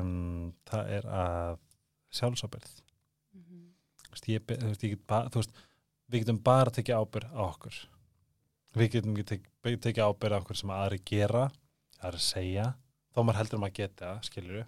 um, 0.01 0.53
það 0.67 0.91
er 0.97 1.11
að 1.23 1.59
sjálfsábyrð 2.13 2.79
ég, 4.29 4.43
be- 4.47 4.57
þú 4.61 4.69
veist, 4.69 4.83
ég 4.85 4.91
get 4.97 5.07
ba, 5.09 5.23
þú 5.33 5.41
veist, 5.41 5.55
við 6.13 6.21
getum 6.25 6.39
bara 6.45 6.71
tekið 6.71 6.99
ábyrð 7.01 7.33
á 7.33 7.43
okkur 7.49 7.79
við 8.77 8.91
getum 8.97 9.17
ekki 9.17 9.25
tek, 9.33 9.47
tekið 9.63 10.05
ábyrð 10.09 10.37
á 10.37 10.41
okkur 10.43 10.57
sem 10.61 10.71
aðri 10.71 10.99
gera 11.05 11.47
aðri 12.03 12.21
segja, 12.21 12.67
þó 13.15 13.23
maður 13.25 13.41
heldur 13.43 13.59
um 13.61 13.65
að 13.69 13.75
geta 13.81 14.15
Mhm. 14.23 14.65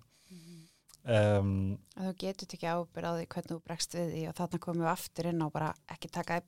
Um, 1.04 1.78
Að 1.96 2.08
þú 2.08 2.14
getur 2.24 2.48
tekið 2.54 2.74
ábyrð 2.78 3.08
á 3.08 3.12
því 3.18 3.26
hvernig 3.34 3.52
þú 3.52 3.58
bregst 3.68 3.94
við 3.98 4.12
því 4.14 4.22
og 4.30 4.36
þarna 4.40 4.60
komum 4.66 4.84
við 4.84 4.92
aftur 4.94 5.28
inn 5.30 5.44
á 5.44 5.48
bara 5.54 5.72
ekki 5.94 6.10
taka 6.12 6.38
því 6.40 6.44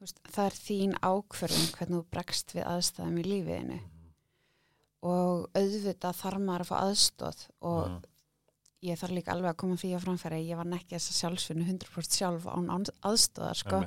Þú 0.00 0.04
Veist, 0.06 0.20
það 0.32 0.46
er 0.50 0.54
þín 0.64 0.92
ákvörðun 1.04 1.72
hvernig 1.76 1.98
þú 1.98 2.04
bregst 2.14 2.54
við 2.56 2.64
aðstæðum 2.70 3.18
í 3.20 3.24
lífiðinu. 3.28 3.80
og 5.00 5.46
auðvitað 5.56 6.16
þarf 6.20 6.40
maður 6.44 6.62
að 6.64 6.68
fá 6.70 6.76
aðstóð 6.84 7.42
og 7.64 7.86
Mm. 7.88 8.00
ég 8.84 8.98
þarf 9.00 9.12
líka 9.16 9.32
alveg 9.32 9.50
að 9.54 9.56
koma 9.62 9.76
því 9.80 9.90
að 9.96 10.02
framfæra 10.04 10.40
ég 10.44 10.56
var 10.56 10.68
nekki 10.68 10.94
þess 10.96 11.10
að 11.10 11.18
sjálfsvinnu 11.20 11.64
100% 11.68 12.16
sjálf 12.18 12.44
án 12.48 12.68
aðstóðar 13.04 13.56
sko. 13.60 13.80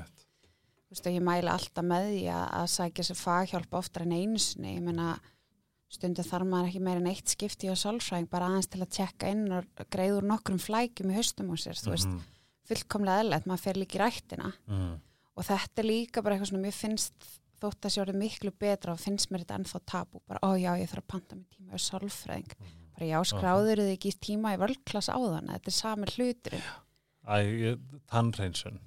Veist, 0.90 1.06
og 1.08 1.14
ég 1.14 1.22
mæla 1.26 1.54
alltaf 1.54 1.86
með 1.86 2.08
því 2.14 2.24
að, 2.30 2.46
að 2.62 2.68
sækja 2.74 3.04
sér 3.08 3.18
faghjálp 3.18 3.74
oftar 3.74 4.06
en 4.06 4.12
einu 4.14 4.38
sinni. 4.42 4.76
Ég 4.78 4.82
meina 4.86 5.08
stundum 5.94 6.26
þarf 6.26 6.48
maður 6.50 6.70
ekki 6.72 6.82
meira 6.88 7.02
en 7.04 7.10
eitt 7.12 7.30
skipti 7.34 7.70
á 7.70 7.76
sálfræðing 7.78 8.30
bara 8.32 8.48
aðeins 8.50 8.70
til 8.74 8.82
að 8.82 8.92
tjekka 8.98 9.30
inn 9.34 9.46
og 9.54 9.86
greiður 9.94 10.26
nokkrum 10.30 10.60
flækjum 10.62 11.12
í 11.14 11.18
haustum 11.20 11.52
á 11.54 11.56
sér, 11.62 11.78
þú 11.80 11.94
veist, 11.94 12.08
Mhm. 12.10 12.22
fullkomlega 12.68 13.22
eðlert, 13.24 13.46
maður 13.46 13.64
fer 13.68 13.74
líka 13.82 13.98
í 13.98 14.02
rættina 14.02 14.54
Mhm. 14.68 15.00
og 15.38 15.44
þetta 15.46 15.78
er 15.80 15.84
líka 15.90 16.24
bara 16.24 16.36
eitthvað 16.36 16.50
svona 16.52 16.66
mér 16.68 16.74
finnst 16.74 17.14
þótt 17.62 17.82
að 17.86 17.92
sé 17.94 18.02
orðið 18.04 18.20
miklu 18.20 18.52
betra 18.60 18.92
og 18.94 19.00
finnst 19.00 19.30
mér 19.32 19.46
þetta 19.46 19.58
ennþá 19.60 19.80
tabu, 19.86 20.20
bara 20.28 20.40
ó 20.44 20.50
já 20.60 20.72
ég 20.80 20.90
þarf 20.90 21.04
að 21.04 21.08
panta 21.08 21.36
mér 21.36 21.46
tíma 21.54 21.74
á 21.74 21.80
sálfræðing, 21.80 22.52
bara 22.98 23.06
já 23.08 23.20
skráður 23.24 23.78
þið 23.80 23.94
ekki 23.98 24.12
tíma 24.20 24.54
í 24.56 24.60
völdklass 24.60 25.10
áðan 25.10 25.48
þetta 25.54 25.68
er 25.68 25.72
sami 25.72 26.06
hlutur, 26.18 26.62
Æ, 27.26 27.78
tannreinsun 28.12 28.80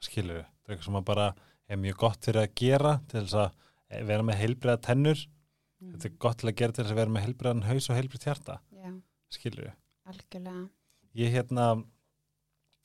skilur 0.00 0.42
það 0.42 0.68
er 0.68 0.74
eitthvað 0.74 0.84
sem 0.88 0.98
að 0.98 1.04
bara 1.04 1.26
er 1.68 1.76
mjög 1.76 1.96
gott 2.00 2.20
fyrir 2.26 2.42
að 2.46 2.54
gera 2.58 3.00
til 3.08 3.20
þess 3.22 3.34
að 3.34 3.52
eh, 3.90 4.02
vera 4.02 4.22
með 4.26 4.40
heilbriða 4.40 4.80
tennur 4.82 5.26
þetta 5.92 6.08
er 6.08 6.16
gott 6.24 6.40
til 6.40 6.50
að 6.50 6.56
gera 6.60 6.72
til 6.72 6.84
þess 6.84 6.94
að 6.94 7.00
vera 7.00 7.14
með 7.14 7.26
heilbriðan 7.26 7.66
haus 7.66 7.90
og 7.90 7.98
heilbrið 7.98 8.26
hjarta, 8.28 8.58
já, 8.72 8.90
skilur 9.36 9.68
við 9.68 9.74
algjörlega. 10.06 10.64
Ég 11.16 11.32
hérna 11.34 11.66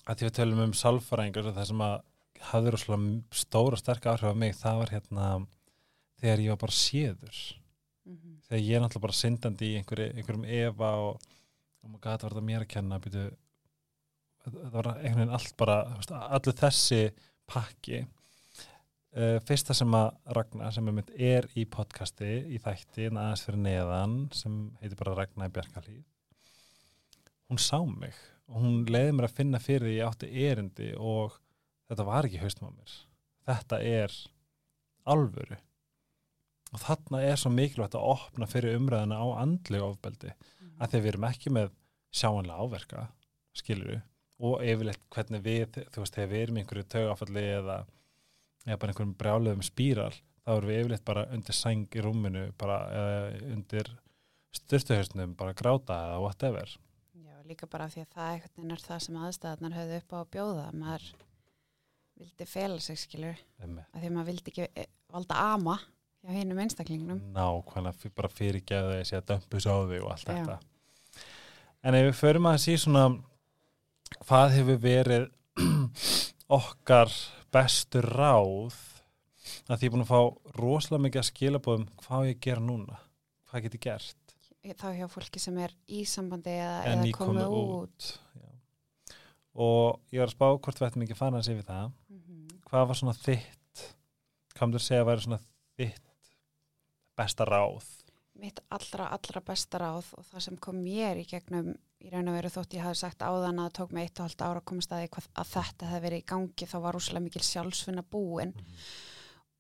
að 0.08 0.20
því 0.20 0.28
við 0.28 0.36
tölum 0.38 0.64
um 0.66 0.76
sálfæringur 0.78 1.50
og 1.52 1.58
það 1.58 1.68
sem 1.70 1.84
að 1.86 1.98
hafði 2.52 2.74
rosalega 2.74 3.42
stóra 3.42 3.80
sterk 3.80 4.08
áhrif 4.10 4.34
á 4.34 4.42
mig, 4.44 4.56
það 4.58 4.80
var 4.82 4.94
hérna 4.96 5.26
þegar 6.22 6.44
ég 6.46 6.54
var 6.54 6.62
bara 6.64 6.78
séður. 6.78 7.42
Mm 8.02 8.16
-hmm. 8.16 8.38
þegar 8.48 8.64
ég 8.64 8.76
er 8.76 8.82
náttúrulega 8.82 9.06
bara 9.06 9.20
syndandi 9.20 9.68
í 9.68 9.76
einhverju, 9.78 10.08
einhverjum 10.16 10.46
efa 10.46 10.90
og 11.06 11.22
oh 11.84 12.00
god, 12.02 12.24
var 12.24 12.34
þetta 12.34 12.42
mér 12.42 12.62
að 12.62 12.74
kenna 12.74 13.00
býtu, 13.00 13.26
það 14.42 14.72
var 14.72 14.88
einhvern 14.96 15.20
veginn 15.20 15.36
allt 15.38 15.58
bara 15.58 15.78
allur 16.10 16.58
þessi 16.58 17.02
pakki 17.46 18.08
uh, 19.18 19.38
fyrsta 19.48 19.76
sem 19.78 19.98
að 19.98 20.12
Ragnar 20.38 20.74
sem 20.76 20.88
er 20.92 21.12
er 21.18 21.50
í 21.56 21.66
podcasti 21.66 22.32
í 22.52 22.62
þætti 22.62 23.10
aðeins 23.12 23.46
fyrir 23.48 23.64
neðan 23.66 24.18
sem 24.36 24.64
heitir 24.82 25.00
bara 25.00 25.18
Ragnar 25.20 25.54
Bjarkalíð 25.54 26.02
hún 27.52 27.60
sá 27.60 27.84
mig. 27.84 28.16
Og 28.48 28.64
hún 28.64 28.86
leiði 28.88 29.16
mér 29.16 29.28
að 29.28 29.36
finna 29.36 29.60
fyrir 29.60 29.90
því 29.90 29.98
ég 29.98 30.08
átti 30.08 30.30
erindi 30.48 30.92
og 30.96 31.36
þetta 31.92 32.08
var 32.08 32.28
ekki 32.28 32.40
haustum 32.40 32.72
á 32.72 32.72
mér. 32.72 32.94
Þetta 33.48 33.80
er 33.84 34.16
alvöru. 35.12 35.58
Og 36.72 36.80
þarna 36.80 37.22
er 37.28 37.40
svo 37.40 37.52
mikilvægt 37.52 37.98
að 38.00 38.08
opna 38.14 38.48
fyrir 38.48 38.78
umræðina 38.80 39.20
á 39.20 39.28
andlu 39.44 39.82
ofbeldi. 39.84 40.32
Að 40.80 40.94
því 40.94 41.02
við 41.02 41.12
erum 41.12 41.28
ekki 41.28 41.52
með 41.52 41.74
sjáanlega 42.16 42.64
áverka 42.64 43.08
skilur 43.56 43.92
við 43.92 44.02
og 44.42 44.64
yfirleitt 44.66 45.04
hvernig 45.14 45.44
við, 45.46 45.76
þú 45.94 46.02
veist, 46.02 46.16
þegar 46.16 46.30
við 46.32 46.44
erum 46.44 46.56
í 46.56 46.62
einhverju 46.64 46.86
taugafalli 46.90 47.44
eða, 47.60 47.76
eða 48.68 48.78
bara 48.82 48.94
einhverjum 48.94 49.16
brjáluðum 49.20 49.64
spíral, 49.66 50.12
þá 50.46 50.52
erum 50.58 50.70
við 50.72 50.80
yfirleitt 50.84 51.06
bara 51.08 51.26
undir 51.34 51.58
sæng 51.58 51.88
í 51.98 52.04
rúminu 52.06 52.44
bara 52.62 52.78
eða 52.92 53.42
undir 53.56 53.92
styrstuhausnum 54.58 55.36
bara 55.40 55.54
gráta 55.58 55.98
eða 56.10 56.20
whatever. 56.26 56.74
Já, 57.16 57.36
líka 57.48 57.68
bara 57.72 57.88
því 57.90 58.04
að 58.06 58.12
það 58.16 58.46
veginn 58.58 58.76
er 58.76 58.84
það 58.86 59.04
sem 59.06 59.20
aðstæðarnar 59.26 59.78
höfðu 59.80 60.00
upp 60.02 60.14
á 60.14 60.18
að 60.22 60.32
bjóða 60.36 60.66
maður 60.76 61.08
vildi 62.22 62.46
fela 62.46 62.80
sig 62.84 63.00
skilur. 63.02 63.40
Að 63.64 63.80
því 64.02 64.10
að 64.10 64.16
maður 64.18 64.30
vildi 64.32 64.52
ekki 64.54 64.68
eh, 64.76 64.90
valda 65.12 65.40
ama 65.56 65.78
hjá 66.22 66.36
hinum 66.36 66.60
einstaklingnum. 66.62 67.22
Nákvæmlega 67.34 67.98
fyr- 67.98 68.14
bara 68.20 68.30
fyrirgeða 68.30 69.00
þessi 69.00 69.18
að 69.18 69.28
dömpus 69.32 69.66
á 69.66 69.76
þig 69.90 70.04
og 70.04 70.12
allt 70.14 70.28
Já. 70.28 70.34
þetta. 70.36 70.58
En 71.82 71.98
ef 71.98 72.06
við 72.12 72.18
förum 72.20 72.46
að 72.52 72.60
sí 72.62 72.76
svona 72.78 73.06
hvað 74.28 74.58
hefur 74.60 74.82
verið 74.84 75.30
okkar 76.60 77.10
bestur 77.54 78.08
ráð 78.08 78.80
að 79.68 79.78
því 79.78 79.86
ég 79.86 79.90
er 79.90 79.94
búin 79.96 80.04
að 80.06 80.12
fá 80.12 80.58
rosalega 80.58 81.06
mikið 81.06 81.22
að 81.22 81.30
skilabóðum 81.30 81.88
hvað 82.04 82.26
á 82.26 82.28
ég 82.30 82.38
að 82.38 82.44
gera 82.48 82.66
núna 82.66 83.00
hvað 83.50 83.66
get 83.66 83.78
ég 83.78 83.86
gert? 83.88 84.18
Þá 84.62 84.90
hjá 84.94 85.08
fólki 85.10 85.42
sem 85.42 85.58
er 85.58 85.72
í 85.90 86.04
sambandi 86.06 86.54
eða, 86.54 86.76
eða 86.92 87.14
komið 87.18 87.56
út, 87.58 87.80
út, 87.82 88.44
og 89.58 90.14
ég 90.14 90.22
var 90.22 90.30
að 90.30 90.36
spá 90.36 90.46
hvort 90.54 90.82
við 90.82 90.88
ættum 90.88 91.06
ekki 91.08 91.16
að 91.18 91.22
fara 91.24 91.40
hans 91.40 91.50
yfir 91.52 91.66
það. 91.68 91.90
Mhm. 92.14 92.60
hvað 92.70 92.88
var 92.92 93.00
svona 93.02 93.18
þitt 93.18 93.86
hvað 94.54 94.68
myndur 94.70 94.86
segja 94.86 95.02
að 95.02 95.10
væri 95.10 95.26
svona 95.26 95.42
þitt 95.80 96.32
besta 97.18 97.48
ráð 97.50 97.90
mitt 98.42 98.60
allra, 98.74 99.08
allra 99.14 99.42
besta 99.46 99.78
ráð 99.82 100.08
og 100.18 100.26
það 100.32 100.44
sem 100.48 100.58
kom 100.58 100.80
mér 100.82 101.20
í 101.22 101.26
gegnum 101.30 101.72
í 102.02 102.10
raun 102.10 102.32
og 102.32 102.38
veru 102.40 102.50
þótt 102.50 102.74
ég 102.74 102.82
hafi 102.88 102.98
sagt 103.04 103.22
áðan 103.22 103.60
að 103.62 103.68
það 103.70 103.76
tók 103.78 103.92
mig 103.94 104.08
eitt 104.08 104.20
og 104.20 104.26
halvt 104.26 104.42
ára 104.48 104.62
að 104.64 104.66
komast 104.72 104.92
að 104.96 105.04
því 105.04 105.10
hvað, 105.14 105.28
að 105.44 105.52
þetta 105.52 105.90
hefði 105.92 106.04
verið 106.08 106.24
í 106.24 106.28
gangi 106.32 106.68
þá 106.72 106.78
var 106.88 106.98
úslega 106.98 107.24
mikil 107.28 107.44
sjálfsfinna 107.46 108.04
búin 108.16 108.54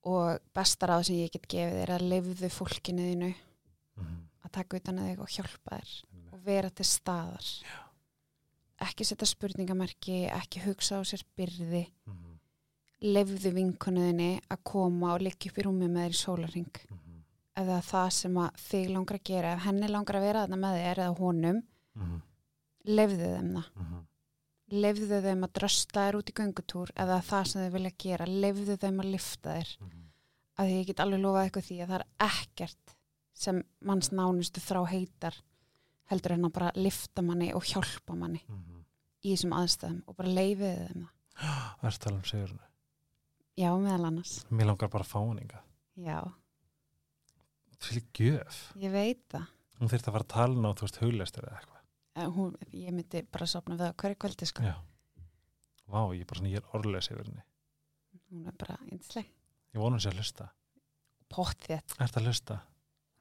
og 0.10 0.40
besta 0.58 0.90
ráð 0.90 1.04
sem 1.12 1.20
ég 1.22 1.34
get 1.36 1.46
gefið 1.54 1.80
er 1.84 1.94
að 2.00 2.08
lifðu 2.10 2.50
fólkinu 2.50 3.06
þínu 3.12 3.32
Mhm. 4.02 4.18
að 4.46 4.52
taka 4.58 4.78
utan 4.80 5.00
að 5.00 5.10
þig 5.12 5.20
og 5.22 5.30
hjálpa 5.36 5.78
þér 5.78 5.92
og 6.34 6.40
vera 6.46 6.70
til 6.70 6.86
staðar 6.86 7.48
Já. 7.62 7.78
ekki 8.88 9.06
setja 9.06 9.28
spurningamerki 9.30 10.24
ekki 10.32 10.64
hugsa 10.66 10.98
á 10.98 11.02
sér 11.06 11.22
byrði 11.38 11.86
Mhm. 12.08 12.40
lifðu 13.04 13.52
vinkonuðinni 13.54 14.42
að 14.50 14.64
koma 14.64 15.14
og 15.14 15.22
liggja 15.22 15.52
upp 15.52 15.58
í 15.58 15.66
rúmi 15.68 15.88
með 15.90 16.08
þér 16.08 16.16
í 16.16 16.22
sólarring 16.24 16.76
Ef 17.60 17.90
það 17.92 18.10
sem 18.16 18.38
að 18.40 18.52
þig 18.56 18.90
langar 18.94 19.18
að 19.20 19.24
gera 19.28 19.54
ef 19.58 19.64
henni 19.66 19.88
langar 19.92 20.16
að 20.16 20.22
vera 20.22 20.44
þarna 20.46 20.58
með 20.62 20.78
þér 20.82 21.02
eða 21.06 21.18
honum 21.18 21.64
Mhm. 21.96 22.22
lifðu 22.86 23.28
þeim 23.36 23.52
það 23.58 23.66
Mhm. 23.76 24.06
lifðu 24.72 25.18
þeim 25.26 25.44
að 25.44 25.52
drösta 25.60 26.00
þér 26.06 26.16
út 26.16 26.30
í 26.32 26.34
göngutúr 26.34 26.90
ef 26.96 27.28
það 27.28 27.48
sem 27.48 27.62
þau 27.62 27.72
vilja 27.74 27.92
gera 27.98 28.26
lifðu 28.26 28.78
þeim 28.78 29.02
að 29.04 29.12
lifta 29.12 29.50
þér 29.58 29.78
Mhm. 29.82 30.04
að 30.58 30.66
því 30.68 30.80
ég 30.80 30.86
get 30.88 31.00
alveg 31.00 31.20
lofað 31.22 31.46
eitthvað 31.50 31.68
því 31.68 31.78
að 31.84 31.88
það 31.90 32.00
er 32.00 32.06
ekkert 32.20 32.96
sem 33.34 33.64
manns 33.82 34.10
nánustu 34.12 34.60
þrá 34.62 34.88
heitar 34.88 35.36
heldur 36.10 36.32
en 36.32 36.44
að 36.46 36.54
bara 36.54 36.72
lifta 36.76 37.22
manni 37.22 37.54
og 37.54 37.64
hjálpa 37.64 38.16
manni 38.16 38.42
Mhm. 38.48 38.86
í 39.26 39.34
þessum 39.36 39.52
aðstæðum 39.54 40.04
og 40.08 40.16
bara 40.16 40.30
leifiðu 40.30 40.88
þeim 40.88 41.02
það 41.04 41.10
Það 41.82 41.84
er 41.84 41.92
að 41.92 42.00
tala 42.00 42.16
um 42.16 42.24
Sigurinn. 42.24 42.60
já, 43.58 43.78
meðal 43.78 44.06
annars 44.06 44.46
Mér 44.50 44.66
langar 44.68 44.90
bara 44.90 45.04
að 45.04 45.08
fá 45.12 45.20
hann 45.28 45.40
inga. 45.40 45.60
já, 45.98 46.34
Fyrir 47.82 48.04
gjöf. 48.18 48.60
ég 48.78 48.92
veit 48.94 49.24
það 49.34 49.48
Hún 49.82 49.90
þyrfti 49.90 50.10
að 50.12 50.14
fara 50.14 50.26
að 50.28 50.34
tala 50.36 50.62
ná, 50.62 50.70
þú 50.78 50.86
veist, 50.86 50.98
hugleistur 51.02 51.46
eða 51.48 51.58
eitthvað. 51.58 51.78
En 52.22 52.32
hún, 52.36 52.52
ég 52.78 52.92
myndi 52.94 53.22
bara 53.34 53.48
sopna 53.50 53.74
við 53.80 53.88
það 53.88 53.96
hverju 54.04 54.18
kvöldi 54.22 54.48
sko. 54.52 54.64
Já. 54.68 54.76
Vá, 55.90 56.02
ég 56.14 56.22
er 56.22 56.28
bara 56.30 56.38
svona, 56.42 56.52
ég 56.52 56.60
er 56.62 56.76
orðleis 56.78 57.10
yfir 57.10 57.26
henni. 57.32 57.42
hún 58.32 58.46
er 58.48 58.54
bara 58.62 58.78
einsleg 58.92 59.26
Ég 59.74 59.80
vonum 59.82 60.00
sér 60.00 60.14
að 60.14 60.22
hlusta. 60.22 60.50
pott 61.32 61.58
þétt, 61.66 61.96
Ertu 62.00 62.20
að 62.22 62.28
hlusta? 62.30 62.60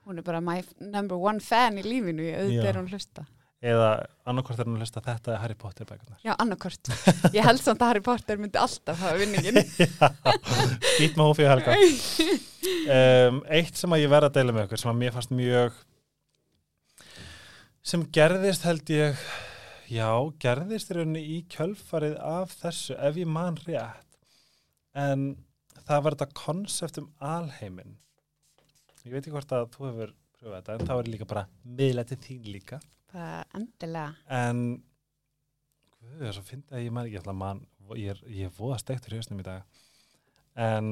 hún 0.07 0.19
er 0.19 0.23
bara 0.27 0.41
my 0.41 0.61
number 0.81 1.17
one 1.17 1.41
fan 1.41 1.79
í 1.79 1.83
lífinu, 1.87 2.29
auðvitað 2.37 2.69
er 2.71 2.79
hún 2.83 2.91
hlusta 2.93 3.25
Eða 3.61 3.89
annarkvort 4.25 4.61
er 4.63 4.65
hann 4.65 4.79
að 4.79 4.87
hlusta 4.87 5.03
þetta 5.05 5.35
er 5.35 5.41
Harry 5.43 5.57
Potter 5.61 5.85
bækunar. 5.85 6.17
já, 6.25 6.33
annarkort, 6.41 6.89
ég 7.35 7.45
held 7.45 7.61
samt 7.61 7.83
að 7.85 7.91
Harry 7.91 8.03
Potter 8.05 8.39
myndi 8.41 8.57
alltaf 8.57 9.03
hafa 9.03 9.19
vinningin 9.21 9.59
Ít 11.05 11.19
með 11.19 11.27
hófið 11.27 11.51
helga. 11.51 11.75
Um, 12.97 13.43
eitt 13.53 13.77
sem 13.77 13.93
að 13.93 14.01
ég 14.01 14.13
verða 14.13 14.31
að 14.31 14.39
deila 14.39 14.55
með 14.57 14.65
okkur 14.65 14.81
sem 14.81 14.93
að 14.95 15.01
mér 15.03 15.13
fannst 15.17 15.35
mjög 15.37 15.77
sem 17.91 18.07
gerðist 18.17 18.65
held 18.65 18.93
ég 18.95 19.21
já, 19.93 20.09
gerðist 20.41 20.93
í 20.93 20.97
rauninni 20.97 21.25
í 21.37 21.39
kjölfarið 21.53 22.17
af 22.31 22.55
þessu 22.63 22.97
ef 22.97 23.19
ég 23.21 23.29
man 23.29 23.59
rétt. 23.67 24.09
En 24.97 25.35
það 25.85 26.07
var 26.07 26.17
þetta 26.17 26.39
konsept 26.41 27.01
um 27.03 27.11
alheimin 27.21 27.99
ég 29.05 29.13
veit 29.15 29.21
ekki 29.25 29.33
hvort 29.35 29.53
að 29.57 29.69
þú 29.75 29.87
hefur 29.89 30.11
pröfað 30.41 30.57
þetta 30.57 30.75
en 30.79 30.89
það 30.89 30.99
var 31.01 31.13
líka 31.13 31.29
bara 31.29 31.45
miðlega 31.65 32.11
til 32.13 32.19
þín 32.25 32.51
líka 32.55 32.81
bara 33.11 33.43
endilega. 33.57 34.15
En 34.33 34.63
guð, 35.97 36.17
þess 36.23 36.41
að 36.41 36.49
finna 36.53 36.83
ég 36.83 36.95
man 36.95 37.09
ekki 37.09 37.21
alltaf 37.21 37.39
man, 37.39 37.63
ég 37.99 38.15
er, 38.15 38.23
er 38.47 38.55
voða 38.57 38.79
steiktur 38.83 39.15
í 39.15 39.21
hausnum 39.21 39.43
í 39.43 39.47
dag. 39.47 39.83
En 40.61 40.91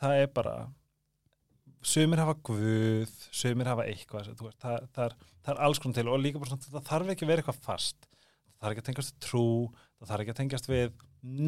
það 0.00 0.22
er 0.22 0.34
bara 0.36 0.56
sumir 1.86 2.20
hafa 2.20 2.34
guð 2.46 3.12
sumir 3.30 3.68
hafa 3.70 3.86
eitthvað 3.86 4.32
veist, 4.32 4.60
það, 4.62 4.88
það, 4.96 5.02
er, 5.04 5.16
það 5.44 5.52
er 5.54 5.62
alls 5.68 5.80
konar 5.82 5.98
til 5.98 6.10
og 6.10 6.20
líka 6.22 6.42
bara 6.42 6.52
svona, 6.52 6.70
það 6.74 6.88
þarf 6.90 7.12
ekki 7.14 7.26
að 7.26 7.32
vera 7.32 7.44
eitthvað 7.44 7.62
fast. 7.68 8.08
Það 8.56 8.66
þarf 8.66 8.74
ekki 8.74 8.84
að 8.84 8.90
tengjast 8.90 9.12
við 9.14 9.24
trú 9.28 9.46
það 9.96 10.10
þarf 10.10 10.24
ekki 10.24 10.34
að 10.34 10.40
tengjast 10.42 10.70
við 10.70 11.00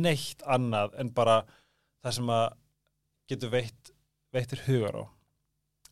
neitt 0.07 0.44
annað 0.57 0.96
en 1.01 1.12
bara 1.14 1.38
það 2.05 2.18
sem 2.18 2.32
að 2.34 2.46
getur 3.28 3.53
veitt 3.53 3.92
veittir 4.34 4.64
hugar 4.68 5.03
á. 5.03 5.05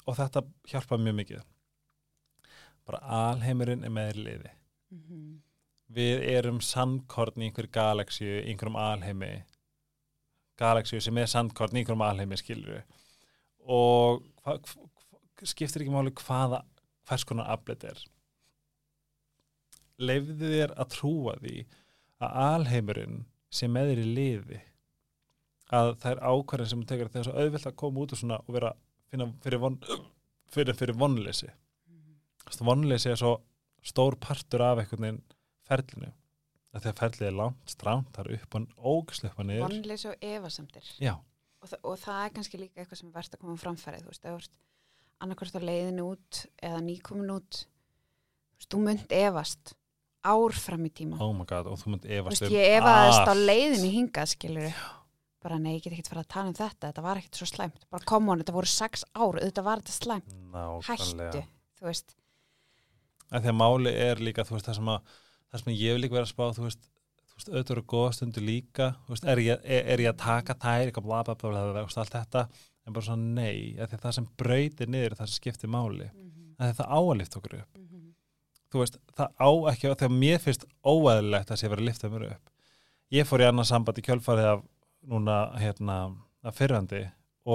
Og 0.07 0.17
þetta 0.19 0.45
hjálpa 0.71 0.99
mjög 1.01 1.21
mikið 1.21 1.45
bara 2.87 3.03
alheimurinn 3.31 3.85
er 3.85 3.93
með 3.93 4.23
liði. 4.23 4.53
Mm 4.95 5.03
-hmm. 5.03 5.35
við 5.97 6.23
erum 6.31 6.61
sandkorn 6.61 7.43
í 7.43 7.47
einhver 7.47 7.67
galaxíu, 7.67 8.41
í 8.43 8.51
einhverjum 8.51 8.77
alheimi. 8.77 9.45
Galaxíu 10.59 11.01
sem 11.01 11.19
er 11.19 11.27
sandkorn 11.27 11.77
í 11.77 11.81
einhverjum 11.81 12.03
alheimi 12.03 12.37
við 12.37 12.83
og 13.67 14.23
hva, 14.43 14.59
skiptir 15.43 15.83
ekki 15.83 15.93
máli 15.93 16.13
hvaða 16.15 16.63
hvers 17.09 17.25
konar 17.25 17.51
aflet 17.51 17.85
er. 17.85 17.99
Leifðu 19.99 20.51
þér 20.53 20.75
að 20.77 20.93
trúa 20.95 21.37
því 21.41 21.67
að 22.21 22.39
alheimurinn 22.47 23.25
sé 23.51 23.69
með 23.69 23.91
þér 23.91 24.03
í 24.03 24.09
liði 24.19 24.61
að 25.77 25.93
það 26.03 26.11
er 26.13 26.25
ákvarðin 26.31 26.71
sem 26.71 26.83
þú 26.83 26.89
tekur 26.91 27.13
þegar 27.13 27.29
svo 27.29 27.37
auðvilt 27.41 27.67
að 27.67 27.79
koma 27.83 28.03
út 28.05 28.13
og 28.13 28.31
og 28.37 28.55
vera 28.55 28.73
finna 29.11 29.27
fyrir, 29.43 29.59
von, 29.63 29.79
fyrir, 30.53 30.75
fyrir 30.79 30.99
vonleysi 30.99 31.51
vonleysi 32.67 33.11
er 33.13 33.21
svo 33.21 33.33
stór 33.87 34.19
partur 34.21 34.65
af 34.67 34.83
einhvern 34.83 35.07
veginn 35.07 35.23
ferlinu. 35.67 36.13
Að 36.77 36.85
því 36.85 36.93
að 36.93 37.01
ferlið 37.01 37.27
er 37.31 37.37
langt, 37.41 37.73
stránt, 37.73 38.13
það 38.13 38.27
er 38.27 38.37
upp 38.37 38.57
og 38.59 38.65
ógislu 38.77 39.31
upp 39.31 39.39
og 39.41 39.47
niður. 39.49 39.65
Vonleys 39.65 40.05
og 40.11 40.17
þa 41.73 41.79
og 41.83 41.99
það 41.99 42.23
er 42.23 42.35
kannski 42.37 42.61
líka 42.61 42.83
eitthvað 42.83 43.01
sem 43.01 43.09
er 43.09 43.17
verst 43.17 43.35
að 43.35 43.43
koma 43.43 43.57
framfærið, 43.61 44.05
þú 44.05 44.13
veist, 44.13 44.27
eða 44.27 44.35
annarkvæmst 45.23 45.57
á 45.57 45.63
leiðinu 45.65 46.11
út 46.13 46.43
eða 46.61 46.83
nýkomin 46.85 47.33
út 47.37 47.63
þú 47.63 48.61
veist, 48.61 48.71
þú 48.73 48.83
mynd 48.85 49.17
efast 49.17 49.73
ár 50.27 50.57
fram 50.59 50.87
í 50.89 50.93
tíma 50.93 51.19
oh 51.23 51.33
god, 51.49 51.71
og 51.71 51.81
þú 51.81 51.95
mynd 51.95 52.07
þú 52.07 52.19
efast 52.19 52.35
veist, 52.35 52.47
um 52.49 52.57
ég 52.57 52.77
efaðist 52.77 53.33
á 53.33 53.35
leiðinu 53.37 53.93
hingað, 53.95 54.33
skilur 54.35 54.85
bara 55.47 55.59
nei, 55.63 55.77
ég 55.77 55.85
get 55.85 55.95
ekki 55.95 56.11
fara 56.11 56.25
að 56.25 56.33
tala 56.35 56.51
um 56.53 56.59
þetta 56.59 56.91
þetta 56.91 57.07
var 57.07 57.21
ekkit 57.23 57.41
svo 57.41 57.49
slæmt, 57.49 57.89
bara 57.93 58.09
kom 58.13 58.31
on, 58.33 58.43
þetta 58.43 58.57
voru 58.57 58.71
sex 58.71 59.07
ár, 59.15 59.41
þetta 59.41 59.67
var 59.67 59.83
þetta 59.83 59.97
slæmt, 59.97 60.39
Nákvæmlega. 60.53 60.87
hættu 60.91 61.45
þú 61.81 61.89
veist, 61.89 62.17
að 63.31 63.47
því 63.47 63.53
að 63.53 63.59
máli 63.63 63.95
er 64.07 64.23
líka 64.23 64.45
þú 64.47 64.57
veist 64.57 64.69
það 64.69 64.79
sem 64.81 64.93
að 64.93 65.17
það 65.47 65.63
sem 65.63 65.73
ég 65.75 65.93
hef 65.93 66.03
líka 66.03 66.17
verið 66.17 66.29
að 66.29 66.33
spá 66.35 66.45
þú 66.57 66.67
veist, 66.67 66.89
auðvitað 67.37 67.75
eru 67.75 67.85
góða 67.93 68.13
stundu 68.17 68.43
líka 68.45 68.93
veist, 69.11 69.27
er, 69.29 69.43
ég, 69.45 69.61
er, 69.65 69.83
er 69.93 70.03
ég 70.07 70.13
að 70.13 70.23
taka 70.23 70.57
tær 70.57 70.87
eitthvað 70.87 71.09
bla 71.09 71.23
bla 71.27 71.37
bla 71.41 71.53
bla 71.53 71.65
bla 71.73 71.85
og 71.85 71.99
allt 72.01 72.17
þetta 72.17 72.47
en 72.87 72.95
bara 72.95 73.07
svona 73.07 73.35
nei, 73.41 73.75
því 73.75 73.87
að 73.87 74.05
það 74.05 74.15
sem 74.19 74.29
breytir 74.39 74.91
niður 74.93 75.17
það 75.19 75.31
sem 75.31 75.41
skiptir 75.41 75.73
máli, 75.73 76.07
því 76.57 76.69
að 76.69 76.79
það 76.79 76.93
á 76.95 77.01
að 77.01 77.17
lifta 77.21 77.41
okkur 77.41 77.57
upp. 77.59 77.81
Þú 78.71 78.83
veist, 78.83 78.99
það 79.17 79.43
á 79.43 79.51
ekki 79.73 79.91
þegar 79.91 80.15
mér 80.15 80.41
finnst 80.43 80.69
óæðilegt 80.87 81.51
að 81.51 81.61
sé 81.61 81.71
verið 81.71 81.83
að 81.83 81.91
lifta 81.91 82.11
mér 82.13 82.27
upp. 82.29 82.53
Ég 83.15 83.27
fór 83.27 83.43
í 83.43 83.49
annað 83.49 83.69
samband 83.71 83.99
í 83.99 84.07
kjölfarið 84.07 84.49
af 84.53 84.65
núna 85.07 85.37
hérna 85.59 85.99
að 86.47 86.57
fyrrandi 86.61 87.03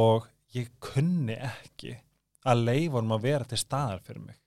og 0.02 0.28
ég 0.56 0.72
kunni 0.84 1.36
ekki 1.36 1.96
að 2.48 2.66
leifa 2.68 3.00
honum 3.00 3.16
að 3.16 3.28
vera 3.28 3.48
til 3.48 3.60
staðar 3.60 4.04
fyrir 4.04 4.24
mig 4.26 4.41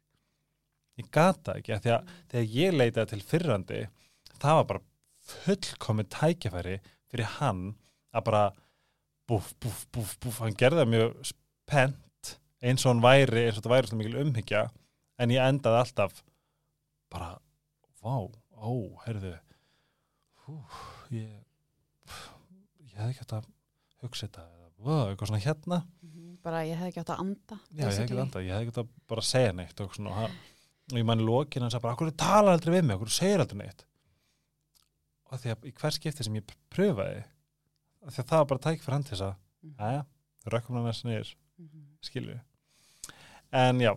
ég 1.01 1.09
gata 1.14 1.57
ekki 1.59 1.74
að 1.74 1.84
því 1.86 1.92
að 1.97 2.12
þegar 2.32 2.51
ég 2.59 2.76
leitaði 2.78 3.11
til 3.14 3.22
fyrrandi 3.30 3.80
það 4.42 4.59
var 4.61 4.68
bara 4.72 4.84
fullkomið 5.30 6.11
tækjafæri 6.14 6.76
fyrir 7.11 7.30
hann 7.38 7.62
að 8.14 8.24
bara 8.28 8.42
búf, 9.28 9.53
búf, 9.62 9.84
búf, 9.95 10.14
búf 10.22 10.40
hann 10.45 10.57
gerði 10.61 10.82
það 10.84 10.92
mjög 10.95 11.14
spennt 11.32 12.34
eins 12.64 12.84
og 12.84 12.92
hann 12.95 13.05
væri, 13.05 13.47
eins 13.47 13.57
og 13.57 13.62
þetta 13.62 13.72
væri 13.74 13.90
svona 13.90 14.03
mikil 14.05 14.20
umhyggja 14.22 14.62
en 15.24 15.32
ég 15.34 15.49
endaði 15.49 15.80
alltaf 15.80 16.20
bara, 17.14 17.32
vá, 18.03 18.14
ó, 18.59 18.70
heyrðu 19.07 19.34
hú, 20.45 20.59
ég 21.14 21.30
ég 22.84 22.99
hefði 22.99 23.11
ekki 23.14 23.22
hægt 23.24 23.36
að 23.38 23.49
hugsa 24.05 24.26
þetta 24.28 24.45
vá, 24.84 24.97
eitthvað 25.11 25.30
svona 25.30 25.45
hérna 25.45 25.78
bara 26.45 26.61
ég 26.68 26.76
hef 26.76 26.90
ekki 26.90 27.01
átt 27.01 27.14
að 27.14 27.22
anda 27.24 27.57
Já, 27.57 27.78
ég 27.78 27.84
hef 27.84 27.86
ekki 27.88 28.01
basically. 28.03 28.22
andað, 28.26 28.45
ég 28.45 28.53
hef 28.59 28.66
ekki 28.68 28.82
að 28.84 28.90
bara 29.14 29.24
segja 29.24 29.55
neitt 29.57 29.80
og, 29.80 29.95
svona, 29.97 30.11
og 30.12 30.18
hann- 30.20 30.34
og 30.93 30.99
ég 31.01 31.05
manni 31.09 31.24
lokin 31.24 31.62
hann 31.64 31.70
sagði 31.72 31.82
bara, 31.87 31.95
okkur 31.97 32.11
tala 32.20 32.53
aldrei 32.55 32.74
við 32.76 32.85
mig, 32.85 32.97
okkur 32.99 33.12
segir 33.14 33.41
aldrei 33.45 33.59
neitt? 33.62 33.85
Og 35.32 35.41
því 35.41 35.53
að 35.55 35.68
í 35.70 35.72
hver 35.80 35.95
skipti 35.97 36.24
sem 36.26 36.35
ég 36.37 36.53
pröfaði 36.70 37.22
því 38.05 38.20
að 38.20 38.28
það 38.28 38.41
var 38.43 38.49
bara 38.53 38.64
tæk 38.66 38.82
fyrir 38.85 38.93
hann 38.99 39.05
til 39.09 39.14
þess 39.16 39.26
að 39.30 39.35
Mhm. 39.64 39.76
aðja, 39.80 40.03
þau 40.45 40.51
rökkum 40.53 40.76
hann 40.76 40.85
næst 40.91 41.05
niður. 41.09 41.35
Mhm. 41.59 41.85
skilju 42.05 42.41
en 43.53 43.78
já, 43.80 43.93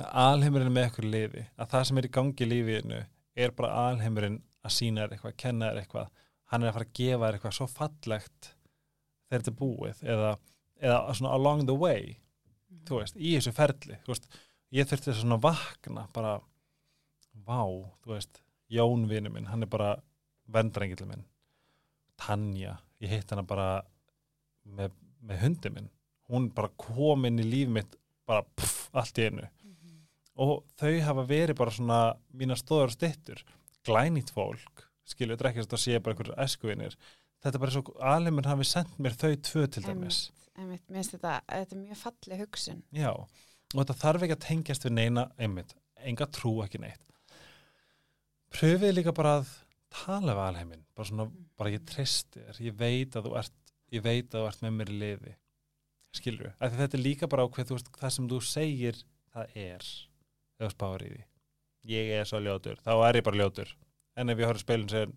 alheimurinn 0.00 0.72
með 0.74 0.88
eitthvað 0.88 1.10
liði, 1.12 1.44
að 1.60 1.68
það 1.74 1.84
sem 1.86 1.98
er 2.00 2.06
í 2.08 2.10
gangi 2.16 2.48
lífiðinu 2.50 3.00
er 3.36 3.50
bara 3.52 3.90
alheimurinn 3.90 4.40
að 4.64 4.72
sína 4.74 5.04
þér 5.04 5.12
eitthvað, 5.18 5.36
kenna 5.36 5.68
þér 5.70 5.80
eitthvað. 5.84 6.08
Hann 6.50 6.62
er 6.62 6.70
að 6.70 6.76
fara 6.78 6.84
að 6.88 6.92
gefa 6.98 7.28
þér 7.28 7.38
eitthvað 7.38 7.54
svo 7.58 7.66
fallegt 7.70 8.48
þegar 9.28 9.44
þetta 9.44 9.52
er 9.52 9.58
búið 9.60 10.02
eða, 10.14 10.32
eða 10.82 11.14
svona 11.14 11.32
along 11.38 11.66
the 11.66 11.74
way. 11.74 12.18
Þú 12.84 12.98
veist, 13.00 13.16
í 13.16 13.34
þessu 13.36 13.52
ferli 13.54 13.98
þú 14.04 14.12
veist, 14.14 14.26
ég 14.74 14.88
þurfti 14.90 15.12
þess 15.12 15.26
að 15.28 15.44
vakna 15.44 16.06
bara, 16.14 16.38
vá 17.46 17.62
þú 18.02 18.14
veist, 18.14 18.40
Jón 18.72 19.04
vinu 19.06 19.30
minn 19.30 19.50
hann 19.50 19.62
er 19.62 19.70
bara 19.70 19.90
vendrengill 20.50 21.06
minn. 21.06 21.26
Tanja, 22.20 22.78
ég 23.02 23.12
hitt 23.12 23.30
hana 23.30 23.44
bara 23.46 23.84
með, 24.64 24.94
með 25.22 25.42
hundi 25.44 25.72
minn. 25.74 25.90
Hún 26.30 26.48
bara 26.56 26.72
kom 26.80 27.26
inn 27.28 27.42
í 27.42 27.46
líf 27.46 27.70
mitt 27.70 27.98
bara 28.26 28.44
pff, 28.56 28.88
allt 28.96 29.20
í 29.20 29.28
einu. 29.28 29.50
Og 30.40 30.64
þau 30.80 30.94
hafa 31.06 31.26
verið 31.28 31.58
bara 31.60 31.74
svona 31.74 31.98
mína 32.34 32.56
stóður 32.58 32.90
og 32.90 32.96
styttur. 32.96 33.44
Glænýtt 33.86 34.32
fólk, 34.34 34.86
ekki 35.04 35.28
að 35.28 35.44
þetta 35.60 35.78
sé 35.78 36.00
bara 36.00 36.14
einhverjur 36.14 36.40
eskuvinir, 36.40 36.96
þetta 37.44 37.58
er 37.58 37.62
bara 37.62 37.74
svo 37.74 37.98
alheimur 38.00 38.48
hafi 38.48 38.66
sendt 38.66 38.96
mér 38.98 39.14
þau 39.20 39.34
tvö 39.36 39.66
til 39.68 39.84
dæmis. 39.84 40.22
Einmitt, 40.56 40.82
mér 40.88 41.02
finnst 41.02 41.14
þetta, 41.18 41.34
þetta 41.50 41.76
er 41.76 41.82
mjög 41.82 42.00
falleg 42.00 42.42
hugsun. 42.46 42.80
Já, 42.94 43.10
og 43.12 43.28
þetta 43.82 43.98
þarf 44.00 44.24
ekki 44.26 44.36
að 44.36 44.44
tengjast 44.44 44.86
við 44.86 44.96
neina, 44.98 45.26
einmitt, 45.38 45.74
enga 46.04 46.28
trú 46.30 46.56
ekki 46.64 46.80
neitt. 46.82 47.02
Pröfið 48.54 48.94
líka 48.94 49.14
bara 49.16 49.38
að 49.40 49.52
tala 49.94 50.34
við 50.34 50.44
alheiminn, 50.48 50.84
bara 50.94 51.08
svona, 51.08 51.26
bara 51.58 51.72
ég 51.74 51.84
treysti 51.88 52.42
þér, 52.42 52.60
ég 52.68 52.76
veit 52.78 53.16
að 53.18 53.28
þú 53.28 53.36
ert, 53.40 53.56
ég 53.94 54.04
veit 54.04 54.28
að 54.30 54.40
þú 54.40 54.46
ert 54.50 54.64
með 54.64 54.76
mér 54.78 54.92
í 54.92 54.98
liði, 55.02 55.34
skilur 56.14 56.48
við, 56.48 56.56
að 56.58 56.78
þetta 56.80 56.98
er 56.98 57.04
líka 57.04 57.30
bara 57.30 57.46
á 57.46 57.50
hvað 57.50 57.70
þú 57.70 57.78
veist, 57.78 57.92
það 57.98 58.14
sem 58.16 58.30
þú 58.30 58.40
segir, 58.48 59.00
það 59.34 59.58
er, 59.64 59.90
þú 60.58 60.70
spáir 60.74 61.06
í 61.06 61.10
því. 61.12 61.22
Ég 61.94 62.14
er 62.16 62.30
svo 62.30 62.40
ljótur, 62.40 62.80
þá 62.84 62.92
er 62.94 63.20
ég 63.20 63.26
bara 63.26 63.42
ljótur, 63.42 63.74
en 64.16 64.32
ef 64.32 64.42
ég 64.42 64.50
horf 64.50 64.62
spilin 64.62 64.88
og 64.88 64.94
segir, 64.94 65.14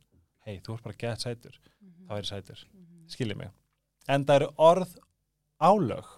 hei, 0.47 0.59
þú 0.65 0.77
ert 0.77 0.87
bara 0.89 1.01
gett 1.05 1.25
sætur, 1.25 1.57
þá 2.07 2.13
er 2.17 2.23
ég 2.25 2.29
sætur, 2.31 2.65
skiljið 3.13 3.41
mig. 3.41 3.55
En 4.07 4.25
það 4.27 4.41
eru 4.41 4.51
orð 4.67 4.93
álög, 5.61 6.13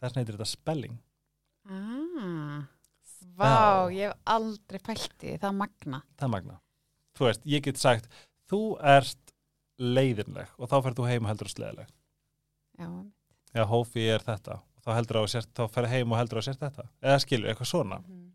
þess 0.00 0.18
heitir 0.18 0.36
þetta 0.36 0.50
spelling. 0.50 0.98
Ah, 1.70 2.60
Vá, 3.40 3.88
ég 3.92 4.08
hef 4.10 4.16
aldrei 4.32 4.80
pælt 4.84 5.14
í 5.22 5.30
því, 5.30 5.34
það 5.42 5.56
magna. 5.60 6.00
Það 6.20 6.32
magna. 6.34 6.56
Þú 7.16 7.26
veist, 7.28 7.42
ég 7.52 7.62
get 7.64 7.80
sagt, 7.80 8.08
þú 8.50 8.60
ert 8.96 9.34
leiðinleg 9.80 10.50
og 10.58 10.68
þá 10.70 10.76
fer 10.84 10.96
þú 10.98 11.06
heim 11.08 11.24
og 11.24 11.30
heldur 11.32 11.48
að 11.48 11.54
sleðileg 11.54 11.92
Já, 12.80 12.88
eða 13.54 13.68
hófi 13.70 14.06
er 14.12 14.24
þetta. 14.24 14.56
Og 14.76 14.84
þá 14.84 14.90
heldur 14.96 15.20
að 15.20 15.28
sért, 15.34 15.50
þá 15.56 15.62
fer 15.74 15.88
heim 15.92 16.12
og 16.12 16.20
heldur 16.20 16.40
að 16.40 16.46
sért 16.48 16.62
þetta. 16.64 16.86
Eða 17.04 17.20
skilur, 17.24 17.50
eitthvað 17.52 17.70
svona. 17.70 18.00
Mhm. 18.00 18.26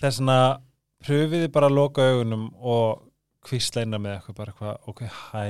þess 0.00 0.20
vegna 0.20 0.38
pröfiði 1.06 1.52
bara 1.52 1.68
að 1.70 1.76
loka 1.76 2.06
augunum 2.10 2.48
og 2.56 3.02
kvísleina 3.46 3.98
með 4.02 4.16
eitthvað 4.16 4.38
bara 4.40 4.52
eitthvað, 4.52 4.78
ok, 4.90 5.02
hæ, 5.06 5.44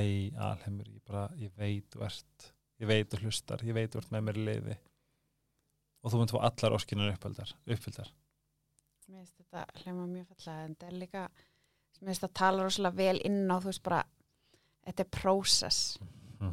alheimur 0.49 0.89
ég 0.89 1.01
bara, 1.07 1.23
ég 1.41 1.51
veit 1.57 1.85
þú 1.93 2.05
ert 2.05 2.51
ég 2.77 2.87
veit 2.91 3.09
þú 3.09 3.21
hlustar, 3.25 3.63
ég 3.65 3.73
veit 3.77 3.91
þú 3.93 4.01
ert 4.03 4.11
með 4.13 4.25
mér 4.27 4.39
leiði 4.47 4.77
og 6.03 6.11
þú 6.13 6.21
mynd 6.21 6.33
fá 6.35 6.39
allar 6.49 6.75
óskinnur 6.77 7.13
uppfyldar, 7.13 7.53
Mér 9.07 9.21
finnst 9.23 9.37
þetta 9.39 9.65
hljóma 9.83 10.05
mjög 10.11 10.25
fallega 10.33 10.65
en 10.65 10.73
þetta 10.75 10.87
er 10.91 10.97
líka, 10.99 11.21
mér 12.01 12.09
finnst 12.11 12.21
þetta 12.25 12.33
tala 12.41 12.63
rosalega 12.65 12.97
vel 12.97 13.21
inn 13.23 13.47
á, 13.47 13.55
þú 13.63 13.69
veist 13.71 13.83
bara 13.83 14.01
þetta 14.87 15.03
er 15.05 15.09
prósess. 15.21 15.97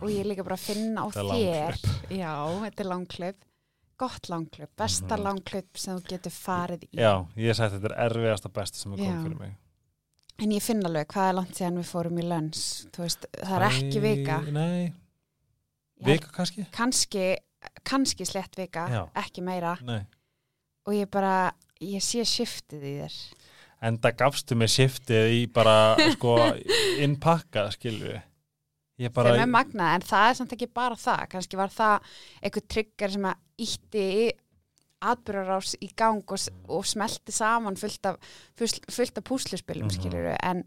Og 0.00 0.06
ég 0.08 0.20
er 0.22 0.28
líka 0.30 0.44
bara 0.46 0.56
að 0.56 0.62
finna 0.64 1.02
á 1.04 1.06
þér. 1.12 1.76
Já, 2.14 2.32
þetta 2.62 2.80
er 2.84 2.88
langklöp 2.88 3.42
gott 3.96 4.26
langklöp, 4.28 4.70
besta 4.76 5.14
Mhm. 5.16 5.22
langklöp 5.22 5.76
sem 5.78 5.96
þú 5.98 6.08
getur 6.08 6.32
farið 6.34 6.82
í. 6.88 6.96
Já, 6.98 7.26
ég 7.36 7.54
sagt 7.54 7.74
þetta 7.76 7.90
er 7.92 8.10
erfiðasta 8.10 8.50
besta 8.52 8.76
sem 8.78 8.92
er 8.92 8.98
komið 8.98 9.22
fyrir 9.22 9.38
mig. 9.38 9.52
En 10.38 10.50
ég 10.50 10.62
finn 10.62 10.82
alveg 10.84 11.06
hvað 11.06 11.28
er 11.28 11.34
langt 11.34 11.54
síðan 11.54 11.78
við 11.78 11.90
fórum 11.92 12.18
í 12.18 12.24
lönns 12.26 12.86
þú 12.90 13.04
veist, 13.04 13.26
það 13.38 13.54
er 13.60 13.66
ekki 13.68 14.00
vika. 14.02 14.40
Nei, 14.50 14.92
vika 16.04 16.28
kannski? 16.34 16.66
kannski, 16.72 17.36
kannski 17.86 18.26
slett 18.28 18.58
vika 18.58 18.86
Já. 18.90 19.00
ekki 19.24 19.44
meira 19.44 19.76
Nei. 19.84 20.02
og 20.88 20.96
ég 20.96 21.10
bara, 21.12 21.52
ég 21.80 22.04
sé 22.04 22.24
shiftið 22.28 22.86
í 22.90 22.94
þér 23.02 23.18
En 23.84 23.98
það 24.00 24.14
gafstu 24.22 24.56
mig 24.56 24.70
shiftið 24.72 25.34
í 25.34 25.40
bara, 25.52 25.96
sko, 26.14 26.38
innpakka, 27.04 27.66
skilju 27.74 28.14
við. 28.14 28.22
Ég 29.02 29.12
bara, 29.12 29.34
sem 29.34 29.42
er 29.42 29.50
magnað, 29.50 29.96
en 29.98 30.06
það 30.06 30.28
er 30.28 30.36
samt 30.38 30.54
ekki 30.54 30.68
bara 30.70 30.96
það 30.96 31.24
kannski 31.32 31.58
var 31.58 31.72
það 31.74 32.12
eitthvað 32.38 32.66
trigger 32.70 33.12
sem 33.12 33.26
að 33.26 33.64
ítti 33.66 34.06
atbyrjarás 35.04 35.74
í 35.82 35.90
gang 35.98 36.22
og, 36.32 36.46
og 36.70 36.86
smelti 36.88 37.34
saman 37.34 37.76
fullt 37.76 38.08
af, 38.08 38.34
fullt, 38.56 39.18
af 39.18 39.26
púsluspilum 39.26 39.90
mm 39.90 40.30
en, 40.38 40.62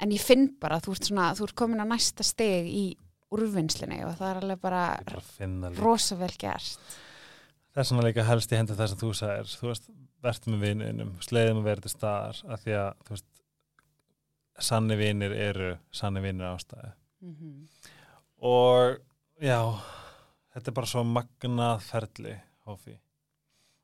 en 0.00 0.10
ég 0.10 0.24
finn 0.24 0.48
bara 0.60 0.80
þú 0.82 0.96
ert, 0.96 1.10
svona, 1.10 1.28
þú 1.36 1.46
ert 1.46 1.56
komin 1.60 1.84
á 1.84 1.86
næsta 1.86 2.24
steg 2.26 2.66
í 2.66 2.86
úrvinnslinni 3.34 4.00
og 4.06 4.14
það 4.18 4.30
er 4.30 4.40
alveg 4.42 4.62
bara 4.62 4.84
ég 4.98 5.10
bara 5.10 5.24
finna 5.34 5.70
líka. 5.72 5.84
rosa 5.84 6.18
vel 6.20 6.32
gert 6.38 7.00
Þess 7.74 7.90
vegna 7.90 8.06
líka 8.06 8.22
helst 8.28 8.52
í 8.54 8.58
hendi 8.58 8.74
það 8.78 8.90
sem 8.90 8.98
þú 9.00 9.08
sagðir, 9.18 9.48
þú 9.58 9.66
veist, 9.66 9.88
verðt 10.22 10.44
með 10.46 10.60
vininum, 10.62 11.08
sleiðum 11.26 11.62
að 11.62 11.64
vera 11.66 11.82
til 11.82 11.90
staðar, 11.90 12.42
af 12.54 12.60
því 12.62 12.76
að, 12.78 13.00
þú 13.06 13.14
veist, 13.16 13.26
sanni 14.68 14.98
vinir 15.00 15.34
eru 15.34 15.70
sanni 15.90 16.22
vinir 16.22 16.52
ástæði. 16.52 16.92
mm 17.20 17.34
-hmm. 17.34 17.90
Og, 18.44 18.98
já, 19.40 19.80
þetta 20.54 20.70
er 20.70 20.74
bara 20.74 20.86
svo 20.86 21.04
magnað 21.04 21.80
ferli, 21.80 22.40
Hófi. 22.66 22.98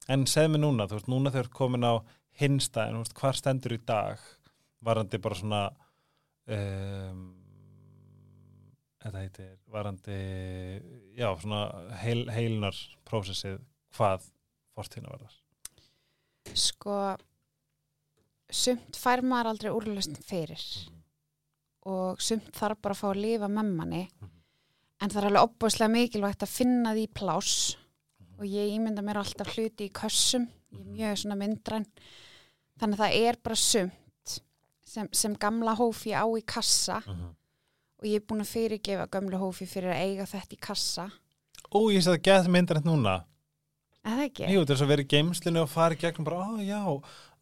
en 0.08 0.26
segð 0.26 0.50
mér 0.50 0.60
núna, 0.60 0.86
þú 0.86 0.92
veist, 0.92 1.08
núna 1.08 1.30
þegar 1.30 1.48
komin 1.48 1.84
á 1.84 1.94
hinstæðin, 2.40 2.94
þú 2.94 2.98
veist, 2.98 3.14
hvar 3.14 3.34
stendur 3.34 3.72
í 3.72 3.84
dag 3.86 4.18
varandi 4.80 5.18
bara 5.18 5.34
svona 5.34 5.70
um, 6.46 7.39
þetta 9.00 9.22
heitir 9.24 9.52
varandi 9.72 10.16
já, 11.16 11.28
svona 11.40 11.60
heil, 12.02 12.26
heilnar 12.30 12.76
prósessið 13.08 13.58
hvað 13.96 14.26
fortíðina 14.76 15.12
verðar 15.14 15.36
sko 16.56 16.96
sumt 18.50 18.98
fær 18.98 19.22
maður 19.22 19.52
aldrei 19.52 19.70
úrlösn 19.74 20.16
fyrir 20.26 20.62
og 21.90 22.20
sumt 22.22 22.50
þarf 22.56 22.80
bara 22.82 22.94
að 22.96 23.00
fá 23.00 23.08
að 23.12 23.22
lifa 23.24 23.48
með 23.48 23.70
manni 23.78 24.02
Mhm. 24.20 24.30
en 25.00 25.08
það 25.10 25.20
er 25.22 25.26
alveg 25.30 25.46
opbúslega 25.48 25.92
mikilvægt 25.94 26.42
að 26.44 26.54
finna 26.58 26.92
því 26.94 27.06
pláss 27.16 27.76
og 28.38 28.44
ég 28.44 28.74
ímynda 28.76 29.02
mér 29.04 29.20
alltaf 29.22 29.54
hluti 29.56 29.88
í 29.88 29.92
kössum 29.96 30.48
ég 30.72 30.80
er 30.80 30.90
mjög 30.92 31.16
svona 31.22 31.38
myndræn 31.40 31.86
þannig 32.80 32.98
að 32.98 33.04
það 33.04 33.16
er 33.28 33.36
bara 33.42 33.56
sumt 33.56 34.40
sem, 34.84 35.08
sem 35.12 35.34
gamla 35.40 35.74
hófi 35.78 36.12
á 36.12 36.24
í 36.36 36.44
kassa 36.44 37.00
og 37.06 37.39
ég 38.06 38.20
er 38.20 38.26
búin 38.26 38.40
að 38.44 38.52
fyrirgefa 38.54 39.06
gamla 39.10 39.38
hófi 39.38 39.66
fyrir 39.66 39.90
að 39.94 40.02
eiga 40.06 40.26
þetta 40.26 40.56
í 40.56 40.60
kassa 40.60 41.10
Ó, 41.74 41.78
ég 41.92 42.02
sé 42.02 42.10
það 42.14 42.22
gett 42.22 42.48
myndir 42.48 42.76
þetta 42.80 42.88
núna 42.90 43.16
eða 44.04 44.14
það 44.16 44.22
ekki? 44.28 44.46
Jú, 44.54 44.62
þess 44.64 44.82
að 44.84 44.88
vera 44.94 45.02
í 45.04 45.10
geimslinu 45.12 45.60
og 45.62 45.68
fara 45.70 45.94
í 45.94 46.00
gegnum 46.00 46.24
bara, 46.24 46.40
á, 46.40 46.50
já, 46.64 46.80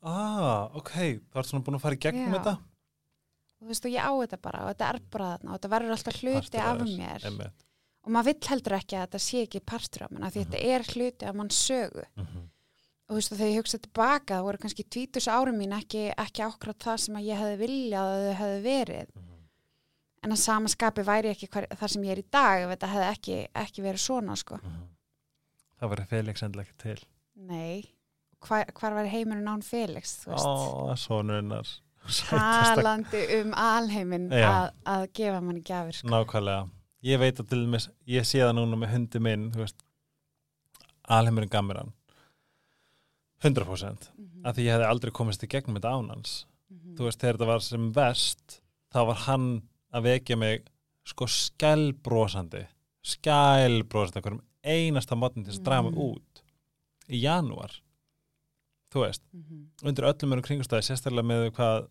ah, 0.03 0.69
ok 0.79 0.93
þá 1.31 1.39
ertu 1.39 1.49
svona 1.53 1.65
búin 1.67 1.79
að 1.79 1.85
fara 1.87 1.99
í 1.99 2.03
gegnum 2.03 2.33
Já. 2.33 2.35
þetta 2.39 2.57
og 2.59 3.65
þú 3.65 3.71
veist 3.73 3.87
og 3.89 3.95
ég 3.95 4.05
á 4.07 4.13
þetta 4.23 4.39
bara 4.43 4.61
og 4.65 4.69
þetta 4.73 4.89
er 4.93 5.01
bara 5.11 5.31
þarna 5.37 5.51
og 5.51 5.57
þetta 5.59 5.71
verður 5.75 5.95
alltaf 5.97 6.21
hluti 6.23 6.61
af 6.63 6.83
mér 6.85 7.25
einmitt. 7.31 7.65
og 8.07 8.13
maður 8.15 8.29
vill 8.31 8.51
heldur 8.53 8.77
ekki 8.79 8.97
að 8.99 9.07
þetta 9.07 9.23
sé 9.25 9.43
ekki 9.47 9.61
partur 9.67 10.05
af 10.07 10.13
af 10.23 10.33
því 10.35 10.45
þetta 10.45 10.61
er 10.75 10.87
hluti 10.93 11.27
af 11.31 11.35
mann 11.35 11.49
sögu 11.55 12.05
Mhm. 12.17 12.45
og 13.09 13.15
þú 13.15 13.19
veist 13.19 13.33
og 13.33 13.39
þegar 13.39 13.51
ég 13.55 13.59
hugsa 13.63 13.79
tilbaka 13.79 14.35
það 14.39 14.45
voru 14.47 14.59
kannski 14.63 14.85
tvítus 14.85 15.27
árum 15.33 15.57
mín 15.59 15.73
ekki, 15.79 16.05
ekki 16.15 16.43
ákvæmt 16.45 16.85
það 16.85 16.99
sem 17.01 17.15
að 17.17 17.27
ég 17.31 17.39
hefði 17.43 17.59
viljað 17.65 18.07
að 18.13 18.27
þau 18.29 18.35
hefði 18.43 18.63
verið 18.69 19.09
Mhm. 19.15 19.28
En 20.25 20.35
að 20.35 20.41
samaskapi 20.43 21.05
væri 21.07 21.33
ekki 21.33 21.49
hver, 21.53 21.67
það 21.79 21.93
sem 21.95 22.07
ég 22.09 22.17
er 22.17 22.23
í 22.23 22.27
dag 22.35 22.65
ef 22.65 22.73
þetta 22.75 22.93
hefði 22.95 23.09
ekki, 23.13 23.37
ekki 23.65 23.85
verið 23.85 24.05
svona 24.05 24.37
sko. 24.39 24.59
Mhm. 24.63 24.87
Það 25.79 25.93
verður 25.93 26.11
Felix 26.11 26.43
endla 26.43 26.65
ekki 26.65 26.79
til 26.83 26.99
nei, 27.49 27.85
hvar, 28.43 28.65
hvar 28.75 28.97
var 28.97 29.11
heimurinn 29.11 29.47
án 29.47 29.63
Felix 29.63 30.17
Ó, 30.27 30.95
sonurinnar 30.99 31.69
talandi 32.29 33.21
um 33.39 33.53
alheiminn 33.55 34.27
Já. 34.33 34.49
að, 34.49 34.67
að 34.91 35.05
gefa 35.19 35.43
manni 35.45 35.63
gjafir 35.63 36.01
sko. 36.01 36.11
Nákvæmlega 36.13 36.67
Ég 37.07 37.21
veit 37.23 37.39
að 37.39 37.53
til 37.53 37.61
dæmis, 37.63 37.85
ég 38.11 38.25
sé 38.27 38.41
það 38.43 38.57
núna 38.59 38.75
með 38.81 38.91
hundi 38.97 39.21
minn, 39.23 39.45
alheimurinn 41.07 41.53
gammir 41.53 41.79
hann 41.79 41.93
100% 43.45 44.09
Mhm, 44.19 44.47
af 44.47 44.57
því 44.57 44.65
ég 44.67 44.75
hefði 44.75 44.89
aldrei 44.89 45.13
komist 45.15 45.45
í 45.47 45.51
gegnum 45.51 45.79
þetta 45.79 45.93
án 45.95 46.11
hans 46.11 46.33
mhm. 46.71 46.97
þú 46.99 47.07
veist, 47.07 47.21
þegar 47.21 47.39
þetta 47.39 47.51
var 47.53 47.61
sem 47.69 47.93
vest 47.95 48.61
þá 48.91 49.01
var 49.13 49.21
hann 49.29 49.47
að 49.95 50.03
vekja 50.09 50.37
mig 50.37 50.65
sko 51.09 51.25
skælbrósandi 51.27 52.65
skælbrósandi 53.09 54.23
hverjum 54.25 54.43
einasta 54.69 55.17
mótni 55.17 55.45
til 55.47 55.55
að 55.57 55.65
draga 55.65 55.83
mig 55.89 55.95
Mm. 55.95 56.01
út 56.11 56.43
í 57.09 57.21
janúar 57.23 57.73
þú 58.93 59.05
veist, 59.05 59.23
Mhm, 59.33 59.69
undir 59.85 60.05
öllum 60.05 60.29
mörgum 60.33 60.43
kringustæði 60.49 60.83
sérstaklega 60.89 61.27
með 61.27 61.51
hvað 61.53 61.89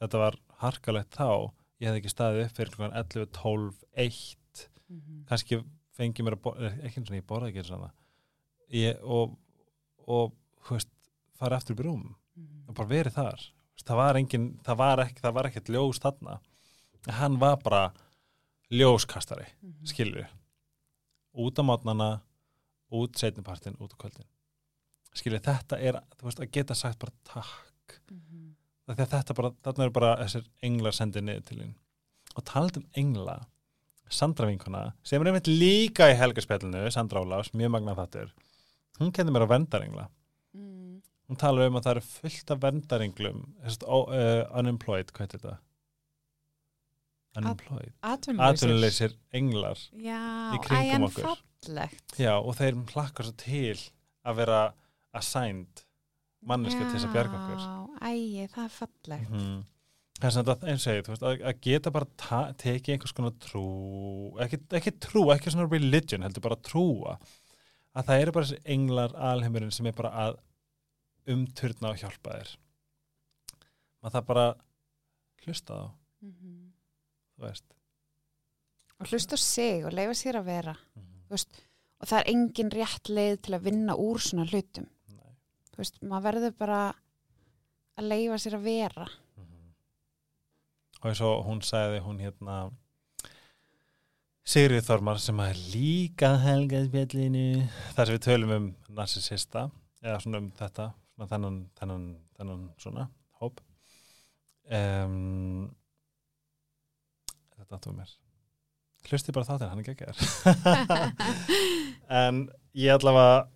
þetta 0.00 0.18
var 0.18 0.36
harkalegt 0.60 1.10
þá 1.16 1.50
ég 1.80 1.88
hefði 1.88 2.00
ekki 2.02 2.14
staðið 2.14 2.44
upp 2.44 2.56
fyrir 2.56 2.70
klukkan 2.74 2.96
11, 2.96 3.26
12, 3.32 3.74
1 3.96 4.68
mhm. 4.90 5.24
kannski 5.28 5.64
fengi 5.92 6.22
mér 6.22 6.36
að 6.36 6.42
borða, 6.42 6.72
ekki 6.84 6.98
eins 7.00 7.10
og 7.10 7.16
ég 7.16 7.26
borða 7.26 7.48
ekki 7.48 7.58
eins 7.58 7.70
og 7.70 7.90
ég, 8.72 8.98
og, 9.02 9.38
og 10.06 10.32
þú 10.64 10.70
veist, 10.76 10.88
fara 11.34 11.56
aftur 11.56 11.74
upp 11.74 11.80
í 11.80 11.88
rúm 11.88 12.14
Mhm. 12.36 12.68
og 12.68 12.74
bara 12.74 12.88
verið 12.88 13.14
þar 13.14 13.40
það 13.84 13.96
var 13.96 14.14
engin, 14.16 14.58
það 14.62 14.76
var 14.76 14.98
ekki, 14.98 15.20
það 15.20 15.34
var 15.34 15.44
ekkert 15.48 15.68
ljós 15.68 15.98
þarna 15.98 16.40
hann 17.08 17.38
var 17.40 17.56
bara 17.64 17.92
ljóskastari, 18.70 19.46
Mhm. 19.62 19.86
skilur 19.86 20.26
út 21.34 21.58
á 21.58 21.62
mátnana 21.62 22.20
út 22.92 23.16
setnipartin, 23.16 23.76
út 23.80 23.92
á 23.94 23.96
kvöldin. 23.96 24.24
Skilur, 25.14 25.40
þetta 25.40 25.78
er, 25.80 26.00
veist, 26.22 26.38
að 26.40 26.50
geta 26.52 26.74
sagt 26.74 26.98
bara 26.98 27.12
takk. 27.24 28.00
Því 28.88 28.96
að 29.04 29.08
þetta 29.12 29.34
bara, 29.34 29.50
þarna 29.62 29.84
eru 29.84 29.90
bara 29.92 30.16
þessir 30.24 30.44
englar 30.62 30.92
sendið 30.92 31.22
niður 31.24 31.44
til 31.44 31.58
þín. 31.58 31.74
Og 32.36 32.44
talað 32.44 32.76
um 32.78 32.86
engla 32.96 33.46
Sandra 34.10 34.46
vinkona, 34.46 34.94
sem 35.04 35.20
er 35.20 35.26
einmitt 35.28 35.48
líka 35.52 36.06
í 36.08 36.16
helgarspjallinu, 36.16 36.90
Sandra 36.90 37.20
Ólafs, 37.20 37.50
mjög 37.52 37.70
magna 37.70 37.94
þattur 37.94 38.30
hún 38.98 39.12
kenni 39.12 39.30
mér 39.30 39.44
á 39.44 39.52
vendarengla 39.52 40.08
Mhm. 40.54 41.02
hún 41.28 41.36
talar 41.36 41.66
um 41.66 41.74
að 41.74 41.82
það 41.84 41.90
eru 41.90 42.00
fullt 42.00 42.50
af 42.50 42.58
vendarenglum 42.60 43.54
uh, 43.62 44.58
unemployed, 44.58 45.12
hvað 45.12 45.18
heitir 45.26 45.40
þetta? 45.40 45.58
Atvinnuleysir 48.48 49.14
englar 49.32 49.78
Já, 49.92 50.20
í 50.54 50.60
kringum 50.64 51.06
okkur. 51.08 51.42
já, 52.18 52.34
og 52.38 52.54
þeir 52.58 52.78
hlakkar 52.92 53.28
svo 53.28 53.34
til 53.40 53.78
að 54.28 54.38
vera 54.42 54.60
assigned 55.18 55.84
manneska 56.48 56.84
til 56.84 56.92
þess 56.94 57.08
að 57.08 57.16
bjarga 57.16 57.40
okkur. 57.40 57.64
Já, 57.64 57.74
æ, 58.06 58.46
það 58.54 58.64
er 58.64 58.74
fallegt. 58.76 59.30
mm. 59.34 59.58
þess 60.22 60.36
að 60.40 60.50
þetta 60.52 60.70
eins 60.72 60.86
og 60.86 61.02
þú 61.06 61.12
veist, 61.14 61.26
að, 61.30 61.42
að 61.50 61.60
geta 61.66 61.90
bara 61.94 62.44
tekið 62.62 62.94
einhvers 62.94 63.14
konar 63.16 63.34
trú 63.42 63.64
ekki, 64.44 64.60
ekki 64.78 64.92
trú, 65.02 65.24
ekki 65.34 65.52
svona 65.54 65.68
religion 65.70 66.22
heldur 66.26 66.42
bara 66.48 66.58
trúa 66.68 67.18
að 67.98 68.06
það 68.10 68.22
eru 68.22 68.32
bara 68.36 68.48
þessi 68.48 68.62
englar 68.74 69.14
alheimurinn 69.30 69.74
sem 69.74 69.86
er 69.90 69.96
bara 69.98 70.10
að 70.26 70.38
umturna 71.28 71.92
og 71.92 72.00
hjálpa 72.00 72.38
þér. 72.38 72.54
Maður 73.98 74.14
það 74.14 74.26
bara 74.30 74.46
hlusta 75.44 75.74
þá, 75.78 75.86
þú 76.22 76.30
veist 76.30 76.67
Og 78.98 79.10
hlusta 79.12 79.38
sig 79.38 79.84
og 79.86 79.94
leifa 79.94 80.16
sér 80.18 80.40
að 80.40 80.48
vera. 80.50 80.76
mm. 80.98 81.04
Og 81.98 82.06
það 82.06 82.18
er 82.20 82.28
engin 82.30 82.70
rétt 82.70 83.10
leið 83.10 83.40
til 83.42 83.54
að 83.56 83.64
vinna 83.66 83.94
úr 83.98 84.20
svona 84.22 84.46
hlutum. 84.46 84.86
Nei. 85.10 85.32
Þú 85.72 85.80
veist, 85.82 85.96
maður 86.02 86.26
verður 86.28 86.52
bara 86.58 86.82
að 87.98 88.10
leifa 88.12 88.38
sér 88.42 88.58
að 88.58 88.68
vera. 88.68 89.08
Mhm. 89.36 89.72
og 91.00 91.10
eins 91.10 91.20
og 91.20 91.44
hún 91.46 91.62
sagði 91.62 92.00
hún 92.02 92.20
hérna 92.22 92.58
Sigrið 94.48 94.86
Þormar 94.86 95.18
sem 95.20 95.40
er 95.44 95.58
líka 95.74 96.30
helgaðspjallinu 96.40 97.68
þar 97.94 98.06
sem 98.06 98.16
við 98.16 98.22
tölum 98.24 98.54
um 98.54 98.68
narsisista 98.96 99.66
eða 100.00 100.20
svona 100.22 100.40
um 100.40 100.50
þetta 100.56 100.86
svona 101.12 101.28
þennan, 101.28 101.58
þennan, 101.76 102.06
þennan 102.38 102.62
svona 102.80 103.04
hóp 103.42 103.60
um, 104.72 105.68
þetta 107.68 107.78
áttum 107.78 107.98
mér. 108.00 108.14
Hlusti 109.08 109.32
bara 109.32 109.46
þáttir, 109.46 109.68
hann 109.70 109.80
er 109.82 109.86
geggjær 109.86 110.16
en 112.22 112.40
ég 112.76 112.92
allavega 112.96 113.46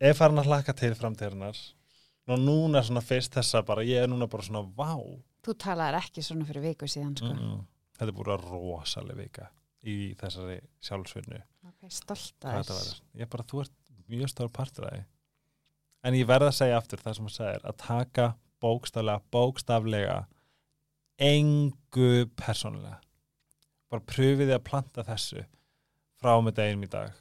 er 0.00 0.16
farin 0.16 0.40
að 0.40 0.48
hlaka 0.50 0.74
til 0.76 0.94
framtíðarnar 0.96 1.58
og 2.26 2.40
núna 2.42 2.82
svona 2.86 3.02
fyrst 3.04 3.36
þessa 3.36 3.62
bara, 3.66 3.84
ég 3.86 4.02
er 4.02 4.10
núna 4.10 4.28
bara 4.30 4.46
svona 4.46 4.64
vá. 4.64 4.96
Þú 5.46 5.54
talaðir 5.62 6.00
ekki 6.00 6.24
svona 6.26 6.46
fyrir 6.48 6.64
viku 6.70 6.88
síðan, 6.90 7.14
sko. 7.18 7.28
mm 7.28 7.42
-mm. 7.42 7.60
þetta 7.98 8.10
er 8.10 8.16
búin 8.16 8.32
að 8.34 8.48
rosalega 8.50 9.20
vika 9.20 9.50
í 9.86 10.14
þessari 10.18 10.60
sjálfsvinnu. 10.80 11.42
Ok, 11.68 11.90
stolt 11.90 12.44
að 12.44 12.56
verður. 12.56 13.02
Ég 13.14 13.28
bara, 13.28 13.44
þú 13.44 13.60
ert 13.60 13.76
mjög 14.08 14.28
stór 14.32 14.48
partur 14.48 14.88
af 14.88 14.96
því. 14.96 15.04
En 16.02 16.14
ég 16.14 16.26
verð 16.26 16.48
að 16.48 16.58
segja 16.58 16.78
aftur 16.78 16.98
það 16.98 17.14
sem 17.14 17.24
hún 17.24 17.36
segir 17.36 17.62
að 17.64 17.76
taka 17.76 18.34
bókstaflega, 18.60 19.22
bókstaflega 19.30 20.26
engu 21.18 22.26
persónulega 22.36 23.00
bara 23.90 24.02
pröfiði 24.02 24.54
að 24.56 24.64
planta 24.64 25.04
þessu 25.06 25.44
frá 26.20 26.34
með 26.42 26.56
deginum 26.60 26.84
í 26.86 26.90
dag 26.90 27.12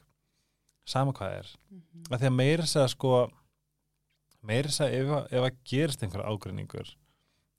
sama 0.86 1.14
hvað 1.14 1.40
er 1.40 1.48
Mhm. 1.72 2.04
að 2.12 2.20
því 2.22 2.28
að 2.30 2.36
meira 2.40 2.64
segja 2.70 2.90
sko 2.90 3.32
meira 4.46 4.70
ef, 4.70 5.08
að- 5.10 5.32
ef 5.34 5.44
að 5.48 5.58
gerist 5.66 6.04
einhver 6.06 6.26
ágreiningur 6.26 6.96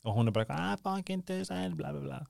og 0.05 0.15
hún 0.17 0.29
er 0.29 0.33
bara 0.33 0.45
að 0.47 0.83
bákinn 0.83 1.25
design, 1.27 1.75
bla 1.77 1.91
bla 1.93 2.01
bla 2.01 2.21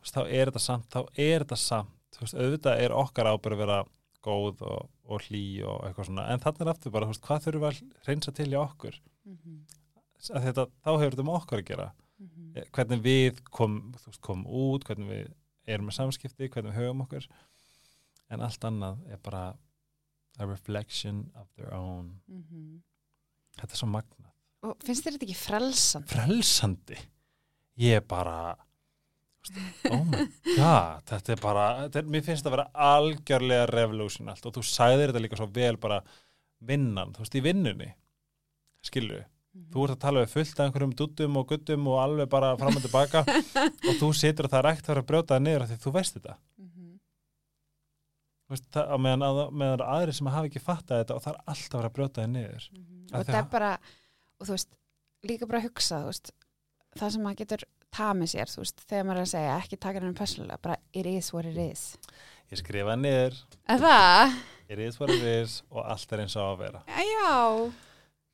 veist, 0.00 0.14
þá 0.14 0.22
er 0.28 0.46
þetta 0.50 0.60
samt, 0.60 0.88
þá 0.90 1.00
er 1.18 1.44
þetta 1.44 1.58
samt 1.60 2.18
veist, 2.20 2.34
auðvitað 2.34 2.80
er 2.80 2.90
okkar 2.96 3.26
ábyrð 3.26 3.52
að 3.58 3.62
vera 3.64 3.84
góð 4.24 4.62
og, 4.62 4.88
og 5.04 5.20
hlý 5.28 5.62
og 5.68 5.82
eitthvað 5.84 6.06
svona 6.08 6.28
en 6.32 6.40
þannig 6.40 6.60
er 6.64 6.72
aftur 6.72 6.90
bara, 6.94 7.06
veist, 7.06 7.20
hvað 7.22 7.44
þurfum 7.44 7.60
við 7.60 7.68
að 7.68 8.08
reynsa 8.08 8.32
til 8.34 8.48
í 8.52 8.56
okkur 8.56 9.00
Mhm. 9.26 9.66
að 10.32 10.44
þetta, 10.48 10.66
þá 10.84 10.90
hefur 10.98 11.10
þetta 11.16 11.28
með 11.28 11.40
okkur 11.42 11.58
að 11.62 11.66
gera 11.66 11.92
Mhm. 12.20 12.56
Eh, 12.56 12.64
hvernig 12.72 13.02
við 13.02 13.40
kom, 13.50 13.92
komum 14.22 14.46
út 14.46 14.84
hvernig 14.84 15.08
við 15.10 15.32
erum 15.66 15.88
með 15.88 15.96
samskipti 15.98 16.48
hvernig 16.48 16.72
við 16.74 16.80
höfum 16.82 17.04
okkur. 17.06 17.28
En 18.34 18.40
allt 18.44 18.64
annað 18.68 19.00
er 19.12 19.20
bara 19.22 19.44
a 20.38 20.46
reflection 20.48 21.30
of 21.38 21.48
their 21.56 21.72
own. 21.74 22.20
Mhm. 22.28 22.82
þetta 23.54 23.72
er 23.72 23.78
svo 23.78 23.86
magna 23.86 24.32
Og 24.64 24.78
finnst 24.82 25.04
þér 25.04 25.14
þetta 25.14 25.26
ekki 25.28 25.36
frelsan? 25.38 26.06
frelsandi? 26.10 26.96
Ég 27.78 28.00
er 28.00 28.00
bara 28.00 28.56
oh 29.90 30.04
my 30.08 30.24
god 30.56 31.04
þetta 31.10 31.34
er 31.34 31.40
bara, 31.42 31.64
þetta 31.84 32.00
er, 32.00 32.08
mér 32.08 32.24
finnst 32.24 32.44
það 32.46 32.50
að 32.50 32.56
vera 32.56 32.86
algjörlega 32.94 33.66
revolution 33.70 34.28
allt 34.32 34.46
og 34.48 34.54
þú 34.56 34.64
sagðir 34.66 35.12
þetta 35.12 35.22
líka 35.22 35.36
svo 35.38 35.48
vel 35.52 35.76
bara 35.76 36.00
vinnan, 36.64 37.12
þú 37.12 37.24
veist, 37.24 37.36
í 37.36 37.44
vinnunni 37.44 37.90
skilur 39.54 39.74
þú 39.74 39.84
ert 39.84 39.94
að 39.94 40.02
tala 40.02 40.22
við 40.22 40.32
fullt 40.32 40.60
af 40.60 40.66
einhverjum 40.68 40.94
duttum 40.98 41.36
og 41.38 41.48
guttum 41.50 41.88
og 41.90 42.00
alveg 42.02 42.30
bara 42.30 42.54
fram 42.58 42.78
og 42.78 42.84
tilbaka. 42.84 43.24
Og 43.88 43.98
þú 44.00 44.10
situr 44.16 44.48
það 44.50 44.70
ekkert 44.70 44.88
að 44.88 44.92
vera 44.94 45.02
að 45.04 45.10
brjóta 45.10 45.34
það 45.34 45.44
niður 45.44 45.64
af 45.64 45.70
því 45.70 45.78
þú 45.84 45.92
veist 45.94 46.16
þetta. 46.18 46.36
Mhm. 46.58 46.88
Þú 48.44 48.54
veist, 48.54 48.66
það, 48.74 48.94
meðan, 49.06 49.26
að, 49.26 49.42
meðan 49.52 49.76
eru 49.78 49.90
aðrir 49.96 50.18
sem 50.18 50.32
hafa 50.34 50.50
ekki 50.50 50.62
fattað 50.62 51.02
þetta 51.02 51.14
og 51.18 51.22
það 51.24 51.34
er 51.34 51.52
alltaf 51.54 51.74
að 51.74 51.80
vera 51.80 51.90
að 51.92 51.96
brjóta 51.98 52.22
það 52.24 52.32
niður. 52.34 52.66
Mhm. 52.72 53.04
Af 53.12 53.20
og 53.20 53.30
það 53.30 53.40
er 53.40 53.48
bara 53.54 53.70
og 54.34 54.48
þú 54.48 54.56
veist, 54.56 54.74
líka 55.24 55.48
bara 55.50 55.62
að 55.62 55.68
hugsa 55.68 56.02
veist, 56.08 56.34
það 56.98 57.14
sem 57.14 57.24
maður 57.24 57.40
getur 57.42 57.66
tamið 57.94 58.32
sér, 58.34 58.50
þú 58.50 58.62
veist, 58.64 58.84
þegar 58.90 59.08
maður 59.08 59.22
er 59.22 59.28
að 59.28 59.32
segja 59.34 59.56
ekki 59.62 59.80
taka 59.80 60.00
henni 60.00 60.18
persónulega, 60.18 60.62
bara 60.66 60.78
it 60.92 61.06
is 61.06 61.30
what 61.32 61.46
it 61.46 61.58
is. 61.62 61.84
Ég 62.50 62.60
skrifa 62.60 62.96
niður, 62.98 63.38
það? 63.70 64.34
it 64.68 64.82
is 64.82 64.98
what 65.00 65.12
it 65.14 65.22
is 65.22 65.62
og 65.70 65.84
allt 65.86 66.12
er 66.12 66.24
eins 66.24 66.34
og 66.36 66.50
að 66.50 66.62
vera. 66.64 66.82
Já 66.90 67.83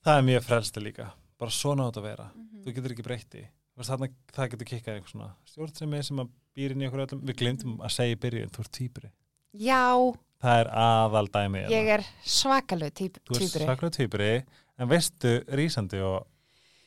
það 0.05 0.19
er 0.19 0.27
mjög 0.29 0.45
frelstu 0.49 0.83
líka, 0.85 1.09
bara 1.41 1.51
svona 1.55 1.89
átt 1.89 2.01
að 2.01 2.07
vera. 2.09 2.29
Mhm. 2.35 2.63
þú 2.65 2.75
getur 2.77 2.95
ekki 2.95 3.07
breytti 3.07 3.47
þarna, 3.81 4.11
það 4.35 4.51
getur 4.53 4.69
kikkað 4.69 4.97
einhvers 4.99 5.13
svona 5.15 5.31
stjórnsemi 5.49 6.03
sem 6.05 6.19
að 6.21 6.33
býr 6.57 6.75
inn 6.75 6.83
í 6.83 6.89
okkur 6.91 7.05
öllum. 7.07 7.23
Við 7.25 7.39
glemdum 7.41 7.79
að 7.81 7.95
segja 7.95 8.17
í 8.17 8.19
byrjun, 8.21 8.51
þú 8.53 8.65
ert 8.65 8.73
týpuri 8.77 9.11
Já, 9.57 9.85
það 10.43 10.61
er 10.61 10.69
aðal 10.83 11.27
dæmi 11.33 11.63
ég 11.73 11.89
er 11.97 12.05
svakalög 12.23 12.93
týp, 12.95 13.17
þú 13.25 13.37
ert 13.37 13.45
týpuri 13.47 13.65
svaklega 13.65 13.97
týpuri 13.97 14.33
en 14.79 14.91
veistu 14.91 15.33
rísandi 15.49 16.03
og 16.05 16.27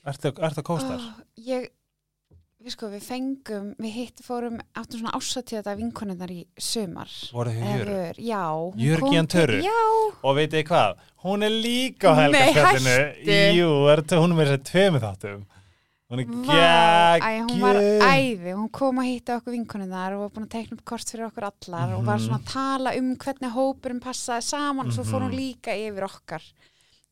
ertu, 0.05 0.31
ertu 0.37 0.61
að 0.61 0.67
kóstar? 0.69 1.01
Ó, 1.01 1.25
Ég, 1.43 1.69
við 2.63 2.71
sko, 2.75 2.87
við 2.93 3.03
fengum 3.03 3.75
við 3.83 3.91
hitt 3.97 4.21
fórum, 4.23 4.59
áttum 4.75 4.99
svona 5.01 5.11
ásatíða 5.17 5.75
vinkonunnar 5.79 6.31
í 6.31 6.45
sumar. 6.57 7.09
Voru 7.33 7.51
þau 7.51 7.85
vör, 7.85 8.15
Já. 8.17 8.43
Til- 8.73 9.27
Töru? 9.27 9.61
Já, 9.63 9.81
og 10.23 10.35
veit 10.35 10.51
þið 10.51 10.63
hvað, 10.69 10.95
hún 11.23 11.43
er 11.43 11.49
líka 11.49 12.11
á 12.11 12.13
Nei, 12.29 12.39
helgarspjallinu 12.39 12.95
hættu. 12.99 13.57
jú, 13.57 13.69
er, 13.91 14.01
hún 14.19 14.31
er 14.31 14.37
með 14.37 14.47
þess 14.47 14.57
að 14.59 14.69
tveimu 14.71 14.99
þáttum? 15.03 15.45
Hún 16.13 16.19
er 16.19 16.25
æ, 17.23 17.41
hún 17.49 17.59
var 17.63 17.73
geggjum 17.79 18.03
æði, 18.13 18.51
hún 18.53 18.69
kom 18.71 18.99
að 19.01 19.07
hitta 19.09 19.37
okkur 19.39 19.53
vinkonunnar 19.55 20.13
og 20.13 20.19
var 20.21 20.29
búin 20.35 20.45
að 20.45 20.51
tekna 20.53 20.77
upp 20.77 20.85
kort 20.85 21.09
fyrir 21.09 21.25
okkur 21.31 21.47
allar 21.49 21.95
og 21.95 22.03
var 22.05 22.19
Mhm. 22.19 22.25
svona 22.27 22.39
að 22.39 22.51
tala 22.53 22.93
um 22.99 23.15
hvernig 23.15 23.51
hópurum 23.55 23.99
passaði 23.99 24.43
saman 24.43 24.87
og 24.87 24.93
svo 24.93 25.03
fór 25.03 25.21
hún 25.25 25.31
Mhm. 25.33 25.39
líka 25.39 25.71
yfir 25.73 26.03
okkar. 26.03 26.43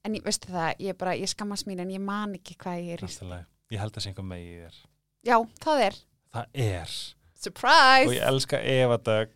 En 0.05 0.13
ég 0.13 0.21
veistu 0.23 0.51
það, 0.51 0.75
ég 0.79 0.97
bara, 0.97 1.11
ég 1.15 1.27
skammast 1.27 1.65
mín 1.65 1.79
en 1.79 1.89
ég 1.89 1.99
man 1.99 2.33
ekki 2.33 2.55
hvað 2.57 2.77
ég 2.85 2.93
er 2.93 3.45
ég 3.71 3.79
held 3.79 3.93
að 3.93 4.01
sé 4.03 4.07
einhver 4.13 4.25
megi 4.25 4.51
í 4.51 4.61
þér 4.67 4.75
Já, 5.21 5.35
það 5.61 5.83
er, 5.87 5.99
það 6.33 6.63
er. 6.65 6.95
Surprise! 7.41 8.07
Og 8.07 8.15
ég 8.15 8.25
elska 8.25 8.61
Eva 8.61 8.97
Dögg 9.01 9.35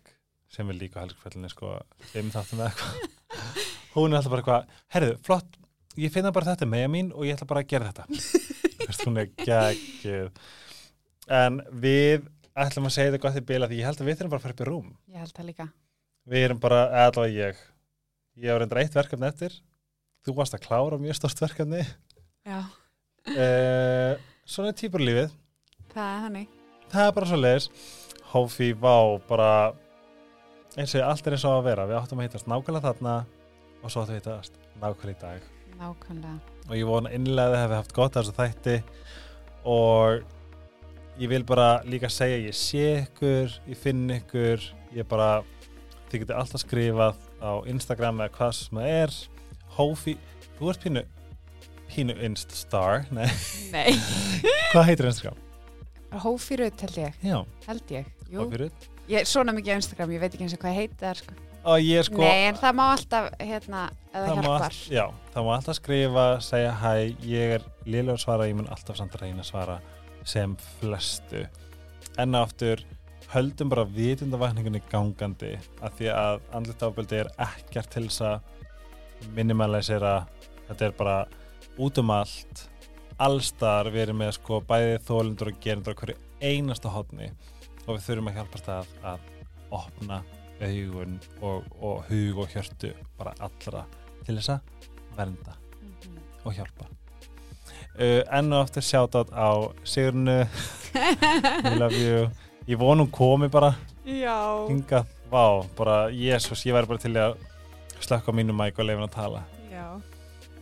sem 0.50 0.68
er 0.72 0.78
líka 0.78 0.98
á 0.98 1.02
helgarspjallinu 1.04 1.50
sko, 1.52 1.76
þeim 2.12 2.32
þáttum 2.34 2.62
eða 2.62 2.72
eitthvað. 2.72 3.14
Hún 3.96 4.12
er 4.12 4.18
alltaf 4.18 4.32
bara 4.32 4.42
eitthvað, 4.42 4.82
herðu, 4.96 5.14
flott 5.26 5.56
ég 6.00 6.12
finna 6.12 6.32
bara 6.34 6.52
þetta 6.52 6.68
með 6.68 6.86
mín 6.92 7.12
og 7.14 7.26
ég 7.26 7.36
ætla 7.36 7.48
bara 7.48 7.62
að 7.64 7.70
gera 7.72 7.90
þetta. 7.90 8.06
Þú 8.76 8.88
veist, 8.88 9.04
hún 9.06 9.20
er 9.20 9.30
geggjuð. 9.40 10.42
En 11.36 11.60
við 11.82 12.26
ætlum 12.56 12.88
að 12.88 12.94
segja 12.96 13.12
þetta 13.12 13.22
gott 13.24 13.38
í 13.40 13.46
bila 13.48 13.70
því 13.70 13.80
ég 13.80 13.88
held 13.88 14.02
að 14.02 14.10
við 14.10 14.18
þurfum 14.18 14.34
bara 14.34 14.40
að 14.40 14.46
fara 14.46 14.56
upp 14.56 14.62
í 14.62 14.68
rúm. 14.68 14.90
Ég 15.10 15.24
held 15.24 15.38
það 15.38 15.48
líka. 15.50 15.66
Við 16.26 16.44
erum 16.48 16.60
bara, 16.62 16.82
allavega 17.06 17.48
ég. 17.48 17.64
Ég 18.36 18.52
hef 18.52 18.60
reyndar 18.60 18.82
eitt 18.82 18.98
verkefni 18.98 19.28
eftir. 19.30 19.56
Þú 20.26 20.36
varst 20.36 20.56
að 20.58 20.66
klára 20.66 21.00
mjög 21.00 21.18
stort 21.18 21.42
verkefni. 21.42 21.82
Já, 22.46 22.60
uh, 23.32 24.12
svona 24.46 24.70
er 24.70 24.78
típurlífið 24.78 25.34
það 25.96 26.12
er 26.12 26.22
þannig. 26.26 26.52
Það 26.92 27.08
er 27.08 27.16
bara 27.16 27.30
svo 27.30 27.40
leiðis 27.40 27.68
Hófi, 28.26 28.68
vá, 28.76 28.94
bara 29.28 29.50
eins 30.76 30.94
og 30.98 31.04
allt 31.06 31.26
er 31.28 31.36
eins 31.36 31.44
og 31.48 31.54
að 31.60 31.66
vera. 31.70 31.86
Við 31.88 31.98
áttum 32.00 32.20
að 32.20 32.26
hittast 32.26 32.48
nákvæmlega 32.50 32.90
þarna 32.90 33.14
og 33.80 33.92
svo 33.92 34.02
áttum 34.02 34.16
við 34.16 34.16
að 34.16 34.20
hittast 34.20 34.58
nákvæmlega 34.82 35.14
í 35.14 35.20
dag. 35.22 35.46
Nákvæmlega. 35.80 36.54
Og 36.66 36.74
ég 36.76 36.88
vona 36.90 37.12
innlega 37.14 37.46
að 37.46 37.54
þið 37.54 37.62
hefði 37.62 37.78
haft 37.80 37.94
gott 37.96 38.16
að 38.18 38.26
þessu 38.26 38.36
þætti 38.40 38.76
og 39.72 41.22
ég 41.22 41.32
vil 41.32 41.42
bara 41.48 41.68
líka 41.86 42.10
segja 42.12 42.42
ég 42.42 42.58
sé 42.58 42.84
ykkur, 43.06 43.54
ég 43.70 43.80
finn 43.80 44.04
ykkur 44.18 44.66
ég 44.96 45.08
bara, 45.08 45.30
þið 46.10 46.26
getur 46.26 46.40
alltaf 46.42 46.64
skrifað 46.66 47.22
á 47.40 47.52
Instagram 47.70 48.20
eða 48.24 48.36
hvað 48.36 48.54
sem 48.58 48.82
það 48.82 48.92
er. 48.98 49.16
Hófi, 49.78 50.18
þú 50.58 50.72
ert 50.72 50.84
pínu 50.84 51.06
pínu 51.86 52.16
inststar 52.26 53.04
nei, 53.14 53.28
Nei. 53.70 53.92
Hvað 54.72 54.88
heitir 54.90 55.06
Instagram? 55.06 55.45
Hófýrut 56.24 56.80
held 56.86 56.96
ég, 57.02 57.18
Já, 57.22 57.38
held 57.66 57.90
ég 57.94 58.06
Jú, 58.30 58.40
Hófi 58.44 58.62
Rutt 58.64 58.88
ég 59.06 59.20
er 59.22 59.28
svona 59.30 59.52
mikið 59.54 59.76
á 59.76 59.78
Instagram, 59.80 60.14
ég 60.16 60.22
veit 60.24 60.32
ekki 60.34 60.46
eins 60.48 60.56
og 60.56 60.62
hvað 60.64 60.74
heit 60.80 60.96
það 60.98 61.20
sko. 61.20 61.34
og 61.66 61.78
ég 61.86 62.06
sko 62.08 62.22
Nei, 62.22 62.46
en 62.48 62.58
það 62.58 62.74
má 62.78 62.84
alltaf, 62.94 63.28
hérna, 63.38 63.82
eða 64.12 64.24
það 64.26 64.36
má, 64.36 64.42
hjálpar. 64.42 64.66
allt, 64.66 64.90
já, 64.96 65.04
það 65.34 65.46
má 65.46 65.52
alltaf 65.56 65.78
skrifa 65.80 66.26
segja 66.48 66.72
hæ, 66.82 66.92
ég 67.22 67.54
er 67.58 67.68
liðlega 67.86 68.16
að 68.18 68.24
svara 68.24 68.48
ég 68.50 68.58
mun 68.58 68.68
alltaf 68.74 68.98
samt 68.98 69.14
að 69.14 69.22
reyna 69.26 69.44
að 69.44 69.50
svara 69.52 69.78
sem 70.26 70.56
flestu. 70.80 71.44
En 72.18 72.34
aftur 72.34 72.82
höldum 73.30 73.70
bara 73.70 73.84
vitundavakningunni 73.86 74.80
gangandi 74.90 75.52
af 75.82 75.94
því 75.98 76.08
að 76.14 76.40
andlit 76.54 76.82
ábyldi 76.82 77.20
er 77.24 77.30
ekkert 77.46 77.90
til 77.94 78.06
þess 78.08 78.22
að 78.26 79.30
minimalisera. 79.36 80.26
Þetta 80.68 80.88
er 80.88 80.94
bara 80.98 81.16
út 81.78 81.98
um 82.02 82.10
allt 82.14 82.66
allstar 83.18 83.88
við 83.94 84.02
erum 84.06 84.18
með 84.20 84.32
sko 84.36 84.60
bæði 84.68 84.98
þólendur 85.06 85.50
og 85.52 85.60
gerendur 85.64 85.96
á 85.96 85.98
hverju 86.00 86.16
einasta 86.42 86.90
hotni 86.92 87.30
og 87.86 87.94
við 87.96 88.02
þurfum 88.06 88.28
að 88.32 88.36
hjálpast 88.40 88.68
að 88.68 88.90
að 89.12 89.30
opna 89.76 90.18
augun 90.60 91.16
og, 91.44 91.64
og 91.80 92.04
hug 92.10 92.38
og 92.44 92.52
hjörtu 92.54 92.92
bara 93.18 93.32
allra 93.44 93.84
til 94.26 94.36
þess 94.38 94.54
að 94.56 94.60
vernda 95.16 95.54
Mhm. 95.86 96.16
og 96.44 96.52
hjálpa. 96.56 96.86
Uh, 97.96 98.22
enn 98.36 98.52
og 98.52 98.66
aftur 98.66 98.82
sjátat 98.84 99.30
á 99.32 99.48
Sigurnu 99.84 100.46
we 101.64 101.74
love 101.78 101.96
you. 101.96 102.26
Ég 102.68 102.76
vonum 102.80 103.08
komi 103.10 103.48
bara 103.48 103.74
Já, 104.04 104.66
hingað, 104.68 105.06
vá, 105.30 105.64
bara 105.78 106.08
jésus, 106.10 106.64
ég 106.66 106.74
væri 106.76 106.86
bara 106.90 106.98
til 107.02 107.14
að 107.16 107.36
slökka 108.00 108.30
á 108.30 108.36
mínu 108.36 108.52
mæk 108.54 108.78
og 108.78 108.86
leifin 108.88 109.06
að 109.08 109.14
tala. 109.16 109.42
Já. 109.72 109.86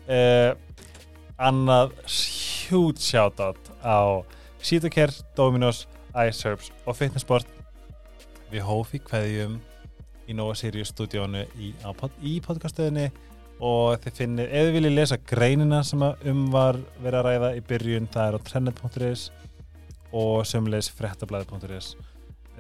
Uh, 0.07 0.55
annað 1.39 1.93
hjút 2.65 3.03
sjátat 3.03 3.71
á 3.85 4.23
Sítokær, 4.65 5.12
Dominos, 5.37 5.85
Ice 6.25 6.49
Herbs 6.49 6.71
og 6.87 6.97
Fitnessport 6.97 7.49
við 8.53 8.65
hófi 8.65 9.01
kveðjum 9.05 9.59
í 10.31 10.37
Nova 10.37 10.55
Sirius 10.57 10.93
stúdíónu 10.95 11.45
í, 11.61 11.75
pod, 11.99 12.15
í 12.25 12.39
podcastöðinni 12.45 13.11
og 13.65 13.99
þið 14.03 14.19
finnir, 14.19 14.49
ef 14.49 14.69
þið 14.69 14.77
viljið 14.79 14.97
lesa 14.97 15.19
greinina 15.21 15.83
sem 15.87 16.03
um 16.03 16.47
var 16.55 16.79
verið 17.03 17.19
að 17.21 17.27
ræða 17.29 17.51
í 17.59 17.65
byrjun, 17.69 18.09
það 18.15 18.29
er 18.31 18.39
á 18.39 18.47
trendnet.is 18.49 19.27
og 20.15 20.47
sömulegis 20.49 20.91
fréttablaði.is 20.95 21.95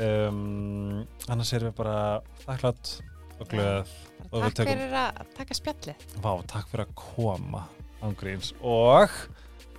um, 0.02 1.04
annars 1.30 1.54
erum 1.54 1.70
við 1.70 1.78
bara 1.80 1.98
þakklátt 2.44 2.98
og 3.40 3.48
glöð 3.50 3.94
Og 4.34 4.50
Takk 4.50 4.66
fyrir 4.66 4.94
að 4.98 5.18
taka 5.36 5.54
spjallið. 5.54 6.04
Takk 6.50 6.70
fyrir 6.70 6.88
að 6.88 6.94
koma 6.98 7.60
ángríns 8.04 8.50
og 8.60 9.12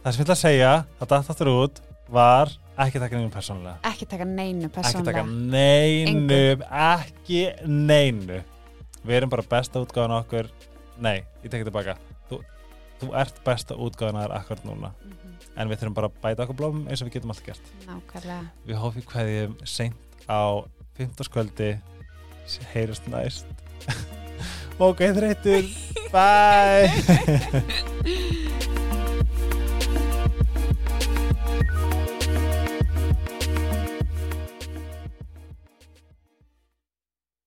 það 0.06 0.14
sem 0.14 0.22
ég 0.22 0.26
ætla 0.28 0.36
að 0.36 0.42
segja 0.44 0.72
að 1.02 1.08
datt 1.10 1.30
aftur 1.34 1.50
út 1.50 1.80
var 2.14 2.52
ekki 2.84 3.00
taka 3.02 3.18
neinu 3.18 3.32
persónulega. 3.34 3.80
Ekki 3.90 4.06
taka 4.10 4.28
neinu 4.30 4.70
ekki 4.70 5.02
taka 5.08 5.24
neinu 5.26 6.38
ekki 6.62 7.40
neinu. 7.66 8.38
Við 9.06 9.18
erum 9.18 9.32
bara 9.34 9.46
besta 9.50 9.82
útgáðan 9.82 10.14
okkur. 10.20 10.52
Nei, 11.02 11.24
ég 11.42 11.50
tekið 11.50 11.72
tilbaka. 11.72 11.98
Þú, 12.30 12.40
þú 13.02 13.12
ert 13.18 13.42
besta 13.48 13.78
útgáðan 13.82 14.22
þar 14.22 14.36
akkur 14.38 14.62
núna. 14.68 14.94
Mhm, 15.02 15.36
en 15.56 15.74
við 15.74 15.82
þurfum 15.82 15.98
bara 15.98 16.12
að 16.12 16.22
bæta 16.22 16.46
okkur 16.46 16.60
blómum 16.62 16.86
eins 16.86 17.02
og 17.02 17.10
við 17.10 17.18
getum 17.18 17.34
alltaf 17.34 17.50
gert. 17.50 17.74
Nákvæmlega. 17.90 18.40
Við 18.70 18.82
hófum 18.84 19.10
hverjum 19.10 19.58
seint 19.66 20.30
á 20.30 20.62
15. 21.02 21.30
skvöldi 21.32 21.72
heyrust 22.76 23.10
næst. 23.10 23.50
Gæður 24.76 25.30
eittur 25.32 25.64
bye 26.12 26.92